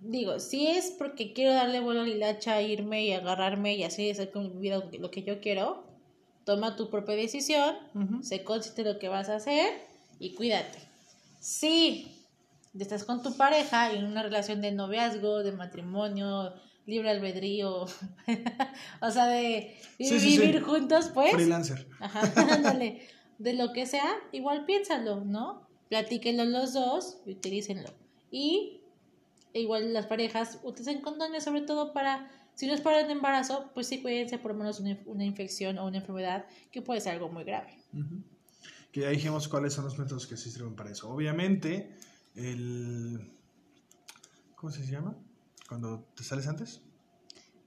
digo, 0.02 0.39
si 0.39 0.68
es 0.68 0.91
porque 0.97 1.34
quiero 1.34 1.54
darle 1.54 1.80
vuelo 1.80 2.02
a 2.02 2.04
la 2.04 2.10
hilacha, 2.10 2.62
irme 2.62 3.06
y 3.06 3.14
agarrarme 3.14 3.76
y 3.76 3.84
así 3.84 4.10
hacer 4.10 4.32
con 4.32 4.54
mi 4.56 4.62
vida 4.62 4.84
lo 4.99 5.12
que 5.12 5.24
yo 5.24 5.39
quiero, 5.39 5.84
toma 6.43 6.76
tu 6.76 6.89
propia 6.89 7.16
decisión, 7.16 7.76
sé 8.22 8.43
consciente 8.43 8.84
de 8.84 8.93
lo 8.93 8.99
que 8.99 9.10
vas 9.10 9.30
a 9.30 9.36
hacer 9.36 9.72
y 10.20 10.34
cuídate. 10.34 10.80
Si 11.39 12.26
estás 12.78 13.04
con 13.04 13.22
tu 13.22 13.36
pareja 13.38 13.93
en 13.93 14.06
una 14.06 14.24
relación 14.24 14.62
de 14.62 14.72
noviazgo, 14.72 15.43
de 15.43 15.52
matrimonio, 15.52 16.54
libre 16.88 17.12
albedrío, 17.12 17.86
o 19.02 19.12
sea, 19.12 19.28
de 19.28 19.78
Sí, 19.97 20.20
sí, 20.20 20.38
vivir 20.39 20.56
sí. 20.58 20.62
juntos, 20.62 21.12
pues, 21.14 21.32
Freelancer. 21.34 21.88
Ajá, 21.99 22.22
ándale. 22.54 23.02
De 23.38 23.54
lo 23.54 23.72
que 23.72 23.86
sea, 23.86 24.12
igual 24.32 24.66
piénsalo, 24.66 25.24
¿no? 25.24 25.68
Platíquenlo 25.89 26.45
los 26.45 26.74
dos 26.74 27.18
y 27.26 27.32
utilícenlo. 27.34 27.89
Y 28.32 28.80
igual 29.54 29.93
las 29.93 30.06
parejas 30.08 30.60
utilicen 30.64 31.02
condones, 31.02 31.43
sobre 31.43 31.62
todo 31.62 31.93
para, 31.93 32.30
si 32.56 32.68
no 32.68 32.74
es 32.74 32.82
para 32.82 33.02
el 33.02 33.10
embarazo, 33.10 33.72
pues 33.74 33.88
sí 33.88 34.02
cuídense 34.02 34.38
por 34.38 34.52
lo 34.52 34.58
menos 34.58 34.80
una, 34.80 34.97
una 35.06 35.26
infección 35.26 35.78
o 35.78 35.86
una 35.86 35.97
enfermedad 35.97 36.45
que 36.72 36.82
puede 36.82 37.02
ser 37.02 37.14
algo 37.14 37.30
muy 37.30 37.43
grave. 37.43 37.78
Ujú. 37.93 38.24
Que 38.91 39.02
ya 39.02 39.10
dijimos 39.10 39.47
cuáles 39.47 39.74
son 39.74 39.86
los 39.86 39.97
métodos 39.97 40.28
que 40.28 40.36
sí 40.38 40.52
sirven 40.52 40.76
para 40.76 40.91
eso. 40.91 41.10
Obviamente, 41.10 41.95
el... 42.36 43.32
¿Cómo 44.56 44.72
se 44.72 44.86
llama? 44.86 45.16
Cuando 45.68 46.06
te 46.16 46.24
sales 46.24 46.47
antes. 46.47 46.82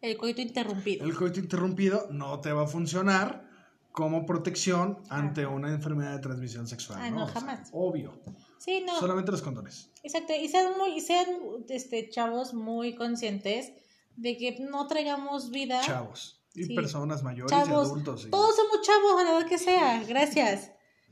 El 0.01 0.17
coito 0.19 0.43
interrumpido. 0.43 1.05
El 1.07 1.15
coito 1.17 1.41
interrumpido 1.41 2.09
no 2.11 2.41
te 2.41 2.53
va 2.53 2.65
a 2.65 2.67
funcionar 2.67 3.49
como 3.91 4.27
protección 4.27 4.99
ante 5.09 5.47
una 5.47 5.73
enfermedad 5.73 6.13
de 6.13 6.19
transmisión 6.19 6.67
sexual. 6.67 6.99
Ah, 7.01 7.11
¿no? 7.11 7.21
no, 7.21 7.25
O 7.25 7.29
sea, 7.29 7.41
jamás. 7.41 7.71
obvio. 7.73 8.21
Sí, 8.65 8.83
no. 8.87 8.99
Solamente 8.99 9.31
los 9.31 9.43
condones. 9.43 9.91
Exacto, 10.03 10.33
y 10.35 10.49
sean 10.49 10.79
muy, 10.79 11.01
sean 11.01 11.27
este 11.69 12.09
chavos 12.09 12.55
muy 12.55 12.95
conscientes 12.95 13.73
de 14.17 14.37
que 14.39 14.57
no 14.61 14.87
traigamos 14.87 15.51
vida. 15.51 15.81
Chavos. 15.83 16.41
Y 16.55 16.65
Sí. 16.65 16.75
personas 16.75 17.23
mayores 17.23 17.51
Chavos, 17.51 17.89
y 17.89 17.91
adultos. 17.91 18.25
y- 18.27 18.31
Todos 18.31 18.55
somos 18.57 18.81
chavos 18.87 19.21
a 19.21 19.25
la 19.25 19.31
edad 19.39 19.47
que 19.49 19.59
sea, 19.59 20.03
gracias. 20.09 20.71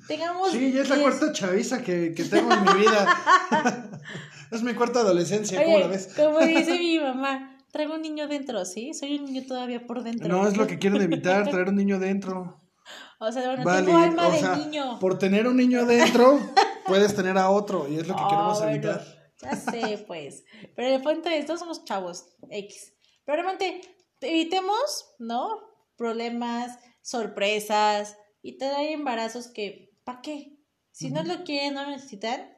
Tengamos 0.08 0.50
Sí, 0.52 0.72
ya 0.72 0.82
es 0.82 0.88
la 0.88 1.00
cuarta 1.00 1.32
chaviza 1.32 1.82
que, 1.82 2.14
que 2.14 2.24
tengo 2.24 2.52
en 2.52 2.62
mi 2.64 2.72
vida. 2.80 3.06
es 4.50 4.62
mi 4.62 4.74
cuarta 4.74 5.00
adolescencia, 5.00 5.62
¿cómo 5.62 5.76
Oye, 5.76 5.84
la 5.84 5.90
ves? 5.90 6.08
como 6.16 6.38
dice 6.40 6.78
mi 6.78 6.98
mamá, 6.98 7.58
traigo 7.70 7.94
un 7.94 8.02
niño 8.02 8.28
dentro, 8.28 8.64
¿sí? 8.64 8.94
Soy 8.94 9.16
un 9.18 9.26
niño 9.26 9.42
todavía 9.46 9.86
por 9.86 10.02
dentro. 10.02 10.28
No, 10.28 10.46
es 10.48 10.56
lo 10.56 10.66
que 10.66 10.78
quieren 10.78 11.02
evitar, 11.02 11.48
traer 11.50 11.68
un 11.68 11.76
niño 11.76 11.98
dentro. 11.98 12.61
O 13.24 13.30
sea, 13.30 13.46
bueno, 13.46 13.62
Vale, 13.62 13.86
tengo 13.86 13.98
alma 13.98 14.28
o 14.28 14.32
de 14.32 14.56
niño. 14.64 14.98
por 14.98 15.16
tener 15.16 15.46
un 15.46 15.56
niño 15.56 15.82
adentro, 15.82 16.40
puedes 16.86 17.14
tener 17.14 17.38
a 17.38 17.50
otro, 17.50 17.86
y 17.88 17.96
es 17.98 18.08
lo 18.08 18.16
que 18.16 18.22
queremos 18.24 18.58
bueno, 18.58 18.72
evitar. 18.72 19.04
Ya 19.40 19.56
sé, 19.56 20.04
pues. 20.06 20.44
Pero 20.74 20.88
el 20.88 21.02
punto 21.02 21.28
es, 21.28 21.46
todos 21.46 21.60
somos 21.60 21.84
chavos, 21.84 22.26
X. 22.50 22.94
Pero 23.24 23.42
realmente, 23.42 23.80
evitemos, 24.20 25.14
¿no? 25.20 25.60
Problemas, 25.96 26.78
sorpresas, 27.00 28.16
y 28.42 28.58
te 28.58 28.66
hay 28.66 28.92
embarazos 28.92 29.46
que, 29.46 29.96
¿para 30.04 30.20
qué? 30.20 30.58
Si 30.90 31.10
no 31.10 31.22
lo 31.22 31.44
quieren, 31.44 31.74
no 31.74 31.84
lo 31.84 31.90
necesitan. 31.90 32.52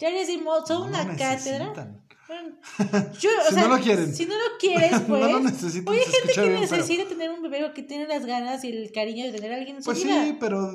Ya 0.00 0.10
les 0.10 0.26
dimos, 0.26 0.66
son 0.66 0.90
No 0.90 1.00
una 1.00 1.16
cátedra. 1.16 1.72
Necesitan. 2.28 3.12
Yo, 3.20 3.30
o 3.30 3.48
Si 3.48 3.54
sea, 3.54 3.68
no 3.68 3.76
lo 3.76 3.82
quieren. 3.82 4.14
Si 4.14 4.26
no 4.26 4.34
lo 4.34 4.58
quieres, 4.58 4.92
No 5.02 5.06
pues. 5.06 5.32
lo 5.32 5.40
necesitan, 5.40 5.94
Oye, 5.94 6.04
se 6.04 6.10
gente 6.10 6.32
que 6.34 6.40
bien, 6.40 6.60
pero- 6.68 6.76
necesita 6.76 7.08
tener 7.08 7.30
un 7.30 7.42
bebé 7.42 7.64
o 7.64 7.74
que 7.74 7.82
tiene 7.82 8.06
las 8.06 8.24
ganas 8.26 8.64
y 8.64 8.68
el 8.70 8.92
cariño 8.92 9.24
de 9.26 9.32
tener 9.32 9.52
a 9.52 9.56
alguien 9.56 9.76
en 9.76 9.82
su 9.82 9.86
Pues 9.86 10.02
vida. 10.04 10.24
sí, 10.24 10.36
pero 10.38 10.72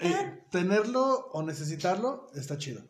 eh, 0.00 0.42
tenerlo 0.50 1.28
o 1.32 1.42
necesitarlo 1.42 2.30
está 2.34 2.56
chido. 2.58 2.82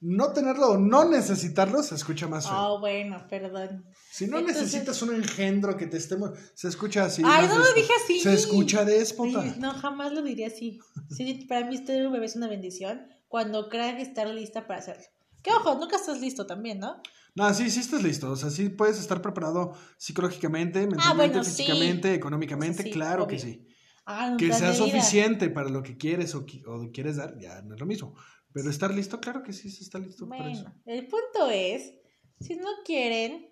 No 0.00 0.32
tenerlo 0.32 0.68
o 0.68 0.78
no 0.78 1.08
necesitarlo 1.08 1.82
se 1.82 1.96
escucha 1.96 2.28
más 2.28 2.46
feo. 2.48 2.56
Oh, 2.56 2.78
bueno, 2.80 3.26
perdón. 3.28 3.84
si 4.12 4.28
no 4.28 4.38
entonces- 4.38 4.62
necesitas 4.62 5.02
un 5.02 5.12
engendro 5.14 5.76
que 5.76 5.88
te 5.88 5.96
estemos, 5.96 6.30
se 6.54 6.68
escucha 6.68 7.04
así. 7.06 7.22
Ay, 7.24 7.48
no 7.48 7.58
lo 7.58 7.72
dije 7.72 7.92
así. 8.04 8.20
Se 8.20 8.32
escucha 8.32 8.84
déspota. 8.84 9.40
Oye, 9.40 9.54
no, 9.58 9.72
jamás 9.74 10.12
lo 10.12 10.22
diría 10.22 10.46
así. 10.46 10.78
Sí, 11.10 11.44
para 11.48 11.66
mí 11.66 11.82
tener 11.84 12.06
un 12.06 12.12
bebé 12.12 12.26
es 12.26 12.36
una 12.36 12.46
bendición 12.46 13.08
cuando 13.26 13.68
creas 13.68 14.00
estar 14.00 14.28
lista 14.28 14.68
para 14.68 14.78
hacerlo. 14.78 15.02
Que 15.42 15.50
ojo, 15.50 15.74
nunca 15.74 15.96
estás 15.96 16.20
listo 16.20 16.46
también, 16.46 16.78
¿no? 16.78 17.00
No, 17.34 17.52
sí, 17.54 17.70
sí 17.70 17.80
estás 17.80 18.02
listo. 18.02 18.30
O 18.30 18.36
sea, 18.36 18.50
sí 18.50 18.68
puedes 18.68 18.98
estar 18.98 19.22
preparado 19.22 19.74
psicológicamente, 19.96 20.80
mentalmente, 20.80 21.08
Ah, 21.10 21.14
bueno, 21.14 21.44
sí. 21.44 21.50
físicamente, 21.50 22.14
económicamente. 22.14 22.82
Sí, 22.82 22.90
claro 22.90 23.24
obvio. 23.24 23.36
que 23.36 23.42
sí. 23.42 23.64
Ah, 24.06 24.36
Que 24.38 24.52
sea 24.52 24.72
suficiente 24.74 25.50
para 25.50 25.68
lo 25.68 25.82
que 25.82 25.96
quieres 25.98 26.34
o, 26.34 26.44
o 26.66 26.90
quieres 26.92 27.16
dar, 27.16 27.38
ya 27.38 27.60
no 27.62 27.74
es 27.74 27.80
lo 27.80 27.86
mismo. 27.86 28.14
Pero 28.52 28.70
estar 28.70 28.92
listo, 28.92 29.20
claro 29.20 29.42
que 29.42 29.52
sí, 29.52 29.70
se 29.70 29.82
está 29.84 29.98
listo 29.98 30.26
para 30.28 30.50
eso. 30.50 30.64
El 30.86 31.06
punto 31.06 31.50
es, 31.50 31.92
si 32.40 32.56
no 32.56 32.68
quieren, 32.84 33.50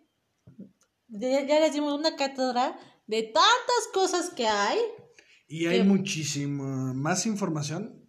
ya, 1.09 1.47
ya 1.47 1.61
les 1.61 1.73
dimos 1.75 1.93
una 1.99 2.17
cátedra 2.17 2.79
de 3.07 3.23
tantas 3.25 3.89
cosas 3.93 4.31
que 4.31 4.47
hay. 4.49 4.79
Y 5.49 5.67
hay 5.67 5.79
que- 5.79 5.85
muchísima 5.85 6.93
más 6.95 7.27
información 7.27 8.03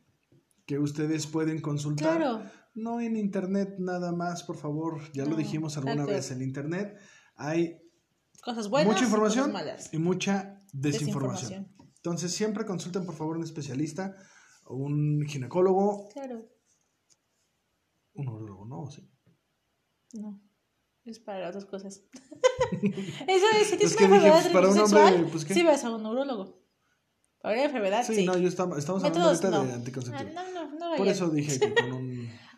que 0.66 0.80
ustedes 0.80 1.28
pueden 1.28 1.62
consultar. 1.62 2.18
Claro. 2.18 2.50
No 2.78 3.02
en 3.02 3.16
internet 3.18 3.76
nada 3.80 4.12
más, 4.12 4.44
por 4.44 4.56
favor. 4.58 5.02
Ya 5.14 5.24
lo 5.26 5.32
No, 5.32 5.36
dijimos 5.38 5.76
alguna 5.78 5.94
exacto. 6.04 6.14
vez. 6.14 6.32
En 6.32 6.42
internet 6.42 6.98
hay 7.36 7.82
Cosas 8.42 8.70
buenas 8.70 8.94
mucha 8.94 9.04
información 9.06 9.46
cosas 9.52 9.54
malas. 9.66 9.94
y 9.94 9.98
mucha 9.98 10.62
desinformación. 10.72 11.50
Desinformación. 11.66 11.92
Entonces 11.96 12.32
siempre 12.32 12.66
consulten 12.66 13.06
por 13.06 13.16
favor 13.16 13.38
un 13.38 13.44
especialista, 13.44 14.16
un 14.68 15.26
ginecólogo, 15.28 16.08
Claro, 16.14 16.48
un 18.14 18.28
urologo, 18.30 18.66
¿no? 18.66 18.90
Sí. 18.92 19.10
no. 20.14 20.42
Es 21.04 21.20
para 21.20 21.48
otras 21.48 21.66
cosas. 21.66 22.04
Eso 22.72 23.46
es, 23.62 23.68
si 23.68 23.78
tienes 23.78 23.92
Es 23.92 23.96
que 23.96 24.06
una 24.06 24.16
dije, 24.16 24.28
enfermedad 24.28 24.42
pues, 24.42 24.54
para 24.54 24.70
un 24.70 24.80
hombre, 24.80 25.30
pues, 25.32 25.46
¿qué? 25.46 25.54
sí 25.54 25.64
vas 25.64 25.84
a 25.86 25.96
un 25.96 26.04
neurólogo. 26.04 26.62
Para 27.42 27.56
una 27.56 27.64
enfermedad, 27.64 28.04
Sí, 28.06 28.16
sí. 28.16 28.26
no, 28.26 28.38
yo 28.38 28.48
estamos, 28.50 28.78
estamos 28.78 29.04
hablando 29.04 29.30
ahorita 29.30 29.50
no. 29.50 29.64
de 29.64 29.72
Ah, 29.72 29.76
anticonceptivo. 29.76 30.30
no, 30.34 30.52
no, 30.70 30.80
no 30.92 30.98
Por 30.98 31.08
eso 31.08 31.30
dije 31.30 31.60
que 31.60 31.74
con 31.76 31.94
un... 31.94 32.07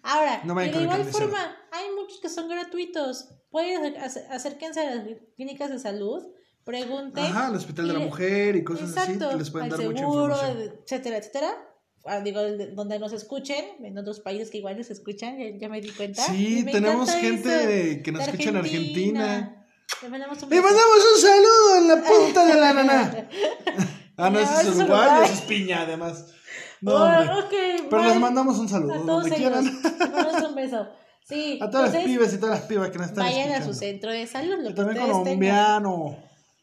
Ahora, 0.03 0.41
No 0.43 0.61
y 0.63 0.69
de 0.69 0.81
igual 0.81 1.03
forma, 1.05 1.57
hay 1.71 1.85
muchos 1.95 2.19
que 2.19 2.29
son 2.29 2.47
gratuitos. 2.49 3.29
Pueden 3.51 3.95
acérquense 3.97 4.79
a 4.81 4.95
las 4.95 5.07
clínicas 5.35 5.69
de 5.71 5.79
salud, 5.79 6.23
pregunten. 6.63 7.25
Ajá, 7.25 7.47
al 7.47 7.55
hospital 7.55 7.87
de 7.87 7.93
la 7.93 7.99
mujer 7.99 8.55
y 8.55 8.63
cosas 8.63 8.89
Exacto, 8.89 9.25
así 9.25 9.33
que 9.33 9.39
les 9.39 9.49
pueden 9.49 9.69
dar 9.69 9.79
mucha 9.81 9.99
seguro, 9.99 10.33
información. 10.35 10.73
etcétera, 10.83 11.17
etcétera. 11.17 11.65
Ah, 12.05 12.21
digo, 12.21 12.39
donde 12.73 12.97
nos 12.97 13.11
escuchen, 13.11 13.83
en 13.83 13.97
otros 13.97 14.19
países 14.21 14.49
que 14.49 14.59
igual 14.59 14.77
les 14.77 14.89
escuchan, 14.89 15.37
ya, 15.37 15.45
ya 15.57 15.67
me 15.69 15.81
di 15.81 15.89
cuenta. 15.89 16.21
Sí, 16.23 16.65
tenemos 16.71 17.11
gente 17.11 17.93
eso. 17.93 18.03
que 18.03 18.11
nos 18.11 18.23
escucha 18.23 18.49
en 18.49 18.57
Argentina. 18.57 19.65
Le 20.01 20.09
mandamos 20.09 20.41
un 20.43 20.49
¡Le 20.49 20.61
mandamos 20.61 20.97
un 21.15 21.21
saludo 21.21 21.75
en 21.77 21.87
la 21.87 21.95
punta 22.07 22.45
de 22.45 22.55
la 22.59 22.73
nana! 22.73 23.29
Ah, 24.21 24.29
no, 24.29 24.41
No, 24.41 24.59
es 24.59 24.67
Uruguay. 24.75 25.29
es 25.31 25.41
piña, 25.43 25.83
además. 25.83 26.33
No, 26.81 26.93
Oh, 26.93 27.39
ok, 27.39 27.53
Pero 27.89 28.03
les 28.03 28.19
mandamos 28.19 28.57
un 28.59 28.69
saludo 28.69 28.93
a 28.93 28.97
todos 28.97 29.23
donde 29.29 29.35
ellos. 29.35 29.51
quieran. 29.51 30.45
Un 30.49 30.55
beso. 30.55 30.87
Sí, 31.25 31.59
A 31.61 31.69
todas 31.69 31.93
las 31.93 32.03
pibes 32.03 32.33
y 32.33 32.39
todas 32.39 32.59
las 32.59 32.67
pibas 32.67 32.89
que 32.89 32.97
nos 32.97 33.07
están 33.07 33.25
vayan 33.25 33.51
a 33.51 33.63
su 33.65 33.73
centro 33.73 34.11
de 34.11 34.25
salud, 34.27 34.55
lo 34.59 34.69
que 34.69 34.73
también 34.75 35.05
colombiano. 35.05 36.17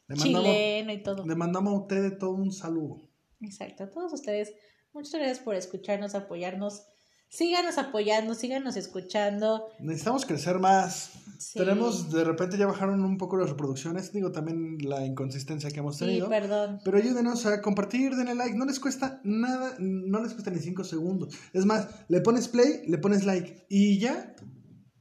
Le 0.08 0.16
chileno 0.16 0.92
y 0.92 1.02
todo. 1.02 1.24
le 1.26 1.34
mandamos 1.34 1.72
a 1.72 1.76
ustedes 1.78 2.18
todo 2.18 2.30
un 2.30 2.52
saludo. 2.52 2.96
Exacto, 3.40 3.84
a 3.84 3.90
todos 3.90 4.12
ustedes, 4.12 4.54
muchas 4.92 5.14
gracias 5.14 5.40
por 5.40 5.54
escucharnos, 5.54 6.14
apoyarnos. 6.14 6.82
Síganos 7.28 7.76
apoyando, 7.78 8.34
síganos 8.34 8.76
escuchando. 8.76 9.68
Necesitamos 9.80 10.24
crecer 10.26 10.58
más. 10.58 11.10
Sí. 11.38 11.58
Tenemos, 11.58 12.10
de 12.10 12.24
repente 12.24 12.56
ya 12.56 12.66
bajaron 12.66 13.04
un 13.04 13.18
poco 13.18 13.36
las 13.36 13.50
reproducciones. 13.50 14.12
Digo, 14.12 14.32
también 14.32 14.78
la 14.80 15.04
inconsistencia 15.04 15.70
que 15.70 15.80
hemos 15.80 15.96
Sí, 15.98 16.06
tenido. 16.06 16.28
perdón. 16.28 16.80
Pero 16.84 16.96
ayúdenos 16.96 17.44
a 17.44 17.60
compartir, 17.60 18.14
denle 18.16 18.34
like. 18.34 18.56
No 18.56 18.64
les 18.64 18.80
cuesta 18.80 19.20
nada, 19.24 19.74
no 19.78 20.22
les 20.22 20.32
cuesta 20.32 20.50
ni 20.50 20.60
5 20.60 20.84
segundos. 20.84 21.34
Es 21.52 21.66
más, 21.66 21.88
le 22.08 22.20
pones 22.20 22.48
play, 22.48 22.82
le 22.86 22.96
pones 22.98 23.24
like 23.24 23.66
y 23.68 23.98
ya. 23.98 24.34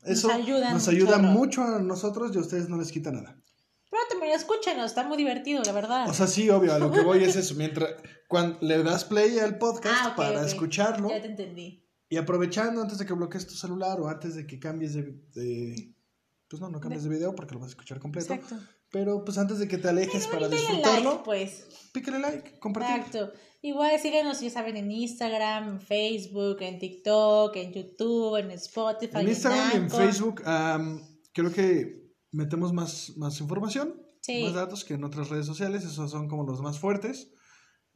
Eso 0.04 0.28
Nos 0.28 0.38
ayudan 0.38 0.74
nos 0.74 0.88
ayuda 0.88 1.18
mucho 1.20 1.64
a 1.64 1.80
nosotros 1.80 2.32
y 2.36 2.38
a 2.38 2.42
ustedes 2.42 2.70
no 2.70 2.78
les 2.78 2.92
quita 2.92 3.12
nada. 3.12 3.40
Pero 4.20 4.36
escúchenos, 4.36 4.86
está 4.88 5.04
muy 5.08 5.18
divertido, 5.18 5.64
la 5.64 5.72
verdad. 5.72 6.10
O 6.10 6.14
sea, 6.14 6.28
sí, 6.28 6.50
obvio, 6.50 6.74
a 6.74 6.80
lo 6.80 6.92
que 6.92 7.02
voy 7.02 7.24
es 7.24 7.36
eso. 7.36 7.56
Mientras 7.56 7.92
cuando 8.28 8.58
le 8.62 8.84
das 8.84 9.06
play 9.06 9.40
al 9.40 9.58
podcast 9.58 9.96
Ah, 10.04 10.14
para 10.18 10.46
escucharlo 10.46 11.10
Ya 11.10 11.22
te 11.22 11.28
entendí. 11.28 11.85
Y 12.10 12.18
aprovechando 12.18 12.82
antes 12.82 12.98
de 12.98 13.06
que 13.06 13.14
bloquees 13.14 13.48
tu 13.48 13.56
celular 13.56 14.00
o 14.00 14.08
antes 14.08 14.36
de 14.36 14.46
que 14.46 14.60
cambies 14.60 14.94
de, 14.94 15.04
de- 15.34 15.96
pues 16.48 16.62
no, 16.62 16.70
no 16.70 16.80
cambies 16.80 17.04
de 17.04 17.10
video 17.10 17.34
porque 17.36 17.54
lo 17.54 17.60
vas 17.60 17.68
a 17.68 17.72
escuchar 17.72 18.00
completo. 18.00 18.34
Exacto. 18.34 18.58
Pero 18.92 19.26
pues 19.26 19.38
antes 19.38 19.58
de 19.60 19.68
que 19.68 19.78
te 19.78 19.90
alejes 19.90 20.28
para 20.28 20.48
disfrutarlo, 20.48 21.10
like, 21.12 21.24
pues. 21.26 21.66
pícale 21.92 22.20
like, 22.20 22.60
compartir. 22.60 22.98
Exacto. 22.98 23.34
Igual 23.62 24.00
síganos, 24.00 24.40
ya 24.42 24.50
saben, 24.52 24.78
en 24.78 24.92
Instagram, 24.92 25.68
en 25.70 25.82
Facebook, 25.82 26.62
en 26.62 26.78
TikTok, 26.78 27.56
en 27.56 27.74
YouTube, 27.74 28.38
en 28.38 28.52
Spotify, 28.52 29.18
En 29.22 29.28
Instagram 29.30 29.70
y 29.74 29.76
en. 29.78 29.90
Facebook 29.90 30.44
am, 30.46 31.02
creo 31.34 31.52
que 31.52 32.06
metemos 32.32 32.72
más, 32.74 33.14
más 33.18 33.40
información, 33.42 34.02
Sí. 34.22 34.44
más 34.44 34.54
datos 34.54 34.86
que 34.86 34.94
en 34.94 35.04
otras 35.04 35.30
redes 35.30 35.46
sociales, 35.48 35.84
esos 35.84 36.12
son 36.12 36.28
como 36.28 36.44
los 36.46 36.62
más 36.62 36.80
fuertes. 36.80 37.32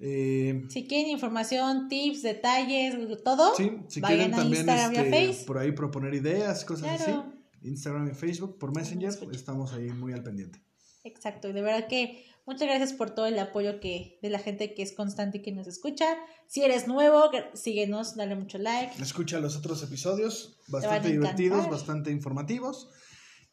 Eh, 0.02 0.64
Si 0.70 0.88
quieren 0.88 1.12
información, 1.12 1.88
tips, 1.90 2.22
detalles, 2.22 2.96
todo, 3.24 3.54
sí, 3.56 3.72
si 3.88 4.00
vayan 4.00 4.18
quieren 4.18 4.34
a 4.34 4.38
también 4.38 4.62
Instagram 4.62 4.94
y 4.94 4.98
a 4.98 5.02
este, 5.04 5.28
Face. 5.34 5.46
por 5.46 5.58
ahí 5.58 5.72
proponer 5.74 6.14
ideas, 6.14 6.64
cosas 6.66 6.98
Claro. 7.04 7.20
así. 7.62 7.68
Instagram 7.68 8.10
y 8.10 8.14
Facebook, 8.16 8.58
por 8.58 8.74
Messenger, 8.74 9.12
estamos 9.34 9.74
ahí 9.74 9.90
muy 9.90 10.14
al 10.14 10.24
pendiente. 10.24 10.62
Exacto, 11.04 11.50
y 11.50 11.54
de 11.54 11.62
verdad 11.62 11.88
que 11.90 12.26
muchas 12.46 12.68
gracias 12.70 12.94
por 12.94 13.10
todo 13.14 13.26
el 13.26 13.38
apoyo 13.38 13.82
que 13.82 14.18
de 14.22 14.30
la 14.30 14.40
gente 14.40 14.74
que 14.74 14.82
es 14.84 14.94
constante 14.94 15.40
y 15.40 15.42
que 15.42 15.52
nos 15.52 15.68
escucha. 15.68 16.06
Si 16.48 16.62
eres 16.64 16.88
nuevo, 16.88 17.30
síguenos, 17.54 18.16
dale 18.16 18.36
mucho 18.36 18.58
like. 18.58 19.02
Escucha 19.02 19.40
los 19.42 19.58
otros 19.58 19.84
episodios, 19.84 20.58
bastante 20.70 21.10
divertidos, 21.12 21.70
bastante 21.70 22.12
informativos. 22.12 22.90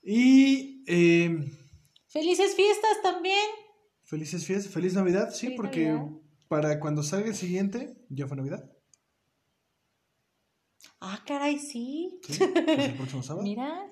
Y 0.02 0.84
eh, 0.86 1.36
Felices 2.08 2.54
fiestas 2.54 3.02
también. 3.02 3.36
felices 4.04 4.44
fiestas, 4.46 4.72
feliz 4.72 4.94
Navidad, 4.94 5.30
sí, 5.32 5.46
Feliz 5.46 5.56
porque 5.56 5.86
Navidad. 5.88 6.16
Para 6.48 6.80
cuando 6.80 7.02
salga 7.02 7.28
el 7.28 7.34
siguiente, 7.34 7.96
ya 8.08 8.26
fue 8.26 8.36
Navidad. 8.36 8.70
Ah, 11.00 11.22
caray, 11.26 11.58
sí. 11.58 12.18
Sí, 12.22 12.38
pues 12.38 12.78
el 12.78 12.94
próximo 12.96 13.22
sábado. 13.22 13.42
Mira, 13.42 13.86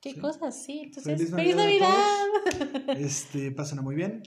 qué 0.00 0.12
Sí. 0.14 0.20
cosas, 0.20 0.62
sí. 0.64 0.80
Entonces, 0.84 1.04
Feliz 1.16 1.30
feliz 1.34 1.56
Navidad 1.56 1.88
Navidad. 1.88 2.88
a 2.88 2.92
Este, 2.98 3.50
pásenla 3.52 3.82
muy 3.82 3.94
bien, 3.94 4.22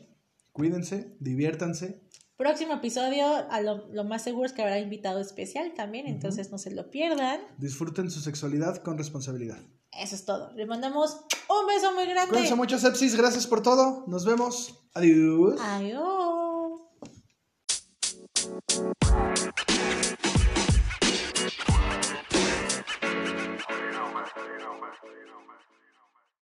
cuídense, 0.52 1.16
diviértanse. 1.20 2.02
Próximo 2.38 2.74
episodio, 2.74 3.26
a 3.50 3.62
lo, 3.62 3.88
lo 3.92 4.04
más 4.04 4.24
seguro 4.24 4.46
es 4.46 4.54
que 4.54 4.62
habrá 4.62 4.80
invitado 4.80 5.20
especial 5.20 5.74
también, 5.76 6.06
entonces 6.06 6.52
no 6.52 6.60
se 6.60 6.70
lo 6.72 6.92
pierdan. 6.92 7.42
Disfruten 7.58 8.12
su 8.12 8.20
sexualidad 8.22 8.78
con 8.84 8.98
responsabilidad. 8.98 9.58
Eso 9.92 10.14
es 10.14 10.24
todo. 10.26 10.52
Les 10.54 10.68
mandamos 10.68 11.22
un 11.50 11.66
beso 11.66 11.92
muy 11.96 12.06
grande. 12.06 12.30
Cuídense 12.30 12.54
mucho, 12.54 12.78
Sepsis. 12.78 13.16
Gracias 13.16 13.48
por 13.48 13.64
todo. 13.64 14.04
Nos 14.06 14.24
vemos. 14.26 14.88
Adiós. 14.94 15.60
Adiós. 15.60 16.27